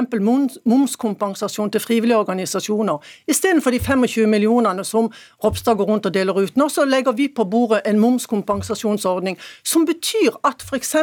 momskompensasjon 0.63 1.73
til 1.75 1.83
frivillige 1.83 2.21
organisasjoner, 2.21 3.03
istedenfor 3.27 3.75
de 3.75 3.81
25 3.83 4.31
millionene 4.31 4.85
som 4.87 5.11
Ropstad 5.43 5.81
går 5.81 5.91
rundt 5.91 6.07
og 6.07 6.15
deler 6.15 6.39
ut 6.39 6.57
nå, 6.57 6.69
så 6.71 6.87
legger 6.87 7.17
vi 7.19 7.27
på 7.29 7.45
bordet 7.51 7.83
en 7.91 7.99
momskompensasjonsordning 7.99 9.39
som 9.67 9.87
betyr 9.89 10.39
at 10.47 10.63
f.eks. 10.63 10.95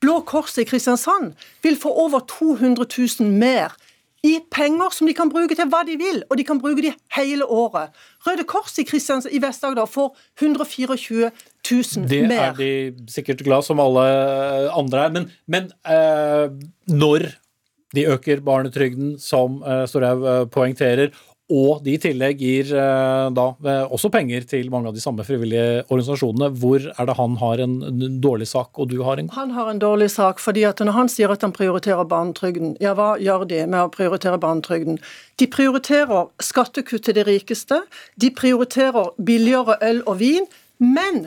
Blå 0.00 0.20
Kors 0.28 0.56
i 0.60 0.64
Kristiansand 0.64 1.34
vil 1.64 1.76
få 1.80 1.92
over 1.92 2.24
200 2.28 2.88
000 3.20 3.28
mer 3.32 3.76
i 4.24 4.38
penger 4.50 4.94
som 4.94 5.08
de 5.08 5.14
kan 5.16 5.30
bruke 5.30 5.54
til 5.56 5.68
hva 5.70 5.82
de 5.86 5.96
vil, 6.00 6.22
og 6.30 6.38
de 6.38 6.44
kan 6.46 6.60
bruke 6.60 6.82
de 6.84 6.92
hele 7.16 7.44
året. 7.44 7.94
Røde 8.26 8.46
Kors 8.48 8.78
i, 8.80 8.86
i 8.86 9.40
Vest-Agder 9.42 9.86
får 9.86 10.16
124 10.40 11.30
000 11.70 12.08
det 12.08 12.22
mer. 12.28 12.54
Det 12.56 12.68
er 12.68 12.90
de 12.96 13.12
sikkert 13.12 13.44
glad 13.46 13.66
som 13.66 13.82
alle 13.82 14.06
andre 14.72 15.04
er. 15.04 15.14
Men, 15.14 15.30
men 15.46 15.70
eh, 15.84 16.48
når 16.88 17.28
de 17.94 18.06
øker 18.12 18.42
barnetrygden, 18.44 19.16
som 19.22 19.62
eh, 19.62 19.84
Storhaug 19.88 20.26
eh, 20.26 20.44
poengterer, 20.52 21.14
og 21.46 21.84
de 21.86 21.92
i 21.94 21.98
tillegg 22.02 22.40
gir 22.42 22.72
eh, 22.74 23.26
da 23.30 23.44
eh, 23.62 23.92
også 23.94 24.10
penger 24.10 24.42
til 24.50 24.66
mange 24.72 24.90
av 24.90 24.96
de 24.96 25.02
samme 25.02 25.22
frivillige 25.26 25.84
organisasjonene. 25.84 26.48
Hvor 26.58 26.88
er 26.90 27.06
det 27.06 27.14
han 27.20 27.36
har 27.38 27.62
en 27.62 27.76
dårlig 28.22 28.48
sak, 28.50 28.72
og 28.74 28.90
du 28.90 28.98
har 29.06 29.22
en 29.22 29.30
Han 29.36 29.54
har 29.54 29.70
en 29.70 29.78
dårlig 29.78 30.10
sak, 30.10 30.42
fordi 30.42 30.64
at 30.66 30.82
når 30.82 30.98
han 30.98 31.12
sier 31.12 31.30
at 31.30 31.46
han 31.46 31.54
prioriterer 31.54 32.08
barnetrygden, 32.10 32.74
ja, 32.82 32.96
hva 32.98 33.14
gjør 33.22 33.46
de 33.46 33.62
med 33.66 33.78
å 33.78 33.92
prioritere 33.94 34.42
barnetrygden? 34.42 34.98
De 35.38 35.46
prioriterer 35.46 36.26
skattekutt 36.42 37.06
til 37.06 37.14
de 37.14 37.26
rikeste, 37.28 37.78
de 38.18 38.30
prioriterer 38.34 39.14
billigere 39.22 39.78
øl 39.86 40.02
og 40.06 40.18
vin, 40.18 40.50
men, 40.78 41.26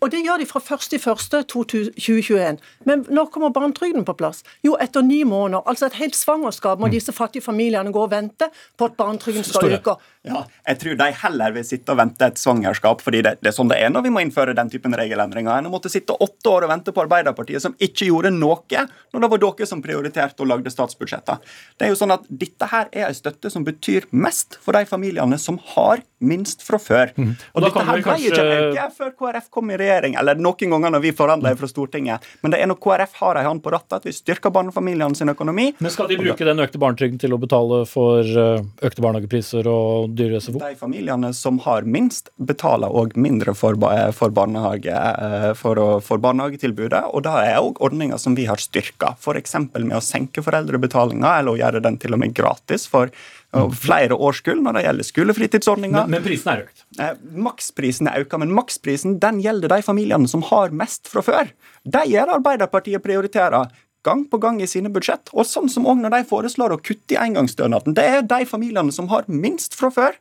og 0.00 0.10
det 0.12 0.22
gjør 0.24 0.40
de 0.40 0.46
fra 0.48 0.60
1.1.2021. 0.62 2.60
Men 2.88 3.04
når 3.12 3.28
kommer 3.32 3.52
barnetrygden 3.52 4.06
på 4.08 4.14
plass? 4.16 4.42
Jo, 4.64 4.76
etter 4.80 5.04
ni 5.04 5.20
måneder. 5.28 5.64
Altså 5.68 5.90
et 5.90 5.98
helt 6.00 6.16
svangerskap 6.16 6.80
må 6.80 6.88
mm. 6.88 6.94
disse 6.94 7.12
fattige 7.12 7.44
familiene 7.44 7.92
gå 7.92 8.06
og 8.06 8.12
vente 8.14 8.48
på 8.78 8.88
at 8.88 8.96
barnetrygden 8.96 9.44
skal 9.44 9.76
øke. 9.76 9.96
Ja, 10.26 10.42
jeg 10.66 10.80
tror 10.82 10.96
de 10.98 11.10
heller 11.20 11.52
vil 11.54 11.66
sitte 11.66 11.92
og 11.92 12.00
vente 12.00 12.26
et 12.26 12.40
svangerskap, 12.40 13.04
fordi 13.04 13.20
det, 13.22 13.36
det, 13.42 13.52
er 13.52 13.54
sånn 13.54 13.70
det 13.70 13.78
er 13.78 13.92
når 13.92 14.06
vi 14.08 14.14
må 14.14 14.24
innføre 14.24 14.56
den 14.58 14.72
typen 14.72 14.96
regelendringer, 14.98 15.60
enn 15.60 15.68
å 15.68 15.74
måtte 15.74 15.92
sitte 15.92 16.16
åtte 16.16 16.50
år 16.50 16.66
og 16.66 16.72
vente 16.72 16.94
på 16.94 17.04
Arbeiderpartiet, 17.04 17.62
som 17.62 17.76
ikke 17.78 18.08
gjorde 18.08 18.32
noe 18.34 18.56
når 18.66 19.22
det 19.22 19.30
var 19.30 19.40
dere 19.42 19.66
som 19.68 19.82
prioriterte 19.84 20.42
og 20.42 20.48
lagde 20.50 20.72
statsbudsjetter. 20.72 21.38
Det 21.76 21.86
er 21.86 21.92
jo 21.92 21.98
sånn 22.00 22.14
at 22.14 22.24
Dette 22.26 22.66
her 22.70 22.88
er 22.90 23.08
en 23.08 23.16
støtte 23.16 23.50
som 23.52 23.64
betyr 23.66 24.08
mest 24.10 24.56
for 24.62 24.76
de 24.76 24.86
familiene 24.88 25.38
som 25.40 25.60
har 25.74 26.02
minst 26.18 26.62
fra 26.64 26.78
før. 26.80 27.12
Mm. 27.16 27.32
Og, 27.36 27.58
og 27.58 27.64
dette 27.66 27.84
her 27.84 27.98
ble 27.98 28.04
kanskje... 28.06 28.30
ikke 28.30 28.60
øke 28.70 28.86
før 28.96 29.10
KrF 29.20 29.50
kom 29.52 29.72
i 29.72 29.78
regjering, 29.80 30.16
eller 30.20 30.38
noen 30.40 30.72
ganger 30.72 30.94
når 30.94 31.04
vi 31.04 31.12
forhandla 31.16 31.52
fra 31.60 31.68
Stortinget. 31.70 32.24
Men 32.42 32.54
det 32.54 32.62
er 32.62 32.70
når 32.70 32.80
KrF 32.82 33.18
har 33.20 33.40
ei 33.40 33.44
hånd 33.46 33.62
på 33.64 33.72
rattet 33.74 33.98
at 33.98 34.08
vi 34.08 34.14
styrker 34.16 34.52
barnefamiliene 34.54 35.18
sin 35.18 35.32
økonomi. 35.32 35.68
Men 35.82 35.92
skal 35.92 36.08
de 36.10 36.18
bruke 36.20 36.48
den 36.48 36.62
økte 36.64 36.80
barnetrygden 36.80 37.20
til 37.20 37.36
å 37.36 37.40
betale 37.42 37.82
for 37.90 38.24
eh, 38.24 38.64
økte 38.86 39.04
barnehagepriser 39.04 39.68
og 39.70 40.16
dyre 40.16 40.40
SFO? 40.40 40.60
De 40.62 40.72
familiene 40.80 41.32
som 41.36 41.60
har 41.66 41.88
minst, 41.88 42.32
betaler 42.36 42.92
òg 42.92 43.16
mindre 43.20 43.52
for, 43.56 43.76
for, 44.16 44.34
barnehage, 44.36 44.96
eh, 44.96 45.50
for, 45.58 45.80
for, 46.04 46.22
barnehagetilbudet. 46.22 47.04
Og 47.12 47.26
da 47.28 47.38
er 47.44 47.60
òg 47.60 47.82
ordninger 47.84 48.20
som 48.20 48.36
vi 48.38 48.48
har 48.48 48.62
styrka, 48.62 49.14
f.eks. 49.20 49.58
med 49.76 49.98
å 49.98 50.04
senke 50.04 50.44
foreldrebetalinga 50.44 51.38
eller 51.40 51.52
å 51.52 51.60
gjøre 51.60 51.84
den 51.84 52.00
til 52.00 52.16
og 52.16 52.24
med 52.24 52.36
gratis 52.36 52.88
for 52.88 53.12
flere 53.54 54.16
årskull 54.18 54.60
når 54.64 54.76
det 54.76 54.84
gjelder 54.86 55.06
skolefritidsordninga. 55.10 56.04
Men, 56.04 56.16
men 56.16 56.24
prisen 56.26 56.52
er 56.52 56.62
økt? 56.66 56.84
Eh, 57.00 57.16
maksprisen 57.46 58.10
er 58.10 58.24
økt, 58.24 58.36
men 58.42 58.54
maksprisen 58.56 59.18
den 59.22 59.40
gjelder 59.44 59.72
de 59.72 59.80
familiene 59.86 60.30
som 60.30 60.44
har 60.50 60.74
mest 60.76 61.08
fra 61.10 61.22
før. 61.24 61.52
De 61.86 62.04
gjør 62.10 62.36
Arbeiderpartiet 62.36 63.04
prioriterer 63.04 63.70
gang 64.06 64.24
på 64.30 64.38
gang 64.38 64.60
i 64.62 64.70
sine 64.70 64.90
budsjett. 64.92 65.32
Og 65.34 65.48
sånn 65.48 65.70
som 65.72 65.86
òg 65.88 66.00
når 66.02 66.18
de 66.18 66.22
foreslår 66.30 66.76
å 66.76 66.80
kutte 66.82 67.16
i 67.16 67.20
engangsstønaden. 67.20 67.96
Det 67.96 68.06
er 68.06 68.26
de 68.26 68.42
familiene 68.48 68.94
som 68.94 69.10
har 69.10 69.26
minst 69.30 69.74
fra 69.78 69.90
før. 69.94 70.18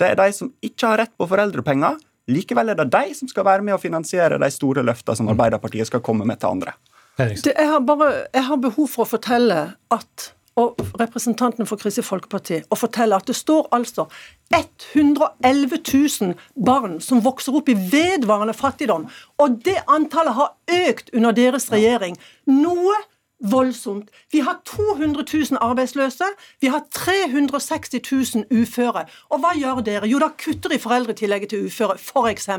Det 0.00 0.12
er 0.12 0.18
de 0.18 0.30
som 0.34 0.50
ikke 0.64 0.88
har 0.88 1.02
rett 1.04 1.14
på 1.20 1.28
foreldrepenger. 1.30 2.00
Likevel 2.30 2.72
er 2.72 2.78
det 2.78 2.90
de 2.92 3.14
som 3.16 3.30
skal 3.30 3.46
være 3.46 3.66
med 3.66 3.76
å 3.76 3.82
finansiere 3.82 4.38
de 4.40 4.50
store 4.54 4.84
løftene 4.86 5.18
som 5.18 5.30
Arbeiderpartiet 5.32 5.90
skal 5.90 6.02
komme 6.04 6.26
med 6.28 6.40
til 6.42 6.54
andre. 6.54 6.74
Det, 7.20 7.52
jeg, 7.52 7.68
har 7.68 7.82
bare, 7.84 8.10
jeg 8.32 8.46
har 8.46 8.60
behov 8.62 8.86
for 8.88 9.04
å 9.04 9.10
fortelle 9.10 9.58
at 9.92 10.30
og 10.58 10.80
representanten 11.00 11.68
for 11.68 11.80
Kristelig 11.80 12.08
Folkeparti 12.08 12.62
og 12.68 12.78
fortelle 12.78 13.16
at 13.16 13.28
det 13.30 13.36
står 13.38 13.68
altså 13.76 14.08
111 14.50 15.78
000 15.78 16.34
barn 16.66 16.98
som 17.04 17.22
vokser 17.24 17.54
opp 17.54 17.70
i 17.70 17.76
vedvarende 17.78 18.54
fattigdom. 18.56 19.06
Og 19.38 19.60
det 19.64 19.78
antallet 19.86 20.34
har 20.34 20.54
økt 20.88 21.14
under 21.14 21.36
deres 21.36 21.70
regjering. 21.72 22.18
Noe 22.50 22.98
voldsomt. 23.40 24.10
Vi 24.32 24.40
har 24.40 24.58
200 24.66 25.24
000 25.50 25.58
arbeidsløse, 25.60 26.24
vi 26.60 26.68
har 26.68 26.82
360 26.92 28.00
000 28.34 28.44
uføre. 28.62 29.06
Og 29.30 29.40
hva 29.40 29.54
gjør 29.56 29.80
dere? 29.84 30.08
Jo, 30.10 30.20
da 30.20 30.28
kutter 30.36 30.74
de 30.74 30.78
foreldretillegget 30.82 31.54
til 31.54 31.70
uføre, 31.70 31.96
f.eks. 31.96 32.50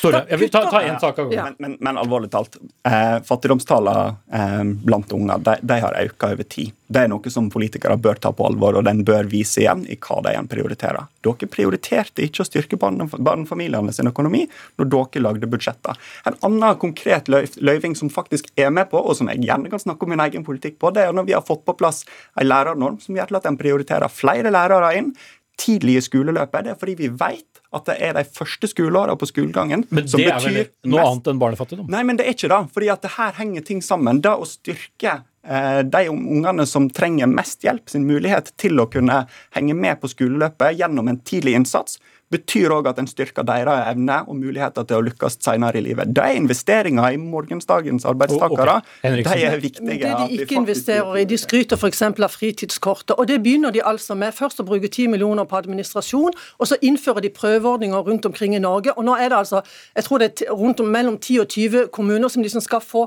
Store, 0.00 0.24
jeg 0.30 0.40
vil 0.40 0.52
ta, 0.52 0.64
ta 0.72 0.82
en 0.86 1.00
sak 1.02 1.20
av 1.20 1.28
gangen. 1.28 1.36
Ja. 1.36 1.44
Men, 1.50 1.58
men, 1.60 1.76
men, 1.80 2.00
alvorlig 2.00 2.32
talt, 2.32 2.56
eh, 2.88 3.18
fattigdomstallene 3.28 4.16
eh, 4.32 4.60
blant 4.86 5.12
unger 5.16 5.44
de, 5.44 5.58
de 5.60 5.80
har 5.84 5.98
økt 6.06 6.30
over 6.30 6.48
tid. 6.56 6.72
Det 6.90 7.04
er 7.04 7.10
noe 7.10 7.30
som 7.30 7.46
politikere 7.52 7.94
bør 8.02 8.18
ta 8.18 8.32
på 8.34 8.48
alvor, 8.48 8.74
og 8.74 8.86
den 8.88 9.04
bør 9.06 9.28
vise 9.30 9.62
igjen 9.62 9.84
i 9.86 9.94
hva 9.94 10.18
de 10.24 10.32
igjen 10.32 10.48
prioriterer. 10.50 11.06
Dere 11.22 11.48
prioriterte 11.52 12.24
ikke 12.24 12.42
å 12.42 12.48
styrke 12.48 12.78
barnefamiliene 12.80 13.94
sin 13.94 14.10
økonomi 14.10 14.42
når 14.80 14.90
dere 14.90 15.22
lagde 15.22 15.50
budsjetter. 15.50 16.00
En 16.26 16.38
annen 16.48 16.80
konkret 16.82 17.30
løyving 17.30 17.94
som 17.98 18.10
faktisk 18.10 18.50
er 18.58 18.72
med 18.74 18.90
på, 18.90 18.98
og 18.98 19.14
som 19.18 19.30
jeg 19.30 19.44
gjerne 19.46 19.70
kan 19.70 19.82
snakke 19.82 20.06
om 20.06 20.14
min 20.16 20.24
egen 20.26 20.46
politikk 20.46 20.80
på, 20.82 20.90
det 20.96 21.06
er 21.06 21.14
når 21.14 21.30
vi 21.30 21.36
har 21.38 21.46
fått 21.46 21.62
på 21.68 21.76
plass 21.78 22.02
en 22.34 22.50
lærernorm 22.50 22.98
som 23.02 23.14
gjør 23.14 23.30
til 23.30 23.38
at 23.38 23.46
en 23.46 23.60
prioriterer 23.60 24.10
flere 24.10 24.50
lærere 24.50 24.96
inn 24.98 25.14
tidlig 25.60 26.00
i 26.00 26.04
skoleløpet. 26.04 26.66
Det 26.66 26.74
er 26.74 26.80
fordi 26.80 26.96
vi 26.98 27.10
vet 27.12 27.46
at 27.70 27.86
det 27.86 27.96
er 28.02 28.16
de 28.18 28.24
første 28.26 28.66
skoleåra 28.70 29.14
på 29.18 29.28
skolegangen 29.30 29.84
Men 29.94 30.06
det 30.10 30.26
er 30.26 30.42
vel 30.42 30.60
noe 30.90 31.04
annet 31.06 31.28
enn 31.30 31.42
barnefattigdom? 31.42 31.90
Nei, 31.92 32.02
men 32.06 32.18
det 32.18 32.26
er 32.26 32.34
ikke 32.34 32.50
det. 32.50 32.62
fordi 32.74 32.88
at 32.90 33.04
det 33.04 33.12
her 33.14 33.36
henger 33.38 33.66
ting 33.66 33.82
sammen. 33.84 34.22
Det 34.24 34.32
å 34.32 34.48
styrke 34.48 35.20
de 35.40 36.00
ungene 36.12 36.66
som 36.68 36.90
trenger 36.92 37.30
mest 37.30 37.62
hjelp, 37.64 37.88
sin 37.88 38.04
mulighet 38.04 38.50
til 38.60 38.76
å 38.76 38.88
kunne 38.92 39.22
henge 39.56 39.72
med 39.72 39.96
på 40.02 40.10
skoleløpet 40.12 40.76
gjennom 40.76 41.08
en 41.08 41.20
tidlig 41.24 41.54
innsats, 41.56 41.96
betyr 42.30 42.70
òg 42.70 42.86
at 42.90 43.00
en 43.02 43.08
styrker 43.10 43.42
deres 43.46 43.88
evne 43.90 44.20
og 44.28 44.36
muligheter 44.38 44.86
til 44.86 45.00
å 45.00 45.04
lykkes 45.08 45.38
senere 45.42 45.80
i 45.80 45.84
livet. 45.84 46.12
De 46.14 46.26
investeringer 46.38 47.16
i 47.16 47.18
morgensdagens 47.18 48.06
arbeidstakere 48.08 48.76
okay. 48.78 49.24
de 49.26 49.46
er 49.48 49.58
viktige. 49.62 49.86
Men 49.88 49.98
det 50.04 50.12
de 50.20 50.38
ikke 50.44 50.58
investerer 50.60 51.18
i, 51.18 51.24
de 51.26 51.38
skryter 51.40 51.80
f.eks. 51.80 52.02
av 52.06 52.30
fritidskortet. 52.30 53.16
og 53.16 53.26
Det 53.28 53.40
begynner 53.42 53.74
de 53.74 53.82
altså 53.82 54.14
med. 54.14 54.34
Først 54.36 54.62
å 54.62 54.66
bruke 54.68 54.88
10 54.88 55.10
millioner 55.10 55.48
på 55.50 55.58
administrasjon, 55.58 56.38
og 56.58 56.70
så 56.70 56.78
innfører 56.86 57.26
de 57.26 57.32
prøveordninger 57.34 58.06
rundt 58.06 58.30
omkring 58.30 58.54
i 58.54 58.62
Norge. 58.62 58.94
og 58.96 59.04
nå 59.04 59.16
er 59.18 59.32
det 59.32 59.38
altså, 59.42 59.62
jeg 59.96 60.04
tror 60.06 60.22
det 60.22 60.30
er 60.46 60.54
rundt 60.54 60.80
om 60.80 60.86
mellom 60.86 61.18
10 61.18 61.40
og 61.40 61.48
20 61.48 61.88
kommuner 61.92 62.28
som 62.28 62.42
liksom 62.42 62.62
skal 62.62 62.80
få 62.84 63.06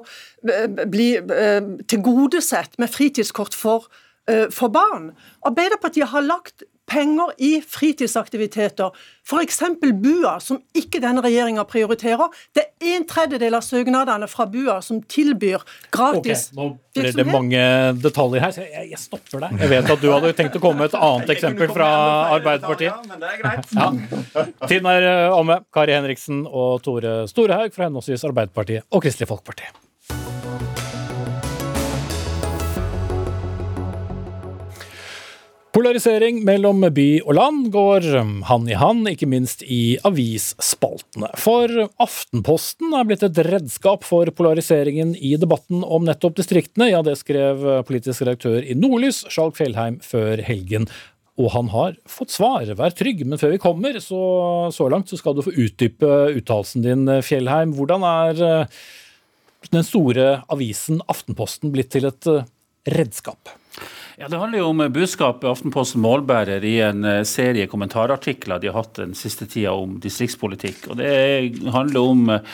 eh, 0.49 0.67
bli 0.91 1.13
eh, 1.15 1.61
tilgodesett 1.88 2.80
med 2.80 2.91
fritidskort 2.91 3.55
for 3.55 3.88
eh, 4.30 4.49
for 4.51 4.67
barn. 4.67 5.11
Arbeiderpartiet 5.45 6.11
har 6.11 6.21
lagt 6.28 6.63
penger 6.89 7.31
i 7.38 7.61
fritidsaktiviteter, 7.61 8.91
f.eks. 9.23 9.59
BUA, 9.81 10.34
som 10.43 10.59
ikke 10.77 10.99
denne 11.03 11.23
regjeringa 11.23 11.63
prioriterer. 11.69 12.31
Det 12.55 12.65
er 12.84 12.97
en 12.97 13.05
tredjedel 13.07 13.55
av 13.57 13.63
søknadene 13.65 14.27
fra 14.31 14.47
BUA 14.51 14.79
som 14.84 14.99
tilbyr 15.01 15.63
gratis 15.93 16.49
okay, 16.51 16.59
Nå 16.59 16.67
blir 16.93 17.15
det 17.17 17.27
mange 17.27 17.61
detaljer 18.03 18.43
her, 18.43 18.55
så 18.55 18.65
jeg, 18.65 18.89
jeg, 18.91 19.01
stopper 19.01 19.45
deg. 19.45 19.61
Jeg 19.63 19.71
vet 19.71 19.93
at 19.95 20.03
du 20.03 20.09
hadde 20.11 20.34
tenkt 20.38 20.59
å 20.59 20.63
komme 20.63 20.84
med 20.84 20.91
et 20.91 20.99
annet 20.99 21.34
eksempel 21.38 21.71
fra 21.73 21.89
Arbeiderpartiet. 22.36 23.07
Men 23.09 23.23
det 23.23 23.31
er 23.31 23.39
greit. 23.41 23.71
Ja. 23.73 24.47
Tiden 24.67 24.91
er 24.91 25.07
eh, 25.09 25.29
omme. 25.34 25.61
Kari 25.73 25.95
Henriksen 25.95 26.43
og 26.45 26.84
Tore 26.86 27.23
Storehaug 27.31 27.73
fra 27.73 27.88
henholdsvis 27.88 28.27
Arbeiderpartiet 28.29 28.86
og 28.91 29.05
Kristelig 29.05 29.31
Folkeparti. 29.31 29.71
Polarisering 35.74 36.43
mellom 36.45 36.84
by 36.93 37.07
og 37.24 37.34
land 37.34 37.71
går 37.74 38.05
hand 38.45 38.67
i 38.69 38.76
hand, 38.78 39.07
ikke 39.09 39.26
minst 39.26 39.63
i 39.65 39.97
avisspaltene. 40.05 41.32
For 41.41 41.71
Aftenposten 42.03 42.93
er 42.93 43.07
blitt 43.09 43.26
et 43.26 43.39
redskap 43.47 44.05
for 44.05 44.30
polariseringen 44.38 45.15
i 45.17 45.32
debatten 45.41 45.82
om 45.82 46.05
nettopp 46.05 46.38
distriktene. 46.38 46.91
Ja, 46.91 47.01
det 47.01 47.15
skrev 47.17 47.65
politisk 47.88 48.21
redaktør 48.21 48.59
i 48.61 48.76
Nordlys, 48.78 49.24
Skjalg 49.34 49.57
Fjellheim, 49.57 49.97
før 50.05 50.43
helgen. 50.45 50.86
Og 51.41 51.49
han 51.55 51.74
har 51.74 51.97
fått 52.05 52.36
svar, 52.36 52.69
vær 52.78 52.93
trygg. 52.93 53.26
Men 53.26 53.41
før 53.41 53.55
vi 53.55 53.63
kommer, 53.63 53.97
så, 53.97 54.21
så 54.78 54.91
langt, 54.93 55.09
så 55.09 55.17
skal 55.17 55.34
du 55.34 55.41
få 55.47 55.55
utdype 55.57 56.11
uttalelsen 56.38 56.86
din, 56.86 57.09
Fjellheim. 57.26 57.74
Hvordan 57.74 58.05
er 58.11 58.45
eh, 58.45 58.78
den 59.74 59.89
store 59.89 60.43
avisen 60.53 61.01
Aftenposten 61.09 61.74
blitt 61.74 61.95
til 61.97 62.05
et 62.13 62.30
eh, 62.30 62.45
redskap? 62.93 63.55
Ja, 64.18 64.28
Det 64.28 64.38
handler 64.38 64.59
jo 64.59 64.68
om 64.70 64.82
budskapet 64.93 65.47
Aftenposten 65.49 66.01
målbærer 66.03 66.64
i 66.68 66.76
en 66.86 67.01
eh, 67.07 67.24
serie 67.26 67.66
kommentarartikler 67.70 68.61
de 68.61 68.70
har 68.70 68.84
hatt 68.84 68.99
den 68.99 69.16
siste 69.18 69.47
tida 69.49 69.74
om 69.74 69.95
distriktspolitikk. 70.01 70.86
Og 70.91 70.99
Det 70.99 71.72
handler 71.74 72.11
om 72.11 72.30
eh, 72.30 72.51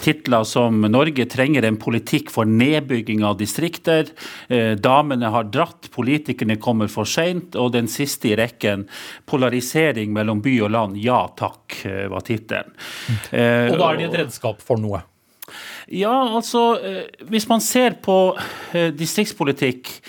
titler 0.00 0.46
som 0.48 0.80
'Norge 0.80 1.26
trenger 1.28 1.68
en 1.68 1.76
politikk 1.76 2.32
for 2.32 2.48
nedbygging 2.48 3.20
av 3.28 3.36
distrikter', 3.38 4.08
eh, 4.48 4.72
'Damene 4.80 5.30
har 5.30 5.52
dratt, 5.52 5.90
politikerne 5.92 6.56
kommer 6.56 6.88
for 6.88 7.04
seint', 7.04 7.56
og 7.60 7.72
den 7.76 7.92
siste 7.92 8.32
i 8.32 8.36
rekken 8.36 8.88
'Polarisering 9.26 10.12
mellom 10.12 10.40
by 10.40 10.60
og 10.62 10.70
land, 10.70 10.96
ja 10.96 11.26
takk', 11.36 12.08
var 12.08 12.24
tittelen. 12.24 12.72
Og 13.32 13.78
da 13.78 13.92
er 13.92 13.96
de 13.96 14.04
et 14.04 14.18
redskap 14.24 14.60
for 14.62 14.80
noe? 14.80 15.02
Ja, 15.88 16.36
altså 16.36 16.78
Hvis 17.28 17.48
man 17.48 17.60
ser 17.60 17.98
på 18.00 18.36
distriktspolitikk 18.72 20.00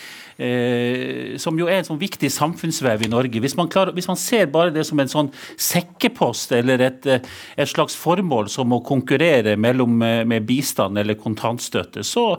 som 1.39 1.59
jo 1.59 1.67
er 1.69 1.79
en 1.79 1.87
sånn 1.87 2.01
viktig 2.01 2.29
samfunnsvev 2.33 3.05
i 3.05 3.09
Norge. 3.11 3.41
Hvis 3.43 3.55
man, 3.57 3.69
klarer, 3.71 3.93
hvis 3.95 4.09
man, 4.09 4.19
ser 4.19 4.47
bare 4.51 4.73
det 4.73 4.85
som 4.87 4.99
en 4.99 5.11
sånn 5.11 5.31
sekkepost 5.59 6.53
eller 6.57 6.81
et, 6.87 7.05
eh, 7.05 7.21
et 7.57 7.69
slags 7.69 7.95
formål 7.99 8.49
som 8.51 8.73
å 8.73 8.81
konkurrere 8.85 9.55
mellom, 9.57 10.01
eh, 10.01 10.23
med 10.25 10.45
bistand 10.47 10.97
eller 10.97 11.19
kontantstøtte, 11.19 12.03
så, 12.03 12.37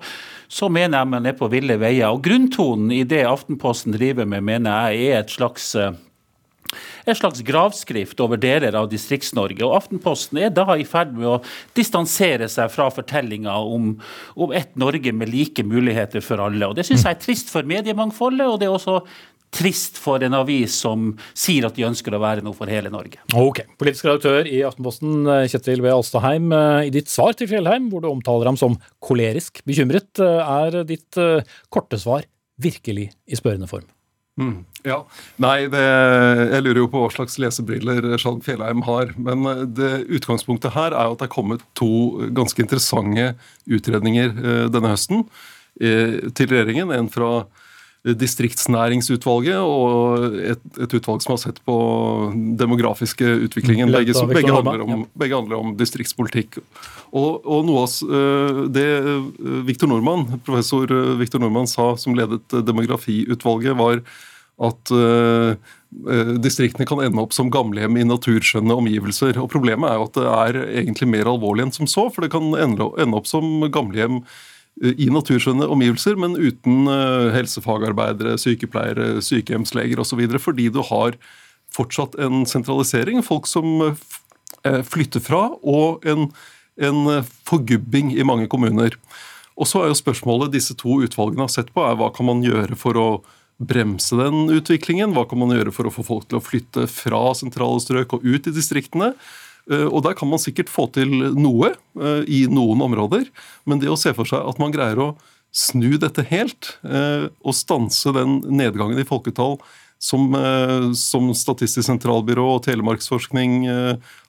så 0.48 0.68
mener 0.68 0.98
jeg 0.98 1.12
man 1.12 1.26
er 1.26 1.38
på 1.38 1.50
ville 1.52 1.78
veier. 1.80 2.10
Og 2.10 2.24
Grunntonen 2.24 2.92
i 2.94 3.04
det 3.08 3.24
Aftenposten 3.28 3.94
driver 3.94 4.26
med, 4.26 4.44
mener 4.44 4.90
jeg 4.90 5.12
er 5.12 5.22
et 5.22 5.34
slags 5.34 5.74
eh, 5.74 5.92
en 7.04 7.18
slags 7.18 7.42
gravskrift 7.46 8.20
over 8.24 8.40
deler 8.40 8.76
av 8.78 8.88
Distrikts-Norge. 8.92 9.62
Og 9.66 9.76
Aftenposten 9.78 10.40
er 10.42 10.54
da 10.54 10.66
i 10.76 10.86
ferd 10.88 11.14
med 11.16 11.28
å 11.30 11.36
distansere 11.76 12.48
seg 12.52 12.72
fra 12.72 12.90
fortellinga 12.94 13.56
om, 13.64 13.94
om 14.34 14.54
et 14.56 14.74
Norge 14.80 15.12
med 15.14 15.32
like 15.32 15.64
muligheter 15.66 16.24
for 16.24 16.42
alle. 16.44 16.68
Og 16.68 16.78
Det 16.78 16.86
syns 16.88 17.06
jeg 17.06 17.16
er 17.16 17.22
trist 17.22 17.52
for 17.52 17.66
mediemangfoldet, 17.68 18.48
og 18.48 18.60
det 18.60 18.68
er 18.68 18.76
også 18.76 19.00
trist 19.54 19.98
for 20.02 20.22
en 20.24 20.34
avis 20.36 20.74
som 20.82 21.12
sier 21.36 21.66
at 21.68 21.76
de 21.76 21.86
ønsker 21.86 22.14
å 22.14 22.22
være 22.22 22.44
noe 22.44 22.56
for 22.56 22.70
hele 22.70 22.90
Norge. 22.92 23.20
Ok. 23.38 23.62
Politisk 23.80 24.08
redaktør 24.08 24.48
i 24.50 24.62
Aftenposten, 24.66 25.28
Kjetil 25.50 25.84
V. 25.84 25.90
Alstadheim. 25.94 26.50
I 26.88 26.92
ditt 26.94 27.12
svar 27.12 27.36
til 27.38 27.50
Fjellheim, 27.50 27.88
hvor 27.92 28.04
du 28.04 28.10
omtaler 28.10 28.50
ham 28.50 28.58
som 28.60 28.78
kolerisk 29.04 29.62
bekymret, 29.68 30.18
er 30.18 30.82
ditt 30.88 31.20
eh, 31.20 31.44
korte 31.72 32.00
svar 32.00 32.26
virkelig 32.62 33.10
i 33.26 33.38
spørrende 33.38 33.70
form? 33.70 33.86
Mm, 34.34 34.64
ja. 34.82 34.96
Nei, 35.42 35.68
det, 35.70 35.80
jeg 36.50 36.64
lurer 36.66 36.80
jo 36.82 36.88
på 36.90 37.02
hva 37.04 37.10
slags 37.14 37.36
lesebriller 37.38 38.16
Skjalg 38.18 38.42
Fjellheim 38.46 38.82
har. 38.88 39.12
Men 39.14 39.46
eh, 39.50 39.64
det, 39.78 39.90
utgangspunktet 40.18 40.74
her 40.74 40.90
er 40.94 41.08
jo 41.08 41.14
at 41.14 41.22
det 41.22 41.28
er 41.28 41.34
kommet 41.36 41.62
to 41.78 41.90
ganske 42.34 42.64
interessante 42.64 43.32
utredninger 43.70 44.34
eh, 44.34 44.64
denne 44.74 44.90
høsten 44.94 45.22
eh, 45.80 46.32
til 46.34 46.50
regjeringen. 46.50 46.90
En 46.94 47.10
fra 47.12 47.44
distriktsnæringsutvalget 48.04 49.60
og 49.64 50.34
et, 50.36 50.60
et, 50.76 50.96
utvalg 50.98 51.22
som 51.24 51.32
har 51.32 51.40
sett 51.40 51.60
på 51.64 51.76
demografiske 52.60 53.24
utviklingen. 53.46 53.92
Begge, 53.94 54.12
begge, 54.28 54.52
handler, 54.52 54.84
om, 54.84 55.06
begge 55.16 55.38
handler, 55.38 55.56
om, 55.62 55.72
distriktspolitikk. 55.78 56.60
Og, 57.16 57.40
og 57.40 57.64
noe 57.64 57.86
av 57.86 58.68
det 58.74 58.86
Victor 59.64 59.88
Norman, 59.88 60.26
professor 60.44 60.92
Victor 61.16 61.40
Nordmann 61.40 61.70
sa 61.70 61.94
som 62.00 62.16
ledet 62.18 62.44
demografiutvalget, 62.52 63.78
var 63.80 64.04
at 64.62 64.92
uh, 64.94 65.56
distriktene 66.44 66.86
kan 66.86 67.00
ende 67.02 67.22
opp 67.22 67.32
som 67.34 67.48
gamlehjem 67.50 67.96
i 67.98 68.06
naturskjønne 68.06 68.76
omgivelser. 68.84 69.40
Og 69.40 69.48
Problemet 69.50 69.88
er 69.88 69.98
jo 69.98 70.08
at 70.10 70.18
det 70.18 70.32
er 70.34 70.64
egentlig 70.84 71.08
mer 71.10 71.30
alvorlig 71.32 71.66
enn 71.66 71.74
som 71.74 71.88
så, 71.90 72.10
for 72.12 72.26
det 72.26 72.34
kan 72.34 72.52
ende, 72.52 73.16
opp 73.16 73.30
som 73.30 73.64
gamlehjem 73.72 74.20
Eh, 74.22 74.52
i 74.82 75.06
naturskjønne 75.12 75.68
omgivelser, 75.70 76.16
men 76.18 76.34
uten 76.34 76.88
eh, 76.90 77.28
helsefagarbeidere, 77.36 78.34
sykepleiere, 78.42 79.22
sykehjemsleger 79.22 80.02
osv. 80.02 80.24
Fordi 80.42 80.70
du 80.74 80.80
har 80.88 81.18
fortsatt 81.74 82.18
en 82.22 82.42
sentralisering, 82.48 83.22
folk 83.26 83.46
som 83.50 83.86
eh, 83.86 84.82
flytter 84.82 85.22
fra, 85.22 85.46
og 85.62 86.04
en, 86.10 86.26
en 86.82 87.22
forgubbing 87.46 88.12
i 88.18 88.26
mange 88.26 88.50
kommuner. 88.50 88.98
Og 89.54 89.70
så 89.70 89.84
er 89.84 89.92
jo 89.92 90.00
spørsmålet 90.02 90.54
disse 90.56 90.74
to 90.78 90.98
utvalgene 91.06 91.46
har 91.46 91.54
sett 91.54 91.70
på, 91.74 91.86
er 91.86 91.98
hva 91.98 92.10
kan 92.14 92.26
man 92.26 92.42
gjøre 92.42 92.78
for 92.78 92.98
å 92.98 93.08
bremse 93.62 94.16
den 94.18 94.48
utviklingen? 94.50 95.14
Hva 95.14 95.28
kan 95.30 95.38
man 95.38 95.54
gjøre 95.54 95.72
for 95.74 95.86
å 95.86 95.94
få 95.94 96.02
folk 96.06 96.26
til 96.26 96.40
å 96.40 96.44
flytte 96.44 96.88
fra 96.90 97.28
sentrale 97.38 97.78
strøk 97.82 98.16
og 98.16 98.26
ut 98.26 98.50
i 98.50 98.54
distriktene? 98.54 99.12
Eh, 99.70 99.86
og 99.88 100.02
Der 100.04 100.16
kan 100.16 100.28
man 100.28 100.42
sikkert 100.42 100.72
få 100.72 100.88
til 100.92 101.10
noe 101.36 101.72
eh, 101.72 102.24
i 102.28 102.44
noen 102.50 102.82
områder, 102.84 103.30
men 103.64 103.80
det 103.80 103.92
å 103.92 104.00
se 104.00 104.12
for 104.16 104.28
seg 104.28 104.44
at 104.44 104.60
man 104.60 104.74
greier 104.74 105.00
å 105.00 105.14
snu 105.54 105.94
dette 106.02 106.24
helt 106.28 106.74
eh, 106.82 107.30
og 107.44 107.56
stanse 107.56 108.12
den 108.16 108.40
nedgangen 108.50 108.98
i 108.98 109.08
folketall 109.08 109.60
som, 110.02 110.34
som 110.98 111.30
Statistisk 111.32 111.86
sentralbyrå 111.86 112.42
og 112.56 112.64
Telemarksforskning 112.66 113.62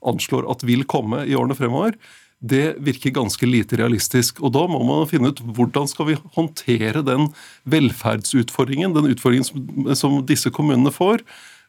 anslår 0.08 0.46
at 0.54 0.62
vil 0.64 0.86
komme 0.88 1.26
i 1.28 1.34
årene 1.36 1.58
fremover, 1.58 1.98
det 2.40 2.78
virker 2.86 3.12
ganske 3.12 3.50
lite 3.50 3.82
realistisk. 3.82 4.40
Og 4.40 4.54
Da 4.56 4.62
må 4.72 4.80
man 4.88 5.10
finne 5.10 5.34
ut 5.34 5.42
hvordan 5.58 5.90
skal 5.92 6.14
vi 6.14 6.18
håndtere 6.38 7.04
den 7.04 7.28
velferdsutfordringen, 7.68 8.96
den 8.96 9.10
utfordringen 9.12 9.50
som, 9.50 9.92
som 10.00 10.22
disse 10.30 10.54
kommunene 10.54 10.94
får 10.96 11.26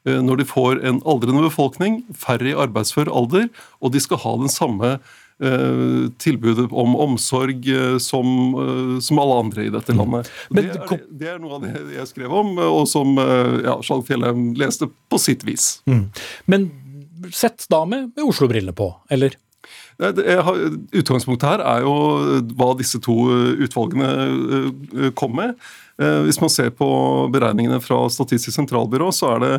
når 0.07 0.41
de 0.41 0.47
får 0.49 0.81
en 0.87 1.01
aldrende 1.09 1.43
befolkning, 1.49 2.01
færre 2.15 2.53
i 2.53 2.57
arbeidsfør 2.57 3.11
alder, 3.11 3.49
og 3.83 3.95
de 3.95 4.03
skal 4.03 4.21
ha 4.23 4.35
den 4.39 4.53
samme 4.53 4.93
eh, 4.95 6.07
tilbudet 6.23 6.69
om 6.71 6.97
omsorg 7.07 7.67
eh, 7.73 7.97
som, 8.03 8.27
som, 9.03 9.23
alle 9.23 9.39
andre 9.43 9.67
i 9.67 9.73
dette 9.75 9.95
mm. 9.97 10.03
landet. 10.03 10.31
Det 10.51 10.67
er, 10.69 11.01
det, 11.11 11.31
er, 11.33 11.41
noe 11.43 11.59
av 11.59 11.67
det 11.67 11.75
jeg 11.97 12.11
skrev 12.13 12.37
om, 12.43 12.55
og 12.63 12.85
som 12.91 13.17
ja, 13.19 13.79
Skjalg 13.83 14.07
Fjellheim 14.09 14.53
leste 14.59 14.91
på 15.11 15.21
sitt 15.23 15.47
vis. 15.49 15.81
Mm. 15.91 16.07
Men 16.47 16.71
sett 17.35 17.67
da 17.73 17.83
med, 17.89 18.13
med 18.15 18.29
Oslo-brillene 18.29 18.77
på, 18.77 18.93
eller? 19.11 19.35
Har, 19.99 20.59
utgangspunktet 20.93 21.49
her 21.49 21.63
er 21.65 21.87
jo 21.87 21.95
hva 22.59 22.69
disse 22.77 23.01
to 23.03 23.15
utvalgene 23.65 25.11
kom 25.17 25.33
med. 25.39 25.57
Hvis 25.97 26.39
man 26.43 26.53
ser 26.53 26.69
på 26.77 26.89
beregningene 27.33 27.81
fra 27.81 28.03
Statistisk 28.13 28.59
sentralbyrå, 28.59 29.09
så 29.17 29.33
er 29.33 29.43
det 29.43 29.53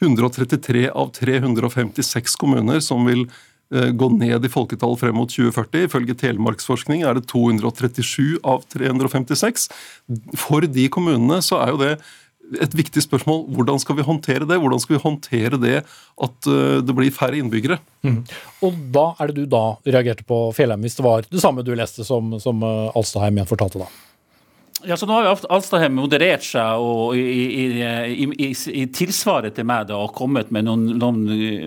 133 0.00 0.88
av 0.90 1.12
356 1.16 2.36
kommuner 2.40 2.80
som 2.84 3.04
vil 3.08 3.26
eh, 3.74 3.90
gå 3.92 4.08
ned 4.16 4.46
i 4.46 4.52
folketall 4.52 4.96
frem 5.00 5.16
mot 5.20 5.30
2040. 5.30 5.86
Ifølge 5.88 6.16
Telemarksforskning 6.22 7.04
er 7.04 7.18
det 7.18 7.28
237 7.30 8.40
av 8.40 8.64
356. 8.72 9.68
For 10.40 10.66
de 10.66 10.88
kommunene 10.92 11.40
så 11.44 11.60
er 11.64 11.74
jo 11.74 11.80
det 11.84 11.94
et 12.60 12.72
viktig 12.74 13.04
spørsmål. 13.04 13.44
Hvordan 13.54 13.78
skal 13.78 14.00
vi 14.00 14.06
håndtere 14.08 14.48
det? 14.48 14.58
Hvordan 14.58 14.80
skal 14.82 14.96
vi 14.96 15.04
håndtere 15.04 15.60
det 15.62 15.76
at 15.84 16.50
eh, 16.50 16.80
det 16.82 16.96
blir 16.96 17.14
færre 17.14 17.38
innbyggere? 17.38 17.78
Mm. 18.06 18.22
Og 18.66 18.84
hva 18.94 19.10
er 19.20 19.30
det 19.30 19.44
du 19.44 19.50
da 19.52 19.64
reagerte 19.86 20.26
på, 20.26 20.48
Fjellheim, 20.56 20.82
hvis 20.86 20.98
det 20.98 21.06
var 21.06 21.28
det 21.28 21.42
samme 21.44 21.64
du 21.66 21.74
leste 21.78 22.06
som, 22.08 22.38
som 22.42 22.64
Alstadheim 22.64 23.38
igjen 23.38 23.52
fortalte 23.52 23.84
da? 23.84 23.90
Ja, 24.84 24.96
så 24.96 25.06
Nå 25.06 25.12
har 25.12 25.26
jo 25.26 25.32
Alstadheim 25.52 25.92
moderert 25.98 26.44
seg 26.46 26.80
og 26.80 27.16
i, 27.18 27.66
i, 27.66 28.24
i, 28.24 28.46
i, 28.48 28.84
tilsvaret 28.96 29.52
til 29.56 29.66
meg 29.68 29.90
da, 29.90 29.98
og 30.00 30.14
kommet 30.16 30.48
med 30.54 30.64
noen, 30.64 30.86
noen, 30.96 31.18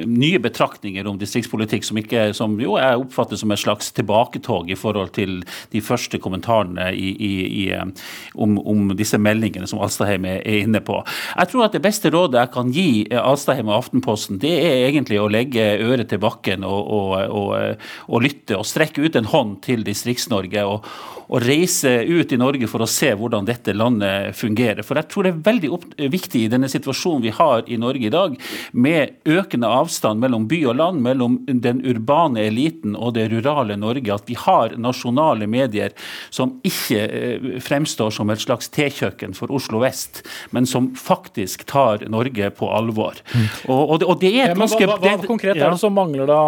nye 0.09 0.39
betraktninger 0.41 1.05
om 1.09 1.20
distriktspolitikk 1.22 1.86
som, 1.86 1.99
ikke, 2.01 2.24
som 2.34 2.55
jo 2.61 2.78
jeg 2.82 3.03
oppfatter 3.03 3.38
som 3.38 3.53
et 3.53 3.61
slags 3.61 3.91
tilbaketog 3.93 4.72
i 4.74 4.78
forhold 4.80 5.14
til 5.14 5.43
de 5.74 5.84
første 5.86 6.18
kommentarene 6.24 6.89
om, 8.34 8.57
om, 8.57 8.93
disse 8.97 9.20
meldingene 9.22 9.70
som 9.70 9.84
Alstadheim 9.86 10.26
er, 10.30 10.41
er 10.41 10.64
inne 10.64 10.82
på. 10.82 11.03
Jeg 11.36 11.51
tror 11.53 11.68
at 11.68 11.78
Det 11.78 11.84
beste 11.86 12.09
rådet 12.14 12.41
jeg 12.41 12.53
kan 12.55 12.74
gi 12.74 12.89
Alstadheim 13.20 13.70
og 13.70 13.78
Aftenposten, 13.84 14.41
det 14.41 14.55
er 14.57 14.88
egentlig 14.88 15.22
å 15.22 15.30
legge 15.30 15.74
øret 15.86 16.09
til 16.09 16.22
bakken 16.24 16.66
og, 16.66 16.82
og, 16.97 17.18
og, 17.30 17.89
og 18.09 18.26
lytte 18.26 18.57
og 18.57 18.66
strekke 18.70 19.05
ut 19.05 19.22
en 19.22 19.30
hånd 19.30 19.59
til 19.68 19.86
Distrikts-Norge. 19.86 20.66
og 20.66 20.88
reise 21.43 22.03
ut 22.05 22.32
i 22.32 22.38
Norge 22.38 22.68
for 22.70 22.84
å 22.84 22.89
se 22.89 23.03
hvordan 23.20 23.47
dette 23.47 23.74
landet 23.76 24.36
fungerer. 24.38 24.84
For 24.86 24.99
jeg 24.99 25.10
tror 25.12 25.28
det 25.28 25.34
er 25.34 25.43
veldig 25.47 25.72
viktig 26.14 26.45
i 26.45 26.51
denne 26.51 26.70
situasjonen 26.72 27.24
vi 27.26 27.34
har 27.36 27.68
i 27.68 27.78
Norge 27.82 28.08
i 28.08 28.14
dag, 28.14 28.36
med 28.72 29.30
økende 29.30 29.70
avstand 29.70 30.24
mellom 30.24 30.47
by 30.51 30.60
og 30.72 30.78
land, 30.80 31.04
mellom 31.06 31.38
den 31.47 31.82
urbane 31.86 32.45
eliten 32.47 32.95
og 32.95 33.16
det 33.18 33.30
rurale 33.34 33.78
Norge, 33.80 34.14
at 34.14 34.30
vi 34.30 34.38
har 34.39 34.78
nasjonale 34.80 35.47
medier 35.49 35.93
som 36.34 36.58
ikke 36.66 37.04
eh, 37.04 37.47
fremstår 37.64 38.14
som 38.16 38.32
et 38.34 38.43
slags 38.43 38.72
tekjøkken 38.74 39.36
for 39.38 39.51
Oslo 39.54 39.84
vest, 39.84 40.24
men 40.56 40.68
som 40.70 40.91
faktisk 40.97 41.66
tar 41.70 42.06
Norge 42.12 42.51
på 42.58 42.70
alvor. 42.72 43.20
Og, 43.68 43.82
og, 43.82 43.99
det, 43.99 44.08
og, 44.08 44.20
det, 44.22 44.34
er 44.38 44.54
et 44.54 44.60
ganske... 44.60 44.84
Hva, 44.88 44.97
hva, 44.99 45.18
hva 45.18 45.28
konkret 45.28 45.60
er 45.60 45.68
det 45.70 45.82
som 45.82 45.95
mangler 45.95 46.30
da, 46.30 46.39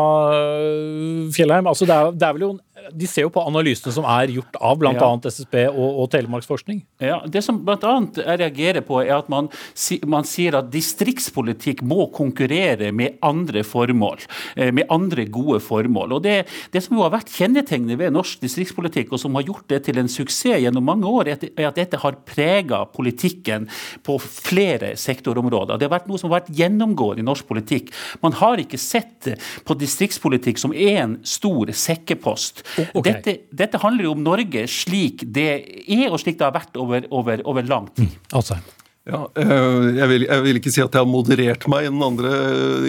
Fjellheim? 1.36 1.68
Altså 1.72 1.88
det, 1.89 1.95
er, 1.95 2.16
det 2.16 2.28
er 2.28 2.38
vel 2.38 2.47
jo 2.47 2.53
de 2.76 3.08
ser 3.08 3.24
jo 3.24 3.32
på 3.32 3.44
analysene 3.48 3.94
som 3.96 4.06
er 4.10 4.34
gjort 4.36 4.58
av 4.60 4.76
bl.a. 4.82 4.92
Ja. 4.98 5.12
SSB 5.32 5.56
og, 5.70 6.00
og 6.04 6.10
Telemarksforskning. 6.12 6.82
Ja, 7.00 7.22
Det 7.24 7.42
som 7.46 7.62
bl.a. 7.64 7.94
jeg 8.20 8.40
reagerer 8.42 8.84
på, 8.86 9.00
er 9.00 9.14
at 9.16 9.30
man, 9.32 9.48
man, 10.12 10.28
sier 10.28 10.58
at 10.60 10.68
distriktspolitikk 10.74 11.86
må 11.88 12.10
konkurrere 12.16 12.92
med 12.96 13.16
andre 13.26 13.64
formål. 13.64 14.26
Eh, 14.60 14.74
med 14.76 14.92
andre 14.92 15.24
gode 15.32 15.62
formål. 15.64 16.18
Og 16.18 16.26
Det, 16.26 16.36
det 16.74 16.84
som 16.84 16.98
jo 16.98 17.06
har 17.06 17.14
vært 17.16 17.32
kjennetegnet 17.32 18.00
ved 18.02 18.14
norsk 18.16 18.44
distriktspolitikk, 18.44 19.14
og 19.16 19.24
som 19.24 19.40
har 19.40 19.48
gjort 19.48 19.70
det 19.72 19.82
til 19.88 20.02
en 20.02 20.12
suksess 20.12 20.60
gjennom 20.66 20.84
mange 20.86 21.08
år, 21.08 21.32
er 21.32 21.70
at 21.70 21.78
dette 21.80 22.00
har 22.02 22.20
prega 22.28 22.82
politikken 22.92 23.70
på 24.06 24.18
flere 24.20 24.94
sektorområder. 25.00 25.80
Det 25.80 25.88
har 25.88 25.96
vært 25.96 26.10
noe 26.12 26.20
som 26.20 26.30
har 26.30 26.42
vært 26.42 26.52
gjennomgående 26.60 27.24
i 27.24 27.28
norsk 27.28 27.48
politikk. 27.48 27.94
Man 28.22 28.36
har 28.36 28.60
ikke 28.62 28.80
sett 28.82 29.32
på 29.66 29.80
distriktspolitikk 29.80 30.60
som 30.60 30.76
én 30.76 31.18
stor 31.26 31.72
sekkepost. 31.72 32.64
Okay. 32.93 33.11
Dette, 33.11 33.36
dette, 33.53 33.82
handler 33.82 34.09
jo 34.09 34.16
om 34.16 34.24
Norge 34.26 34.66
slik 34.72 35.26
det 35.26 35.49
er, 35.86 36.07
og 36.09 36.20
slik 36.22 36.39
det 36.39 36.47
har 36.47 36.55
vært 36.55 36.80
over, 36.82 37.05
over, 37.13 37.43
over 37.45 37.70
lang 37.70 37.91
tid. 37.93 38.09
Mm, 38.09 38.34
altså. 38.41 38.59
Ja, 39.05 39.20
eh, 39.38 39.91
jeg 39.99 40.07
vil, 40.09 40.24
jeg 40.26 40.41
vil, 40.41 40.57
ikke 40.57 40.72
si 40.74 40.82
at 40.82 40.95
jeg 40.95 41.03
har 41.03 41.09
moderert 41.09 41.68
meg 41.70 41.86
i 41.86 41.91
den 41.91 42.01
andre 42.01 42.32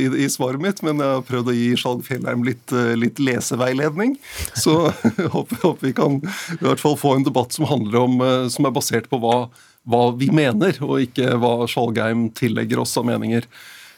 i, 0.01 0.07
i 0.25 0.29
svaret 0.33 0.63
mitt, 0.65 0.79
men 0.87 1.03
jeg 1.03 1.19
har 1.19 1.27
prøvd 1.29 1.51
å 1.53 1.57
gi 1.59 1.67
Skjalg 1.77 2.07
Fjellheim 2.07 2.47
litt, 2.47 2.73
eh, 2.73 2.95
litt, 2.97 3.21
leseveiledning. 3.21 4.15
Så 4.57 4.79
jeg 5.05 5.29
håper, 5.35 5.61
håper, 5.61 5.83
vi 5.85 5.93
kan 5.99 6.17
i 6.23 6.63
hvert 6.63 6.81
fall 6.81 6.97
få 6.97 7.19
en 7.19 7.27
debatt 7.27 7.53
som, 7.53 7.69
om, 7.69 8.17
eh, 8.25 8.47
som 8.53 8.65
er 8.65 8.73
basert 8.79 9.11
på 9.13 9.21
hva, 9.21 9.43
hva, 9.85 10.03
vi 10.17 10.31
mener, 10.33 10.81
og 10.89 11.05
ikke 11.05 11.37
hva 11.43 11.69
Skjalgheim 11.69 12.31
tillegger 12.37 12.81
oss 12.87 12.97
av 12.97 13.09
meninger. 13.13 13.45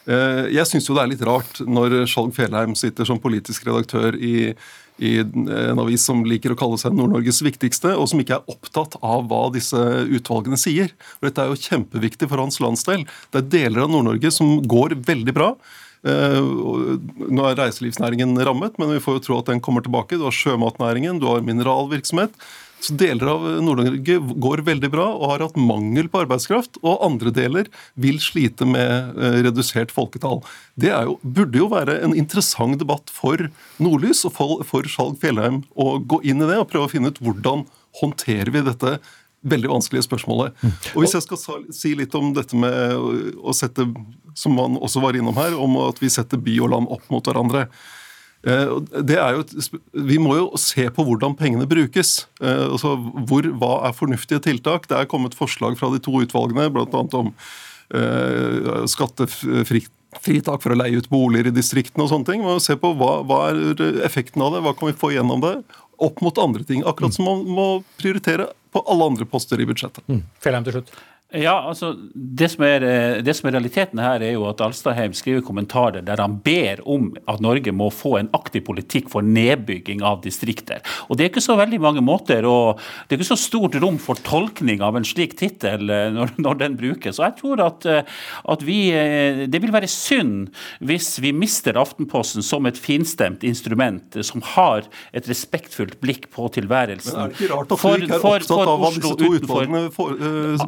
Jeg 0.08 0.64
syns 0.64 0.86
jo 0.88 0.94
det 0.96 1.02
er 1.02 1.10
litt 1.10 1.22
rart 1.26 1.58
når 1.68 2.06
Skjalg 2.08 2.30
Fjellheim 2.32 2.72
sitter 2.80 3.04
som 3.04 3.18
politisk 3.20 3.66
redaktør 3.68 4.16
i 4.16 4.54
i 4.98 5.18
en 5.22 5.80
avis 5.80 6.04
som 6.08 6.24
liker 6.26 6.54
å 6.54 6.58
kalle 6.58 6.78
seg 6.80 6.96
Nord-Norges 6.96 7.40
viktigste, 7.46 7.94
og 7.94 8.08
som 8.10 8.22
ikke 8.22 8.38
er 8.38 8.54
opptatt 8.54 8.96
av 8.98 9.26
hva 9.30 9.44
disse 9.54 9.78
utvalgene 10.18 10.58
sier. 10.60 10.94
Og 11.18 11.28
dette 11.28 11.44
er 11.44 11.52
jo 11.52 11.60
kjempeviktig 11.68 12.30
for 12.30 12.42
hans 12.42 12.58
landsdel. 12.62 13.04
Det 13.32 13.42
er 13.42 13.52
deler 13.54 13.84
av 13.84 13.92
Nord-Norge 13.94 14.32
som 14.34 14.58
går 14.66 14.98
veldig 15.08 15.36
bra. 15.36 15.52
Eh, 16.06 16.38
nå 16.38 17.46
er 17.48 17.58
reiselivsnæringen 17.58 18.38
rammet, 18.46 18.78
men 18.78 18.94
vi 18.94 19.02
får 19.02 19.18
jo 19.18 19.24
tro 19.26 19.38
at 19.40 19.50
den 19.50 19.62
kommer 19.64 19.82
tilbake. 19.84 20.18
Du 20.18 20.26
har 20.26 20.34
sjømatnæringen, 20.34 21.18
du 21.22 21.26
har 21.30 21.46
mineralvirksomhet. 21.46 22.34
Så 22.84 22.94
Deler 22.98 23.30
av 23.32 23.44
Nord-Norge 23.64 24.18
går 24.38 24.62
veldig 24.66 24.90
bra 24.92 25.06
og 25.16 25.32
har 25.32 25.44
hatt 25.46 25.58
mangel 25.58 26.06
på 26.10 26.22
arbeidskraft. 26.22 26.78
Og 26.84 27.02
andre 27.04 27.32
deler 27.34 27.70
vil 27.98 28.20
slite 28.22 28.68
med 28.68 29.18
eh, 29.18 29.40
redusert 29.48 29.94
folketall. 29.94 30.42
Det 30.78 30.92
jo, 30.92 31.18
burde 31.22 31.58
jo 31.58 31.70
være 31.72 31.98
en 32.06 32.14
interessant 32.18 32.78
debatt 32.80 33.10
for 33.14 33.48
Nordlys 33.82 34.24
og 34.28 34.36
for, 34.38 34.66
for 34.68 34.86
Skjalg 34.88 35.18
Fjellheim 35.22 35.64
å 35.74 35.96
gå 35.98 36.22
inn 36.22 36.44
i 36.44 36.50
det 36.50 36.60
og 36.60 36.68
prøve 36.70 36.86
å 36.86 36.92
finne 36.92 37.10
ut 37.10 37.22
hvordan 37.22 37.66
håndterer 37.98 38.52
vi 38.54 38.66
dette 38.66 38.98
veldig 39.48 39.70
vanskelige 39.70 40.06
spørsmålet. 40.06 40.54
Mm. 40.62 40.72
Og 40.94 41.02
Hvis 41.02 41.14
jeg 41.14 41.26
skal 41.26 41.66
si 41.74 41.94
litt 41.98 42.14
om 42.18 42.32
dette 42.36 42.58
med 42.58 42.98
å 43.38 43.54
sette, 43.56 43.86
som 44.38 44.54
man 44.58 44.78
også 44.78 45.02
var 45.02 45.18
innom 45.18 45.36
her, 45.38 45.54
om 45.58 45.78
at 45.86 46.00
vi 46.02 46.10
setter 46.12 46.40
by 46.42 46.58
og 46.64 46.72
land 46.74 46.90
opp 46.94 47.06
mot 47.12 47.26
hverandre. 47.26 47.68
Det 48.42 49.16
er 49.18 49.34
jo, 49.34 49.42
vi 49.92 50.18
må 50.22 50.36
jo 50.38 50.44
se 50.60 50.84
på 50.94 51.04
hvordan 51.04 51.34
pengene 51.38 51.66
brukes. 51.68 52.26
Altså, 52.40 52.94
hvor, 53.28 53.48
hva 53.58 53.72
er 53.88 53.96
fornuftige 53.96 54.42
tiltak? 54.44 54.86
Det 54.90 54.96
er 54.98 55.10
kommet 55.10 55.36
forslag 55.38 55.78
fra 55.80 55.90
de 55.92 56.00
to 56.02 56.14
utvalgene, 56.22 56.68
bl.a. 56.70 57.02
om 57.18 57.32
skattefritak 58.88 60.62
for 60.62 60.74
å 60.74 60.78
leie 60.78 61.00
ut 61.00 61.10
boliger 61.10 61.50
i 61.50 61.56
distriktene 61.56 62.06
og 62.06 62.12
sånne 62.12 62.30
ting. 62.30 62.46
Vi 62.46 62.54
må 62.54 62.62
se 62.62 62.78
på 62.78 62.94
hva, 63.00 63.18
hva 63.26 63.42
er 63.50 63.84
effekten 64.06 64.44
av 64.44 64.54
det, 64.54 64.62
hva 64.64 64.76
kan 64.78 64.92
vi 64.92 65.00
få 65.02 65.12
gjennom 65.16 65.42
det, 65.44 65.56
opp 65.98 66.22
mot 66.22 66.38
andre 66.38 66.64
ting. 66.64 66.86
Akkurat 66.86 67.16
som 67.16 67.26
man 67.26 67.42
må 67.42 67.68
prioritere 67.98 68.52
på 68.72 68.84
alle 68.86 69.12
andre 69.12 69.26
poster 69.28 69.60
i 69.60 69.66
budsjettet. 69.68 70.04
Mm. 70.06 70.22
Til 70.44 70.78
slutt. 70.78 70.92
Ja, 71.36 71.58
altså, 71.68 71.90
det 72.14 72.46
som, 72.54 72.62
er, 72.64 72.80
eh, 72.88 73.18
det 73.20 73.34
som, 73.36 73.50
er, 73.50 73.58
realiteten 73.58 74.00
her, 74.00 74.22
er 74.24 74.30
jo 74.32 74.46
at 74.48 74.62
Alstadheim 74.64 75.12
skriver 75.12 75.42
kommentarer 75.44 76.00
der 76.00 76.22
han 76.22 76.38
ber 76.40 76.80
om 76.88 77.10
at 77.28 77.42
Norge 77.44 77.68
må 77.68 77.90
få 77.92 78.14
en 78.16 78.30
aktiv 78.32 78.62
politikk 78.64 79.10
for 79.12 79.20
nedbygging 79.20 80.00
av 80.00 80.22
distrikter. 80.24 80.80
Og 81.12 81.18
Det 81.18 81.26
er 81.26 81.28
ikke 81.28 81.44
så 81.44 81.58
veldig 81.60 81.82
mange 81.84 82.00
måter, 82.00 82.48
og 82.48 82.80
det 82.80 83.12
er 83.12 83.20
ikke 83.20 83.36
så 83.36 83.36
stort 83.42 83.76
rom 83.76 83.98
for 84.00 84.16
tolkning 84.24 84.80
av 84.80 84.96
en 84.96 85.04
slik 85.04 85.36
tittel 85.36 85.92
eh, 85.92 86.06
når, 86.16 86.32
når, 86.46 86.62
den 86.62 86.78
brukes. 86.80 87.20
Og 87.20 87.26
jeg 87.26 87.36
tror 87.42 87.64
at, 87.66 87.84
eh, 87.84 88.24
at, 88.48 88.64
vi 88.64 88.78
Det 88.88 89.60
vil 89.60 89.72
være 89.72 89.88
synd 89.88 90.48
hvis 90.80 91.20
vi 91.20 91.34
mister 91.36 91.76
Aftenposten 91.76 92.42
som 92.42 92.64
et 92.66 92.80
finstemt 92.80 93.44
instrument 93.44 94.16
som 94.24 94.40
har 94.54 94.88
et 95.12 95.28
respektfullt 95.28 96.00
blikk 96.00 96.30
på 96.32 96.48
tilværelsen. 96.56 97.12
Men 97.12 97.28
er 97.28 97.36
det 97.36 97.40
ikke 97.42 97.52
rart 97.52 97.76
at 97.76 97.84
du 97.84 98.08
ikke 98.08 98.16
er 98.16 98.26
opptatt 98.32 98.72
av 98.72 98.80
hva 98.80 98.92
disse 98.96 99.14
to 99.20 99.32
utvalgene 99.36 99.84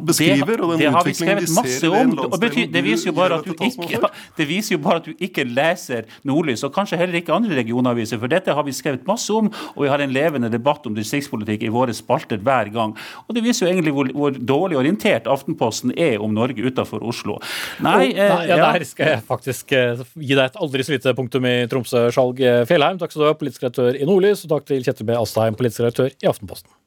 beskriver? 0.05 0.50
Elever 0.51 0.65
og 0.65 0.71
den 0.73 0.81
det 0.81 0.91
har 0.93 1.05
vi 1.05 1.13
skrevet 1.15 1.49
masse 1.55 1.89
om. 1.89 2.13
og 2.19 2.37
betyr, 2.39 2.67
det, 2.71 2.83
viser 2.83 3.09
jo 3.09 3.15
bare 3.17 3.39
at 3.39 3.45
du 3.45 3.53
ikke, 3.65 3.99
det 4.37 4.47
viser 4.49 4.75
jo 4.75 4.81
bare 4.83 5.01
at 5.01 5.07
du 5.07 5.13
ikke 5.17 5.45
leser 5.47 6.07
Nordlys, 6.27 6.63
og 6.67 6.73
kanskje 6.75 6.99
heller 6.99 7.19
ikke 7.19 7.33
andre 7.33 7.55
regionaviser. 7.59 8.19
For 8.21 8.31
dette 8.31 8.53
har 8.53 8.67
vi 8.67 8.75
skrevet 8.75 9.07
masse 9.07 9.33
om, 9.33 9.51
og 9.75 9.83
vi 9.83 9.91
har 9.91 10.03
en 10.03 10.13
levende 10.13 10.51
debatt 10.51 10.85
om 10.87 10.95
distriktspolitikk 10.97 11.65
i 11.67 11.73
våre 11.73 11.95
spalter 11.95 12.41
hver 12.41 12.71
gang. 12.73 12.95
Og 13.27 13.37
det 13.37 13.45
viser 13.45 13.65
jo 13.65 13.71
egentlig 13.71 13.95
hvor, 13.95 14.11
hvor 14.15 14.35
dårlig 14.35 14.79
orientert 14.81 15.29
Aftenposten 15.31 15.95
er 15.97 16.21
om 16.21 16.33
Norge 16.35 16.65
utenfor 16.65 17.03
Oslo. 17.07 17.39
Nei, 17.83 18.11
oh, 18.11 18.35
nei 18.35 18.43
ja, 18.49 18.59
Der 18.61 18.87
skal 18.87 19.15
jeg 19.15 19.23
faktisk 19.27 19.73
eh, 19.77 20.03
gi 20.15 20.35
deg 20.35 20.45
et 20.49 20.59
aldri 20.61 20.85
så 20.85 20.95
lite 20.95 21.15
punktum 21.17 21.47
i 21.49 21.55
Tromsø, 21.71 22.07
Skjalg 22.13 22.43
Fjellheim. 22.69 23.01
Takk 23.01 23.13
skal 23.13 23.25
du 23.25 23.29
ha, 23.29 23.39
politisk 23.39 23.65
redaktør 23.65 23.97
i 23.97 24.07
Nordlys, 24.07 24.45
og 24.45 24.55
takk 24.57 24.69
til 24.71 24.85
Kjetil 24.85 25.09
B. 25.09 25.17
Astheim, 25.17 25.57
politisk 25.57 25.85
redaktør 25.85 26.13
i 26.13 26.31
Aftenposten. 26.31 26.80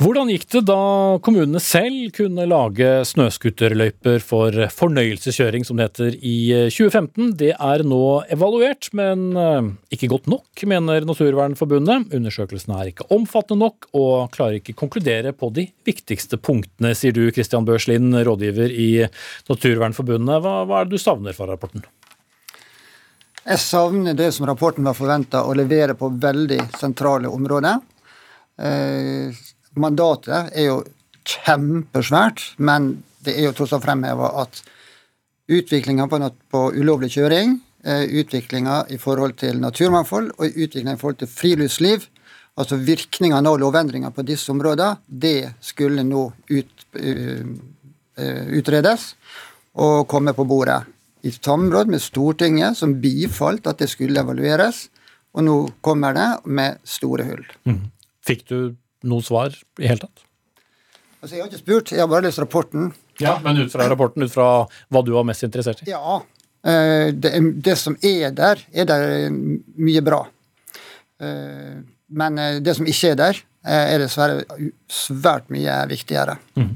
Hvordan 0.00 0.30
gikk 0.32 0.46
det 0.48 0.60
da 0.64 0.82
kommunene 1.20 1.60
selv 1.60 2.06
kunne 2.16 2.46
lage 2.48 2.86
snøscooterløyper 3.04 4.22
for 4.24 4.54
fornøyelseskjøring, 4.72 5.66
som 5.68 5.76
det 5.76 5.90
heter, 5.90 6.14
i 6.24 6.70
2015? 6.72 7.34
Det 7.36 7.50
er 7.52 7.84
nå 7.84 7.98
evaluert, 8.32 8.88
men 8.96 9.26
eh, 9.36 9.68
ikke 9.92 10.08
godt 10.08 10.30
nok, 10.32 10.62
mener 10.72 11.04
Naturvernforbundet. 11.04 12.14
Undersøkelsen 12.16 12.72
er 12.78 12.94
ikke 12.94 13.10
omfattende 13.12 13.66
nok 13.66 13.90
og 13.92 14.32
klarer 14.32 14.56
ikke 14.62 14.78
konkludere 14.80 15.34
på 15.36 15.52
de 15.60 15.66
viktigste 15.84 16.40
punktene, 16.40 16.94
sier 16.96 17.12
du 17.12 17.26
Christian 17.28 17.68
Børslin, 17.68 18.08
rådgiver 18.24 18.72
i 18.72 18.88
Naturvernforbundet. 19.52 20.40
Hva, 20.40 20.56
hva 20.64 20.80
er 20.80 20.88
det 20.88 20.96
du 20.96 21.04
savner 21.04 21.36
fra 21.36 21.52
rapporten? 21.52 21.84
Jeg 23.44 23.60
savner 23.68 24.16
det 24.16 24.32
som 24.32 24.48
rapporten 24.48 24.88
var 24.88 24.96
forventa 24.96 25.44
å 25.44 25.52
levere 25.60 25.92
på 25.92 26.08
veldig 26.24 26.70
sentrale 26.80 27.28
områder. 27.28 27.84
Eh, 28.64 29.48
mandatet 29.78 30.50
er 30.56 30.68
jo 30.70 30.78
kjempesvært, 31.30 32.42
men 32.58 33.02
det 33.24 33.36
er 33.36 33.48
jo 33.48 33.56
tross 33.56 33.74
alt 33.76 33.84
fremheva 33.84 34.32
at 34.42 34.62
utviklinga 35.50 36.06
på, 36.08 36.20
på, 36.50 36.62
ulovlig 36.78 37.10
kjøring, 37.16 37.58
eh, 37.84 38.06
utviklinga 38.22 38.84
i 38.94 38.98
forhold 39.02 39.36
til 39.42 39.60
naturmangfold 39.60 40.32
og 40.38 40.46
utviklinga 40.46 40.96
i 40.96 41.00
forhold 41.00 41.20
til 41.22 41.30
friluftsliv, 41.30 42.06
altså 42.60 42.78
virkningene 42.82 43.50
av 43.50 43.58
lovendringer 43.60 44.14
på 44.14 44.24
disse 44.26 44.50
områdene, 44.52 45.00
det 45.06 45.52
skulle 45.64 46.04
nå 46.04 46.26
ut, 46.50 46.86
uh, 46.98 47.44
utredes 48.58 49.14
og 49.80 50.08
komme 50.10 50.34
på 50.36 50.44
bordet. 50.44 50.82
I 51.22 51.32
samråd 51.32 51.92
med 51.92 52.02
Stortinget, 52.02 52.76
som 52.76 52.98
bifalt 53.00 53.68
at 53.70 53.80
det 53.80 53.90
skulle 53.92 54.20
evalueres. 54.20 54.88
Og 55.36 55.44
nå 55.46 55.56
kommer 55.84 56.16
det 56.16 56.28
med 56.50 56.80
store 56.84 57.26
hull. 57.28 57.44
Mm. 57.68 57.82
Fikk 58.26 58.46
du 58.48 58.58
noe 59.08 59.24
svar 59.24 59.54
i 59.80 59.88
hele 59.88 60.02
tatt? 60.04 60.26
Altså, 61.20 61.36
Jeg 61.36 61.42
har 61.42 61.50
ikke 61.50 61.62
spurt, 61.62 61.92
jeg 61.92 62.00
har 62.00 62.08
bare 62.10 62.26
lest 62.28 62.40
rapporten. 62.40 62.92
Ja, 63.20 63.38
Men 63.44 63.60
ut 63.60 63.72
fra 63.72 63.88
rapporten, 63.88 64.24
ut 64.24 64.32
fra 64.32 64.66
hva 64.88 65.02
du 65.04 65.12
var 65.12 65.26
mest 65.28 65.44
interessert 65.44 65.82
i? 65.84 65.90
Ja. 65.92 66.20
Eh, 66.64 67.12
det, 67.12 67.34
det 67.64 67.76
som 67.80 67.96
er 68.04 68.32
der, 68.36 68.60
er 68.72 68.88
der 68.88 69.30
mye 69.30 70.02
bra. 70.04 70.24
Eh, 71.20 71.80
men 72.10 72.40
eh, 72.40 72.58
det 72.64 72.76
som 72.76 72.88
ikke 72.88 73.14
er 73.14 73.20
der, 73.20 73.46
er 73.60 74.00
dessverre 74.00 74.40
svært 74.88 75.50
mye 75.52 75.74
viktigere. 75.90 76.38
Mm. 76.56 76.70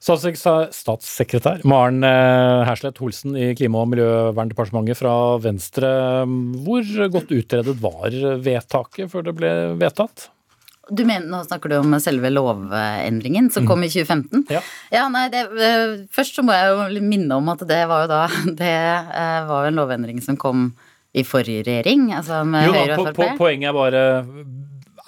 Statssekretær 0.00 1.60
Maren 1.68 2.00
Herslett 2.64 2.96
Holsen 3.04 3.36
i 3.36 3.50
Klima- 3.52 3.82
og 3.84 3.90
miljøverndepartementet 3.92 4.96
fra 4.96 5.12
Venstre. 5.44 5.90
Hvor 6.64 6.88
godt 7.12 7.34
utredet 7.36 7.76
var 7.84 8.16
vedtaket 8.48 9.12
før 9.12 9.28
det 9.28 9.36
ble 9.36 9.52
vedtatt? 9.84 10.30
Du 10.90 11.04
mener, 11.06 11.26
Nå 11.30 11.44
snakker 11.46 11.70
du 11.70 11.76
om 11.78 11.94
selve 12.02 12.30
lovendringen 12.32 13.50
som 13.54 13.66
kom 13.68 13.84
i 13.86 13.90
2015? 13.90 14.46
Ja. 14.50 14.62
ja 14.90 15.04
nei, 15.12 15.28
det, 15.30 15.44
eh, 15.54 16.00
først 16.10 16.38
så 16.38 16.42
må 16.46 16.56
jeg 16.56 16.72
jo 16.72 17.04
minne 17.06 17.38
om 17.38 17.52
at 17.52 17.62
det 17.68 17.84
var 17.90 18.06
jo 18.06 18.10
da 18.10 18.22
Det 18.62 18.72
eh, 18.72 19.38
var 19.46 19.66
jo 19.66 19.70
en 19.70 19.78
lovendring 19.78 20.18
som 20.24 20.38
kom 20.40 20.72
i 21.12 21.22
forrige 21.28 21.66
regjering, 21.66 22.08
altså 22.16 22.40
med 22.48 22.66
jo, 22.66 22.72
Høyre 22.72 22.96
og 22.96 23.06
Frp. 23.10 23.18
Po, 23.18 23.22
po, 23.22 23.38
poenget 23.44 23.68
er 23.68 23.76
bare 23.76 24.02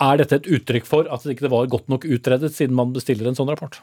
Er 0.04 0.18
dette 0.20 0.36
et 0.36 0.48
uttrykk 0.58 0.86
for 0.86 1.08
at 1.08 1.24
det 1.24 1.38
ikke 1.38 1.50
var 1.50 1.70
godt 1.72 1.88
nok 1.90 2.04
utredet, 2.04 2.52
siden 2.52 2.76
man 2.76 2.92
bestiller 2.94 3.30
en 3.30 3.38
sånn 3.38 3.50
rapport? 3.50 3.80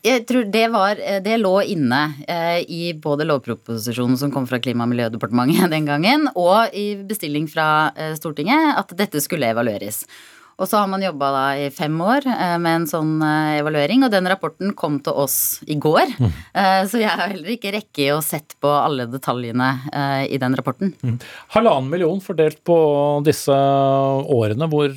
Jeg 0.00 0.24
tror 0.24 0.46
det, 0.48 0.64
var, 0.72 0.96
det 1.20 1.36
lå 1.42 1.54
inne 1.74 2.00
eh, 2.24 2.62
i 2.64 2.92
både 2.96 3.26
lovproposisjonen 3.28 4.16
som 4.16 4.32
kom 4.32 4.46
fra 4.48 4.56
Klima- 4.60 4.86
og 4.86 4.92
miljødepartementet 4.94 5.68
den 5.74 5.88
gangen, 5.88 6.28
og 6.34 6.72
i 6.76 6.94
bestilling 7.08 7.48
fra 7.52 7.92
eh, 7.92 8.14
Stortinget, 8.16 8.78
at 8.80 8.94
dette 8.96 9.20
skulle 9.20 9.52
evalueres. 9.52 10.06
Og 10.60 10.68
så 10.68 10.82
har 10.82 10.90
man 10.92 11.02
jobba 11.02 11.30
da 11.32 11.44
i 11.56 11.68
fem 11.72 11.94
år 12.04 12.26
eh, 12.28 12.56
med 12.60 12.82
en 12.82 12.88
sånn 12.90 13.14
eh, 13.24 13.60
evaluering, 13.62 14.04
og 14.04 14.12
den 14.12 14.28
rapporten 14.28 14.74
kom 14.76 14.98
til 15.04 15.16
oss 15.24 15.38
i 15.64 15.78
går. 15.80 16.12
Mm. 16.20 16.30
Eh, 16.60 16.82
så 16.90 17.00
jeg 17.00 17.08
har 17.08 17.32
heller 17.32 17.54
ikke 17.54 17.72
rekke 17.78 18.10
å 18.12 18.20
sett 18.24 18.58
på 18.60 18.68
alle 18.68 19.08
detaljene 19.08 19.70
i 20.28 20.38
den 20.40 20.54
rapporten. 20.58 20.92
Mm. 21.00 21.16
Halvannen 21.54 21.90
million 21.92 22.20
fordelt 22.22 22.60
på 22.66 22.76
disse 23.24 23.54
årene. 23.54 24.68
Hvor 24.70 24.92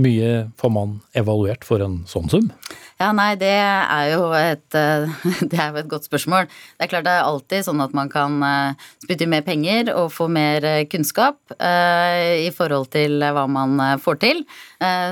mye 0.00 0.30
får 0.60 0.72
man 0.72 0.96
evaluert 1.16 1.66
for 1.66 1.84
en 1.84 2.00
sånn 2.10 2.30
sum? 2.32 2.48
Ja, 2.94 3.08
nei, 3.10 3.32
det 3.34 3.50
er 3.50 4.10
jo 4.12 4.28
et, 4.38 4.68
det 5.50 5.58
er 5.58 5.74
et 5.80 5.88
godt 5.90 6.06
spørsmål. 6.06 6.46
Det 6.46 6.86
er 6.86 6.90
klart 6.92 7.06
det 7.08 7.14
er 7.16 7.26
alltid 7.26 7.66
sånn 7.66 7.82
at 7.82 7.94
man 7.96 8.10
kan 8.12 8.38
eh, 8.46 8.84
spytte 9.02 9.26
mer 9.30 9.42
penger 9.46 9.90
og 9.96 10.12
få 10.14 10.28
mer 10.30 10.62
eh, 10.62 10.84
kunnskap 10.90 11.40
i 11.54 12.50
forhold 12.54 12.88
til 12.92 13.22
hva 13.34 13.44
man 13.50 13.78
får 14.02 14.16
til. 14.22 14.40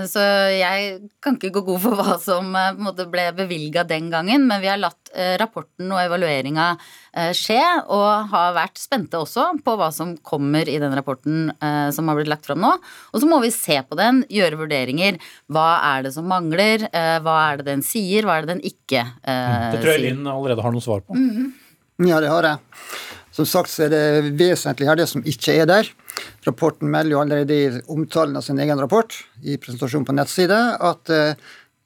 Så 0.09 0.23
jeg 0.53 1.09
kan 1.23 1.37
ikke 1.39 1.53
gå 1.55 1.63
god 1.67 1.81
for 1.83 1.97
hva 1.99 2.17
som 2.21 2.51
måte, 2.83 3.07
ble 3.11 3.29
bevilga 3.37 3.85
den 3.89 4.11
gangen, 4.13 4.47
men 4.49 4.61
vi 4.63 4.71
har 4.71 4.81
latt 4.81 4.99
rapporten 5.41 5.91
og 5.93 6.01
evalueringa 6.01 6.73
skje, 7.37 7.61
og 7.93 8.31
har 8.33 8.55
vært 8.57 8.81
spente 8.81 9.21
også 9.21 9.47
på 9.65 9.75
hva 9.79 9.91
som 9.95 10.15
kommer 10.25 10.69
i 10.69 10.79
den 10.83 10.95
rapporten 10.97 11.51
som 11.95 12.09
har 12.09 12.19
blitt 12.19 12.31
lagt 12.33 12.49
fram 12.49 12.63
nå. 12.65 12.73
Og 13.13 13.23
så 13.23 13.29
må 13.29 13.41
vi 13.45 13.53
se 13.55 13.79
på 13.85 13.99
den, 13.99 14.23
gjøre 14.33 14.61
vurderinger. 14.65 15.21
Hva 15.53 15.69
er 15.93 16.07
det 16.07 16.15
som 16.17 16.29
mangler? 16.29 16.89
Hva 16.93 17.37
er 17.51 17.61
det 17.61 17.72
den 17.73 17.85
sier, 17.87 18.29
hva 18.29 18.39
er 18.39 18.47
det 18.47 18.55
den 18.55 18.63
ikke 18.73 19.03
uh, 19.03 19.27
sier? 19.27 19.73
Det 19.75 19.83
tror 19.83 19.95
jeg 19.95 20.05
Linn 20.07 20.29
allerede 20.31 20.65
har 20.65 20.75
noe 20.75 20.85
svar 20.85 21.03
på. 21.05 21.17
Mm 21.17 21.31
-hmm. 21.31 21.51
Ja, 22.09 22.21
det 22.21 22.29
har 22.29 22.43
jeg. 22.43 22.59
Som 23.33 23.47
sagt 23.47 23.71
så 23.73 23.87
er 23.87 23.89
det 23.93 24.37
vesentlig 24.37 24.89
her 24.89 24.97
det 24.97 25.09
som 25.09 25.23
ikke 25.25 25.55
er 25.57 25.67
der. 25.67 25.89
Rapporten 26.45 26.91
melder 26.91 27.15
jo 27.15 27.21
allerede 27.21 27.55
i 27.55 27.81
omtalen 27.89 28.37
av 28.37 28.45
sin 28.45 28.59
egen 28.59 28.81
rapport 28.81 29.15
i 29.43 29.57
presentasjonen 29.57 30.05
på 30.05 30.13
nettside 30.13 30.59
at 30.81 31.13
uh, 31.13 31.35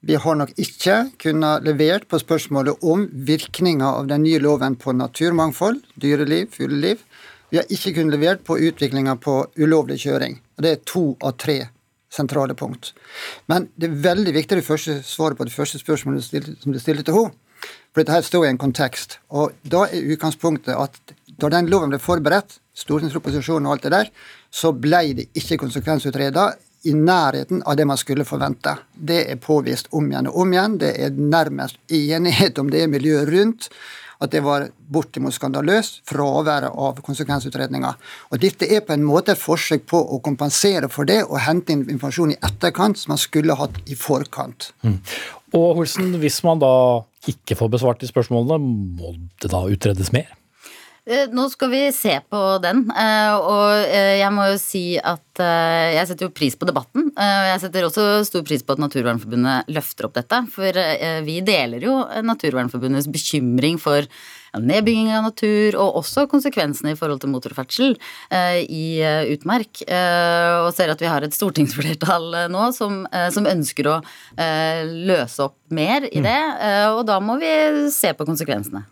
vi 0.07 0.15
har 0.15 0.35
nok 0.35 0.51
ikke 0.61 0.97
kunnet 1.17 1.63
levert 1.65 2.07
på 2.07 2.19
spørsmålet 2.21 2.83
om 2.83 3.07
virkninga 3.27 3.87
av 4.01 4.07
den 4.07 4.23
nye 4.23 4.39
loven 4.39 4.75
på 4.75 4.93
naturmangfold, 4.93 5.81
dyreliv, 5.95 6.51
fugleliv. 6.53 7.01
Vi 7.49 7.57
har 7.57 7.71
ikke 7.71 7.95
kunnet 7.95 8.17
levert 8.17 8.43
på 8.45 8.59
utviklinga 8.59 9.15
på 9.23 9.39
ulovlig 9.57 10.01
kjøring. 10.03 10.37
Det 10.59 10.71
er 10.71 10.85
to 10.85 11.09
av 11.23 11.37
tre 11.39 11.57
sentrale 12.13 12.55
punkt. 12.55 12.93
Men 13.51 13.67
det 13.75 13.89
er 13.89 13.99
veldig 14.05 14.33
viktig 14.35 14.59
det 14.59 14.67
første 14.67 15.01
svaret 15.05 15.37
på 15.39 15.47
det 15.47 15.55
første 15.55 15.79
spørsmålet 15.81 16.23
som 16.23 16.73
du 16.73 16.79
stilte 16.79 17.07
til 17.07 17.19
henne. 17.19 17.35
For 17.91 18.03
dette 18.03 18.13
her 18.13 18.25
står 18.25 18.45
i 18.45 18.51
en 18.51 18.61
kontekst. 18.61 19.17
Og 19.33 19.55
da 19.65 19.87
er 19.89 20.11
utgangspunktet 20.13 20.75
at 20.77 21.15
da 21.41 21.49
den 21.53 21.69
loven 21.71 21.89
ble 21.89 21.99
forberedt, 22.01 22.59
stortingsproposisjonen 22.77 23.65
og 23.65 23.75
alt 23.75 23.87
det 23.87 23.93
der, 23.93 24.11
så 24.53 24.71
ble 24.73 25.01
det 25.17 25.27
ikke 25.37 25.57
konsekvensutredet 25.63 26.47
i 26.87 26.93
nærheten 26.93 27.63
av 27.65 27.77
det 27.77 27.87
man 27.89 27.97
skulle 27.97 28.25
forvente. 28.27 28.75
Det 28.93 29.23
er 29.31 29.41
påvist 29.41 29.89
om 29.97 30.11
igjen 30.11 30.29
og 30.29 30.43
om 30.43 30.53
igjen. 30.53 30.77
Det 30.81 30.93
er 31.03 31.17
nærmest 31.17 31.79
enighet 31.89 32.61
om 32.61 32.69
det 32.73 32.85
miljøet 32.91 33.31
rundt. 33.33 33.71
At 34.23 34.33
det 34.33 34.41
var 34.45 34.67
bortimot 34.89 35.35
skandaløst, 35.35 36.01
fraværet 36.09 36.71
av 36.71 37.01
konsekvensutredninger. 37.05 37.99
Og 38.31 38.41
Dette 38.41 38.69
er 38.69 38.81
på 38.85 38.95
en 38.95 39.05
måte 39.05 39.35
et 39.35 39.41
forsøk 39.41 39.85
på 39.89 39.99
å 39.99 40.21
kompensere 40.25 40.89
for 40.89 41.09
det 41.09 41.21
og 41.27 41.37
hente 41.45 41.75
inn 41.75 41.85
informasjon 41.85 42.33
i 42.33 42.39
etterkant 42.49 42.97
som 42.97 43.13
man 43.13 43.21
skulle 43.21 43.57
hatt 43.59 43.77
i 43.85 43.97
forkant. 43.99 44.71
Mm. 44.81 44.97
Og 45.57 45.69
Holsen, 45.81 46.15
hvis 46.21 46.41
man 46.45 46.59
da 46.63 46.73
ikke 47.29 47.57
får 47.59 47.71
besvart 47.77 48.01
de 48.01 48.09
spørsmålene, 48.09 48.57
må 48.97 49.13
det 49.41 49.51
da 49.53 49.63
utredes 49.69 50.11
mer? 50.15 50.33
Eh, 51.07 51.29
nå 51.31 51.45
skal 51.47 51.69
vi 51.71 51.81
se 51.95 52.17
på 52.27 52.39
den, 52.59 52.81
eh, 52.91 53.35
og 53.39 53.85
eh, 53.87 54.17
jeg 54.19 54.31
må 54.35 54.49
jo 54.49 54.57
si 54.59 54.83
at 54.99 55.23
jeg 55.37 56.07
setter 56.09 56.25
jo 56.25 56.33
pris 56.33 56.55
på 56.57 56.65
debatten. 56.65 57.11
Og 57.13 57.47
jeg 57.51 57.59
setter 57.61 57.85
også 57.85 58.05
stor 58.25 58.41
pris 58.41 58.63
på 58.65 58.73
at 58.73 58.81
Naturvernforbundet 58.81 59.69
løfter 59.69 60.07
opp 60.07 60.15
dette, 60.17 60.39
for 60.49 60.79
vi 61.27 61.35
deler 61.45 61.85
jo 61.85 61.93
Naturvernforbundets 62.25 63.05
bekymring 63.13 63.77
for 63.77 64.09
nedbygging 64.63 65.11
av 65.15 65.27
natur, 65.27 65.77
og 65.81 65.99
også 66.01 66.25
konsekvensene 66.31 66.93
i 66.93 66.97
forhold 66.99 67.21
til 67.23 67.31
motorferdsel 67.33 67.95
eh, 68.33 68.63
i 68.63 68.87
eh, 69.03 69.29
utmark. 69.35 69.83
Eh, 69.85 70.65
og 70.65 70.71
ser 70.75 70.93
at 70.93 71.01
vi 71.03 71.09
har 71.09 71.25
et 71.25 71.35
stortingsflertall 71.35 72.49
nå 72.53 72.69
som, 72.75 73.03
som 73.33 73.47
ønsker 73.49 73.89
å 73.91 73.95
løse 74.37 75.45
opp 75.45 75.55
mer 75.73 76.05
i 76.07 76.21
det. 76.23 76.39
Og 76.95 77.01
da 77.07 77.17
må 77.23 77.37
vi 77.41 77.49
se 77.93 78.13
på 78.15 78.25
konsekvensene. 78.27 78.83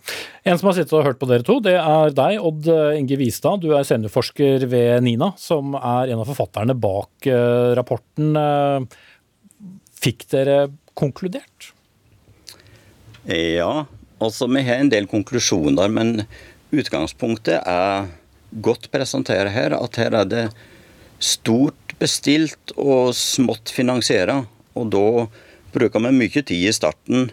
En 0.46 0.60
som 0.60 0.70
har 0.70 0.78
sittet 0.78 0.94
og 0.98 1.06
hørt 1.08 1.20
på 1.22 1.30
dere 1.30 1.46
to, 1.46 1.58
det 1.64 1.76
er 1.80 2.16
deg, 2.16 2.40
Odd 2.44 2.70
Inge 2.98 3.20
Vistad. 3.20 3.64
Du 3.64 3.72
er 3.76 3.88
seniorforsker 3.88 4.68
ved 4.72 5.06
NINA, 5.06 5.32
som 5.40 5.78
er 5.80 6.14
en 6.14 6.22
av 6.22 6.30
forfatterne 6.30 6.76
bak 6.78 7.30
rapporten. 7.80 8.36
Fikk 10.04 10.28
dere 10.34 10.60
konkludert? 10.98 11.72
Ja, 13.26 13.88
Altså, 14.20 14.48
Vi 14.48 14.62
har 14.64 14.80
en 14.80 14.92
del 14.92 15.08
konklusjoner, 15.08 15.90
men 15.92 16.26
utgangspunktet 16.72 17.60
er 17.66 18.08
godt 18.64 18.90
presentert 18.92 19.52
her. 19.52 19.76
At 19.76 20.00
her 20.00 20.14
er 20.14 20.26
det 20.26 20.46
stort 21.20 21.96
bestilt 22.00 22.76
og 22.78 23.14
smått 23.16 23.72
finansiert. 23.74 24.48
Og 24.76 24.92
da 24.92 25.28
bruker 25.76 26.04
vi 26.08 26.14
mye 26.16 26.44
tid 26.44 26.70
i 26.70 26.74
starten 26.76 27.30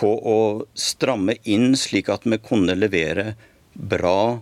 på 0.00 0.10
å 0.10 0.38
stramme 0.74 1.36
inn, 1.44 1.74
slik 1.78 2.08
at 2.10 2.24
vi 2.26 2.40
kunne 2.42 2.74
levere 2.76 3.34
bra 3.74 4.40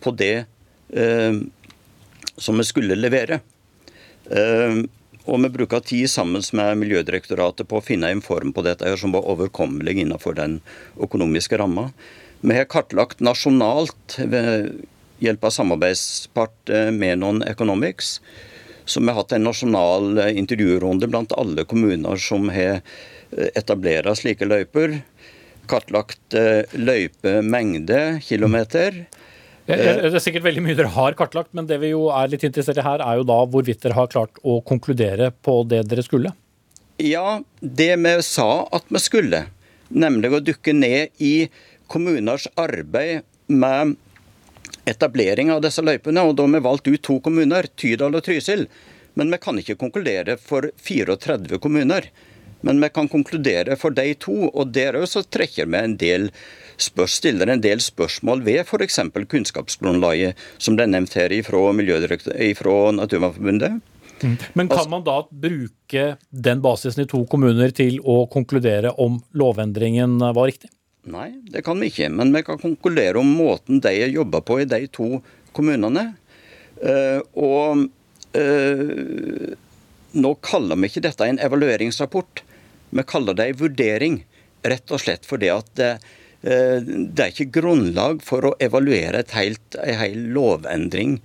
på 0.00 0.12
det 0.16 0.46
eh, 0.94 1.36
som 2.40 2.56
vi 2.56 2.64
skulle 2.64 2.96
levere. 2.96 3.40
Eh, 4.30 4.80
og 5.30 5.38
vi 5.44 5.50
bruker 5.54 5.82
tid 5.86 6.10
sammen 6.10 6.42
med 6.58 6.80
Miljødirektoratet 6.80 7.68
på 7.70 7.78
å 7.78 7.84
finne 7.84 8.10
en 8.10 8.22
form 8.24 8.50
på 8.54 8.64
dette 8.66 8.90
som 8.98 9.14
var 9.14 9.28
overkommelig 9.30 10.00
innenfor 10.02 10.34
den 10.34 10.58
økonomiske 10.98 11.60
ramma. 11.60 11.90
Vi 12.40 12.56
har 12.56 12.66
kartlagt 12.72 13.22
nasjonalt 13.22 14.16
ved 14.18 14.72
hjelp 15.22 15.44
av 15.44 15.54
samarbeidspart 15.54 16.72
eh, 16.74 16.90
Menon 16.90 17.44
Economics. 17.46 18.18
Så 18.84 19.00
vi 19.00 19.10
har 19.12 19.20
hatt 19.20 19.36
en 19.36 19.46
nasjonal 19.46 20.18
eh, 20.18 20.32
intervjurunde 20.40 21.06
blant 21.12 21.36
alle 21.38 21.66
kommuner 21.68 22.18
som 22.18 22.48
har 22.50 22.80
eh, 22.80 23.50
etablert 23.54 24.10
slike 24.18 24.48
løyper. 24.48 24.98
Kartlagt 25.70 26.34
løypemengde, 26.74 28.00
kilometer. 28.26 29.04
Det 29.70 30.10
er 30.10 30.22
sikkert 30.22 30.46
veldig 30.48 30.62
mye 30.64 30.76
dere 30.78 30.90
har 30.94 31.16
kartlagt, 31.18 31.52
men 31.54 31.68
det 31.70 31.78
vi 31.82 31.92
jo 31.92 32.08
er 32.14 32.30
litt 32.32 32.44
interessert 32.46 32.80
i 32.80 32.84
her, 32.84 33.02
er 33.04 33.20
jo 33.20 33.26
da 33.28 33.38
hvorvidt 33.46 33.82
dere 33.84 33.98
har 33.98 34.10
klart 34.10 34.40
å 34.42 34.58
konkludere 34.66 35.30
på 35.46 35.60
det 35.70 35.84
dere 35.90 36.04
skulle? 36.06 36.34
Ja, 37.00 37.40
det 37.60 37.92
vi 38.02 38.14
sa 38.26 38.66
at 38.76 38.90
vi 38.90 39.00
skulle, 39.00 39.44
nemlig 39.88 40.32
å 40.34 40.42
dukke 40.44 40.74
ned 40.76 41.14
i 41.22 41.48
kommuners 41.90 42.48
arbeid 42.60 43.22
med 43.50 43.96
etablering 44.90 45.50
av 45.54 45.62
disse 45.64 45.82
løypene. 45.84 46.24
Og 46.26 46.36
da 46.36 46.46
har 46.46 46.54
vi 46.54 46.64
valgt 46.66 46.90
ut 46.90 47.02
to 47.06 47.18
kommuner, 47.24 47.68
Tydal 47.78 48.18
og 48.18 48.24
Trysil. 48.26 48.66
Men 49.18 49.32
vi 49.32 49.40
kan 49.42 49.58
ikke 49.58 49.78
konkludere 49.80 50.36
for 50.40 50.70
34 50.86 51.58
kommuner. 51.62 52.10
Men 52.66 52.80
vi 52.80 52.90
kan 52.92 53.08
konkludere 53.08 53.76
for 53.80 53.94
de 53.96 54.14
to, 54.20 54.48
og 54.48 54.72
der 54.74 54.98
også 55.00 55.24
trekker 55.28 55.68
vi 55.70 55.78
en 55.80 55.96
del 56.00 56.30
spørs, 56.80 57.18
stiller 57.20 57.52
en 57.52 57.62
del 57.62 57.80
spørsmål 57.80 58.42
ved 58.44 58.64
f.eks. 58.64 59.00
kunnskapsgrunnlaget, 59.28 60.36
som 60.58 60.78
er 60.80 60.90
nevnt 60.90 61.16
her 61.16 61.34
fra 61.44 62.92
Naturvernforbundet. 62.96 63.80
Mm. 64.20 64.36
Men 64.52 64.68
kan 64.68 64.78
altså- 64.78 64.90
man 64.90 65.04
da 65.04 65.22
bruke 65.30 66.16
den 66.30 66.60
basisen 66.60 67.04
i 67.04 67.06
to 67.08 67.24
kommuner 67.24 67.72
til 67.72 68.00
å 68.00 68.28
konkludere 68.28 68.92
om 68.98 69.22
lovendringen 69.32 70.18
var 70.18 70.46
riktig? 70.46 70.68
Nei, 71.08 71.30
det 71.50 71.64
kan 71.64 71.80
vi 71.80 71.88
ikke. 71.88 72.10
Men 72.12 72.32
vi 72.32 72.42
kan 72.42 72.58
konkludere 72.58 73.18
om 73.18 73.26
måten 73.26 73.80
de 73.80 73.92
jobber 74.12 74.40
på 74.40 74.60
i 74.60 74.68
de 74.68 74.86
to 74.86 75.22
kommunene. 75.52 76.14
Uh, 76.80 77.20
og 77.34 77.88
uh, 78.36 79.54
nå 80.12 80.34
kaller 80.44 80.76
vi 80.76 80.90
ikke 80.90 81.04
dette 81.08 81.24
en 81.24 81.38
evalueringsrapport. 81.38 82.42
Vi 82.90 83.06
kaller 83.06 83.38
det 83.38 83.50
en 83.50 83.60
vurdering. 83.60 84.22
Rett 84.66 84.92
og 84.92 85.00
slett 85.00 85.28
fordi 85.28 85.48
at 85.52 85.70
det, 85.78 85.92
Eh, 86.40 86.80
det 86.80 87.20
er 87.20 87.32
ikke 87.34 87.60
grunnlag 87.60 88.22
for 88.24 88.48
å 88.48 88.56
evaluere 88.62 89.20
et 89.20 89.32
helt, 89.36 89.76
en 89.76 89.98
hel 90.00 90.20
lovendring 90.32 91.18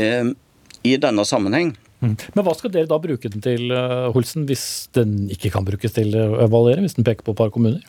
eh, 0.00 0.30
i 0.84 0.94
denne 1.00 1.26
sammenheng. 1.28 1.74
Mm. 2.04 2.14
Men 2.36 2.46
hva 2.46 2.54
skal 2.56 2.72
dere 2.72 2.88
da 2.88 2.98
bruke 3.00 3.30
den 3.32 3.44
til, 3.44 3.68
eh, 3.72 4.06
Holsen, 4.14 4.46
hvis 4.48 4.88
den 4.96 5.26
ikke 5.32 5.52
kan 5.52 5.68
brukes 5.68 5.96
til 5.96 6.16
å 6.16 6.40
evaluere? 6.46 6.84
Hvis 6.84 6.96
den 6.96 7.04
peker 7.04 7.26
på 7.26 7.36
et 7.36 7.42
par 7.42 7.52
kommuner? 7.52 7.84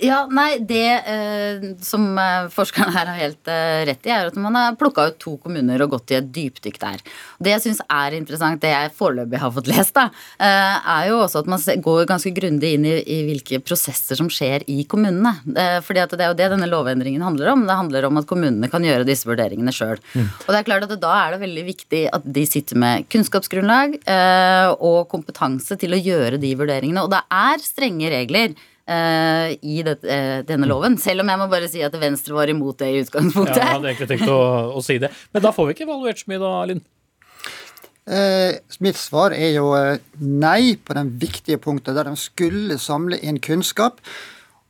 Ja, 0.00 0.24
nei, 0.32 0.58
Det 0.64 0.86
eh, 1.12 1.64
som 1.84 2.06
eh, 2.18 2.48
forskerne 2.52 2.92
her 2.94 3.08
har 3.10 3.18
helt 3.20 3.50
eh, 3.50 3.82
rett 3.88 4.06
i, 4.08 4.12
er 4.14 4.30
at 4.30 4.38
man 4.40 4.56
har 4.56 4.78
plukka 4.80 5.10
ut 5.10 5.18
to 5.20 5.34
kommuner 5.42 5.82
og 5.84 5.94
gått 5.96 6.14
i 6.14 6.18
et 6.18 6.30
dypdykk 6.32 6.78
der. 6.80 7.02
Det 7.42 7.52
jeg 7.52 7.64
syns 7.66 7.82
er 7.84 8.16
interessant, 8.16 8.62
det 8.62 8.72
jeg 8.72 8.92
foreløpig 8.96 9.40
har 9.42 9.52
fått 9.52 9.68
lest, 9.72 9.92
da, 9.98 10.08
eh, 10.40 10.88
er 10.94 11.10
jo 11.10 11.20
også 11.24 11.42
at 11.42 11.50
man 11.52 11.84
går 11.84 12.08
ganske 12.08 12.32
grundig 12.36 12.72
inn 12.76 12.88
i, 12.88 12.94
i, 13.02 13.18
hvilke 13.28 13.60
prosesser 13.64 14.18
som 14.20 14.30
skjer 14.32 14.64
i 14.72 14.82
kommunene. 14.88 15.34
Eh, 15.52 15.78
fordi 15.84 16.04
at 16.04 16.16
det 16.16 16.24
er 16.24 16.32
jo 16.32 16.38
det 16.40 16.48
denne 16.54 16.70
lovendringen 16.70 17.24
handler 17.26 17.52
om. 17.52 17.66
Det 17.68 17.78
handler 17.82 18.08
om 18.08 18.22
at 18.22 18.30
kommunene 18.30 18.72
kan 18.72 18.86
gjøre 18.86 19.08
disse 19.08 19.28
vurderingene 19.28 19.74
sjøl. 19.74 20.00
Mm. 20.14 20.26
Og 20.46 20.50
det 20.50 20.62
er 20.62 20.68
klart 20.70 20.88
at 20.88 20.96
da 21.02 21.12
er 21.26 21.36
det 21.36 21.44
veldig 21.44 21.66
viktig 21.68 22.04
at 22.16 22.32
de 22.40 22.48
sitter 22.48 22.80
med 22.80 23.08
kunnskapsgrunnlag 23.12 24.00
eh, 24.00 24.72
og 24.80 25.04
kompetanse 25.12 25.76
til 25.80 25.96
å 25.96 26.00
gjøre 26.00 26.40
de 26.40 26.56
vurderingene. 26.56 27.04
Og 27.04 27.12
det 27.12 27.24
er 27.28 27.64
strenge 27.64 28.12
regler 28.16 28.56
uh, 28.90 29.48
i 29.54 29.80
det, 29.86 29.98
uh, 30.04 30.40
denne 30.46 30.68
loven. 30.68 30.98
Selv 31.00 31.24
om 31.24 31.30
jeg 31.30 31.40
må 31.40 31.48
bare 31.52 31.70
si 31.70 31.84
at 31.86 31.94
Venstre 32.02 32.36
var 32.36 32.50
imot 32.52 32.82
det 32.82 32.90
i 32.90 33.02
utgangspunktet. 33.04 33.56
Ja, 33.56 33.68
jeg 33.68 33.78
hadde 33.78 33.92
egentlig 33.94 34.10
tenkt 34.14 34.32
å, 34.34 34.40
å 34.74 34.82
si 34.84 34.98
det. 35.02 35.12
Men 35.34 35.46
da 35.46 35.54
får 35.54 35.70
vi 35.70 35.78
ikke 35.78 35.86
evaluert 35.88 36.22
så 36.22 36.32
mye, 36.32 36.42
da, 36.42 36.56
Linn? 36.70 36.82
Eh, 38.10 38.56
mitt 38.82 38.98
svar 38.98 39.34
er 39.36 39.52
jo 39.54 39.68
eh, 39.76 40.00
nei 40.18 40.74
på 40.74 40.96
den 40.96 41.12
viktige 41.20 41.60
punktet 41.62 41.94
der 41.94 42.08
de 42.08 42.16
skulle 42.18 42.78
samle 42.80 43.20
inn 43.22 43.38
kunnskap. 43.44 44.00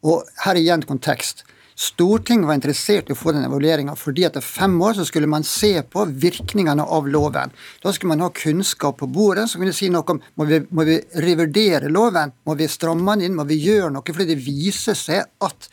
Og 0.05 0.29
her 0.45 0.59
igjen 0.61 0.85
kontekst. 0.89 1.45
Stortinget 1.81 2.45
var 2.45 2.59
interessert 2.59 3.09
i 3.09 3.15
å 3.15 3.17
få 3.17 3.33
den 3.33 3.47
evalueringa 3.47 3.95
fordi 3.97 4.27
etter 4.27 4.45
fem 4.45 4.75
år 4.85 4.99
så 4.99 5.07
skulle 5.09 5.29
man 5.31 5.47
se 5.49 5.73
på 5.89 6.03
virkningene 6.25 6.85
av 6.85 7.07
loven. 7.09 7.55
Da 7.81 7.93
skulle 7.97 8.13
man 8.13 8.25
ha 8.27 8.29
kunnskap 8.37 8.99
på 9.01 9.09
bordet 9.09 9.47
så 9.49 9.61
kunne 9.61 9.73
si 9.73 9.89
noe 9.89 10.05
om 10.13 10.21
må 10.37 10.47
vi, 10.51 10.59
må 10.69 10.85
vi 10.85 10.99
revurdere 11.25 11.89
loven, 11.89 12.35
må 12.45 12.57
vi 12.59 12.69
stramme 12.69 13.15
den 13.17 13.31
inn, 13.31 13.39
må 13.39 13.47
vi 13.49 13.57
gjøre 13.63 13.95
noe. 13.95 14.05
Fordi 14.05 14.29
det 14.29 14.37
viser 14.45 14.99
seg 14.99 15.25
at 15.41 15.71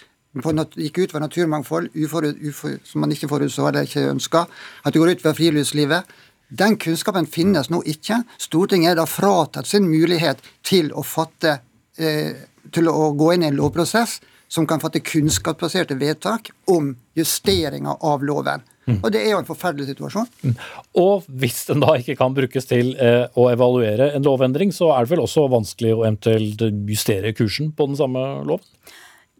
gikk 0.78 1.02
ut 1.02 1.12
fra 1.12 1.24
naturmangfold 1.26 1.92
uforut, 1.98 2.40
ufor, 2.40 2.80
som 2.88 3.04
man 3.04 3.12
ikke 3.12 3.28
forutså 3.28 3.68
eller 3.68 3.90
ikke 3.90 4.08
ønska, 4.14 4.46
at 4.84 4.94
det 4.94 5.04
går 5.04 5.18
ut 5.18 5.26
fra 5.26 5.36
friluftslivet. 5.36 6.16
Den 6.48 6.80
kunnskapen 6.80 7.28
finnes 7.28 7.68
nå 7.74 7.82
ikke. 7.84 8.22
Stortinget 8.40 8.94
er 8.94 9.02
da 9.02 9.10
fratatt 9.10 9.68
sin 9.68 9.92
mulighet 9.92 10.40
til 10.64 10.94
å 10.96 11.04
fatte 11.04 11.58
eh, 12.00 12.48
til 12.72 12.88
å 12.88 13.12
gå 13.18 13.34
inn 13.34 13.44
i 13.44 13.52
en 13.52 13.60
lovprosess 13.60 14.22
som 14.48 14.68
kan 14.68 14.82
fatte 14.84 15.04
kunnskapsbaserte 15.04 15.98
vedtak 16.00 16.52
om 16.72 16.94
justeringer 17.18 18.00
av 18.06 18.24
loven. 18.26 18.64
Mm. 18.88 19.02
Og 19.02 19.12
Det 19.12 19.20
er 19.20 19.34
jo 19.34 19.40
en 19.42 19.50
forferdelig 19.50 19.90
situasjon. 19.90 20.30
Mm. 20.44 20.54
Og 21.02 21.26
hvis 21.42 21.66
den 21.68 21.84
da 21.84 21.98
ikke 22.00 22.16
kan 22.20 22.36
brukes 22.36 22.70
til 22.70 22.94
eh, 22.96 23.26
å 23.36 23.50
evaluere 23.52 24.14
en 24.16 24.24
lovendring, 24.24 24.72
så 24.72 24.94
er 24.96 25.04
det 25.04 25.16
vel 25.16 25.26
også 25.26 25.50
vanskelig 25.52 25.92
å 25.96 26.06
eventuelt 26.06 26.64
justere 26.88 27.36
kursen 27.36 27.74
på 27.76 27.90
den 27.90 28.00
samme 28.00 28.24
loven? 28.48 28.64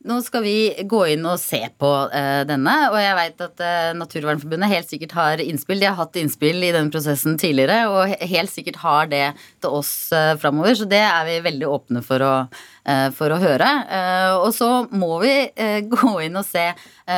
nå 0.08 0.18
skal 0.24 0.44
vi 0.46 0.58
gå 0.88 1.02
inn 1.14 1.26
og 1.28 1.40
se 1.42 1.60
på 1.80 1.90
uh, 2.12 2.44
denne. 2.48 2.76
Og 2.92 2.98
jeg 3.02 3.18
veit 3.18 3.44
at 3.44 3.64
uh, 3.64 3.98
Naturvernforbundet 3.98 4.72
helt 4.72 4.92
sikkert 4.92 5.16
har 5.18 5.44
innspill. 5.44 5.82
De 5.82 5.90
har 5.90 5.98
hatt 6.00 6.20
innspill 6.20 6.64
i 6.64 6.72
denne 6.76 6.94
prosessen 6.94 7.38
tidligere, 7.40 7.88
og 7.92 8.16
helt 8.32 8.54
sikkert 8.54 8.80
har 8.84 9.12
det 9.12 9.26
til 9.64 9.80
oss 9.80 9.94
uh, 10.16 10.36
framover. 10.40 10.78
Så 10.80 10.88
det 10.90 11.04
er 11.04 11.28
vi 11.28 11.40
veldig 11.50 11.72
åpne 11.78 12.04
for 12.06 12.24
å, 12.24 12.34
uh, 12.48 12.62
for 13.18 13.34
å 13.34 13.40
høre. 13.42 13.68
og 14.40 14.52
så 14.56 14.88
må 14.96 15.18
vi 15.20 15.32
gå 15.94 16.12
inn 16.24 16.40
og 16.40 16.46
se 16.48 16.64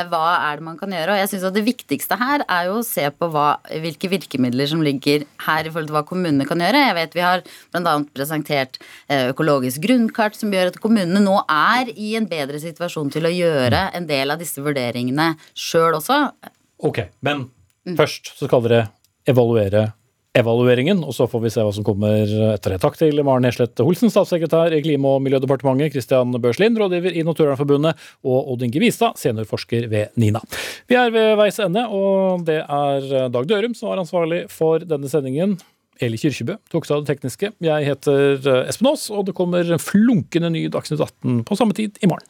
hva 0.10 0.24
er 0.50 0.60
det 0.60 0.66
man 0.66 0.78
kan 0.80 0.94
gjøre. 0.94 1.14
Og 1.14 1.20
jeg 1.22 1.30
syns 1.32 1.46
at 1.50 1.56
det 1.56 1.66
viktigste 1.68 2.18
her 2.18 2.44
er 2.46 2.70
jo 2.70 2.80
å 2.80 2.86
se 2.86 3.06
på 3.14 3.30
hva, 3.34 3.60
hvilke 3.84 4.10
virkemidler 4.10 4.70
som 4.70 4.82
ligger 4.86 5.26
her 5.46 5.68
i 5.68 5.72
forhold 5.72 5.90
til 5.92 5.98
hva 5.98 6.06
kommunene 6.10 6.48
kan 6.50 6.62
gjøre. 6.62 6.84
Jeg 6.88 6.98
vet 6.98 7.18
vi 7.18 7.26
har 7.26 7.44
bl.a. 7.46 7.96
presentert 8.18 8.82
økologisk 9.30 9.84
grunnkart 9.86 10.38
som 10.38 10.54
gjør 10.54 10.74
at 10.74 10.82
kommunene 10.82 11.22
nå 11.24 11.38
er 11.46 11.94
i 11.96 12.16
en 12.18 12.30
bedre 12.30 12.62
situasjon 12.62 13.14
til 13.14 13.30
å 13.30 13.34
gjøre 13.34 13.90
en 13.98 14.10
del 14.10 14.34
av 14.34 14.42
disse 14.42 14.62
vurderingene 14.66 15.32
sjøl 15.54 16.00
også. 16.00 16.24
Ok, 16.86 17.04
men 17.26 17.48
mm. 17.86 17.98
først 18.00 18.34
så 18.38 18.50
skal 18.50 18.66
dere 18.66 18.84
evaluere 19.30 19.90
evalueringen, 20.38 21.02
og 21.04 21.16
så 21.16 21.26
får 21.30 21.42
vi 21.42 21.52
se 21.54 21.64
hva 21.66 21.72
som 21.74 21.86
kommer 21.86 22.30
etter 22.54 22.76
det. 22.76 22.82
Takk 22.84 23.00
til 23.00 23.18
Maren 23.26 23.48
Heslett 23.48 23.82
Holsen, 23.82 24.12
statssekretær 24.14 24.76
i 24.78 24.82
Klima- 24.86 25.16
og 25.16 25.24
miljødepartementet, 25.26 25.96
Christian 25.96 26.36
Børslin, 26.42 26.78
rådgiver 26.78 27.18
i 27.18 27.26
Naturvernforbundet, 27.26 27.98
og 28.24 28.54
Odd 28.54 28.68
Inge 28.68 28.84
Vistad, 28.84 29.18
seniorforsker 29.18 29.90
ved 29.90 30.14
NINA. 30.22 30.44
Vi 30.90 31.00
er 31.00 31.10
ved 31.16 31.34
veis 31.40 31.60
ende, 31.64 31.88
og 31.90 32.46
det 32.46 32.62
er 32.62 33.30
Dag 33.34 33.50
Dørum 33.50 33.76
som 33.78 33.90
var 33.90 34.04
ansvarlig 34.06 34.46
for 34.54 34.86
denne 34.86 35.10
sendingen. 35.10 35.58
Eli 36.00 36.16
Kyrkjebø 36.20 36.56
tok 36.72 36.86
seg 36.88 36.96
av 36.96 37.04
det 37.04 37.16
tekniske. 37.16 37.52
Jeg 37.66 37.88
heter 37.90 38.38
eh, 38.40 38.70
Espen 38.72 38.94
Aas, 38.94 39.10
og 39.12 39.26
det 39.28 39.36
kommer 39.36 39.68
flunkende 39.84 40.54
ny 40.54 40.68
Dagsnytt 40.72 41.02
18 41.04 41.42
på 41.48 41.58
samme 41.60 41.76
tid 41.76 42.00
i 42.00 42.08
morgen. 42.08 42.30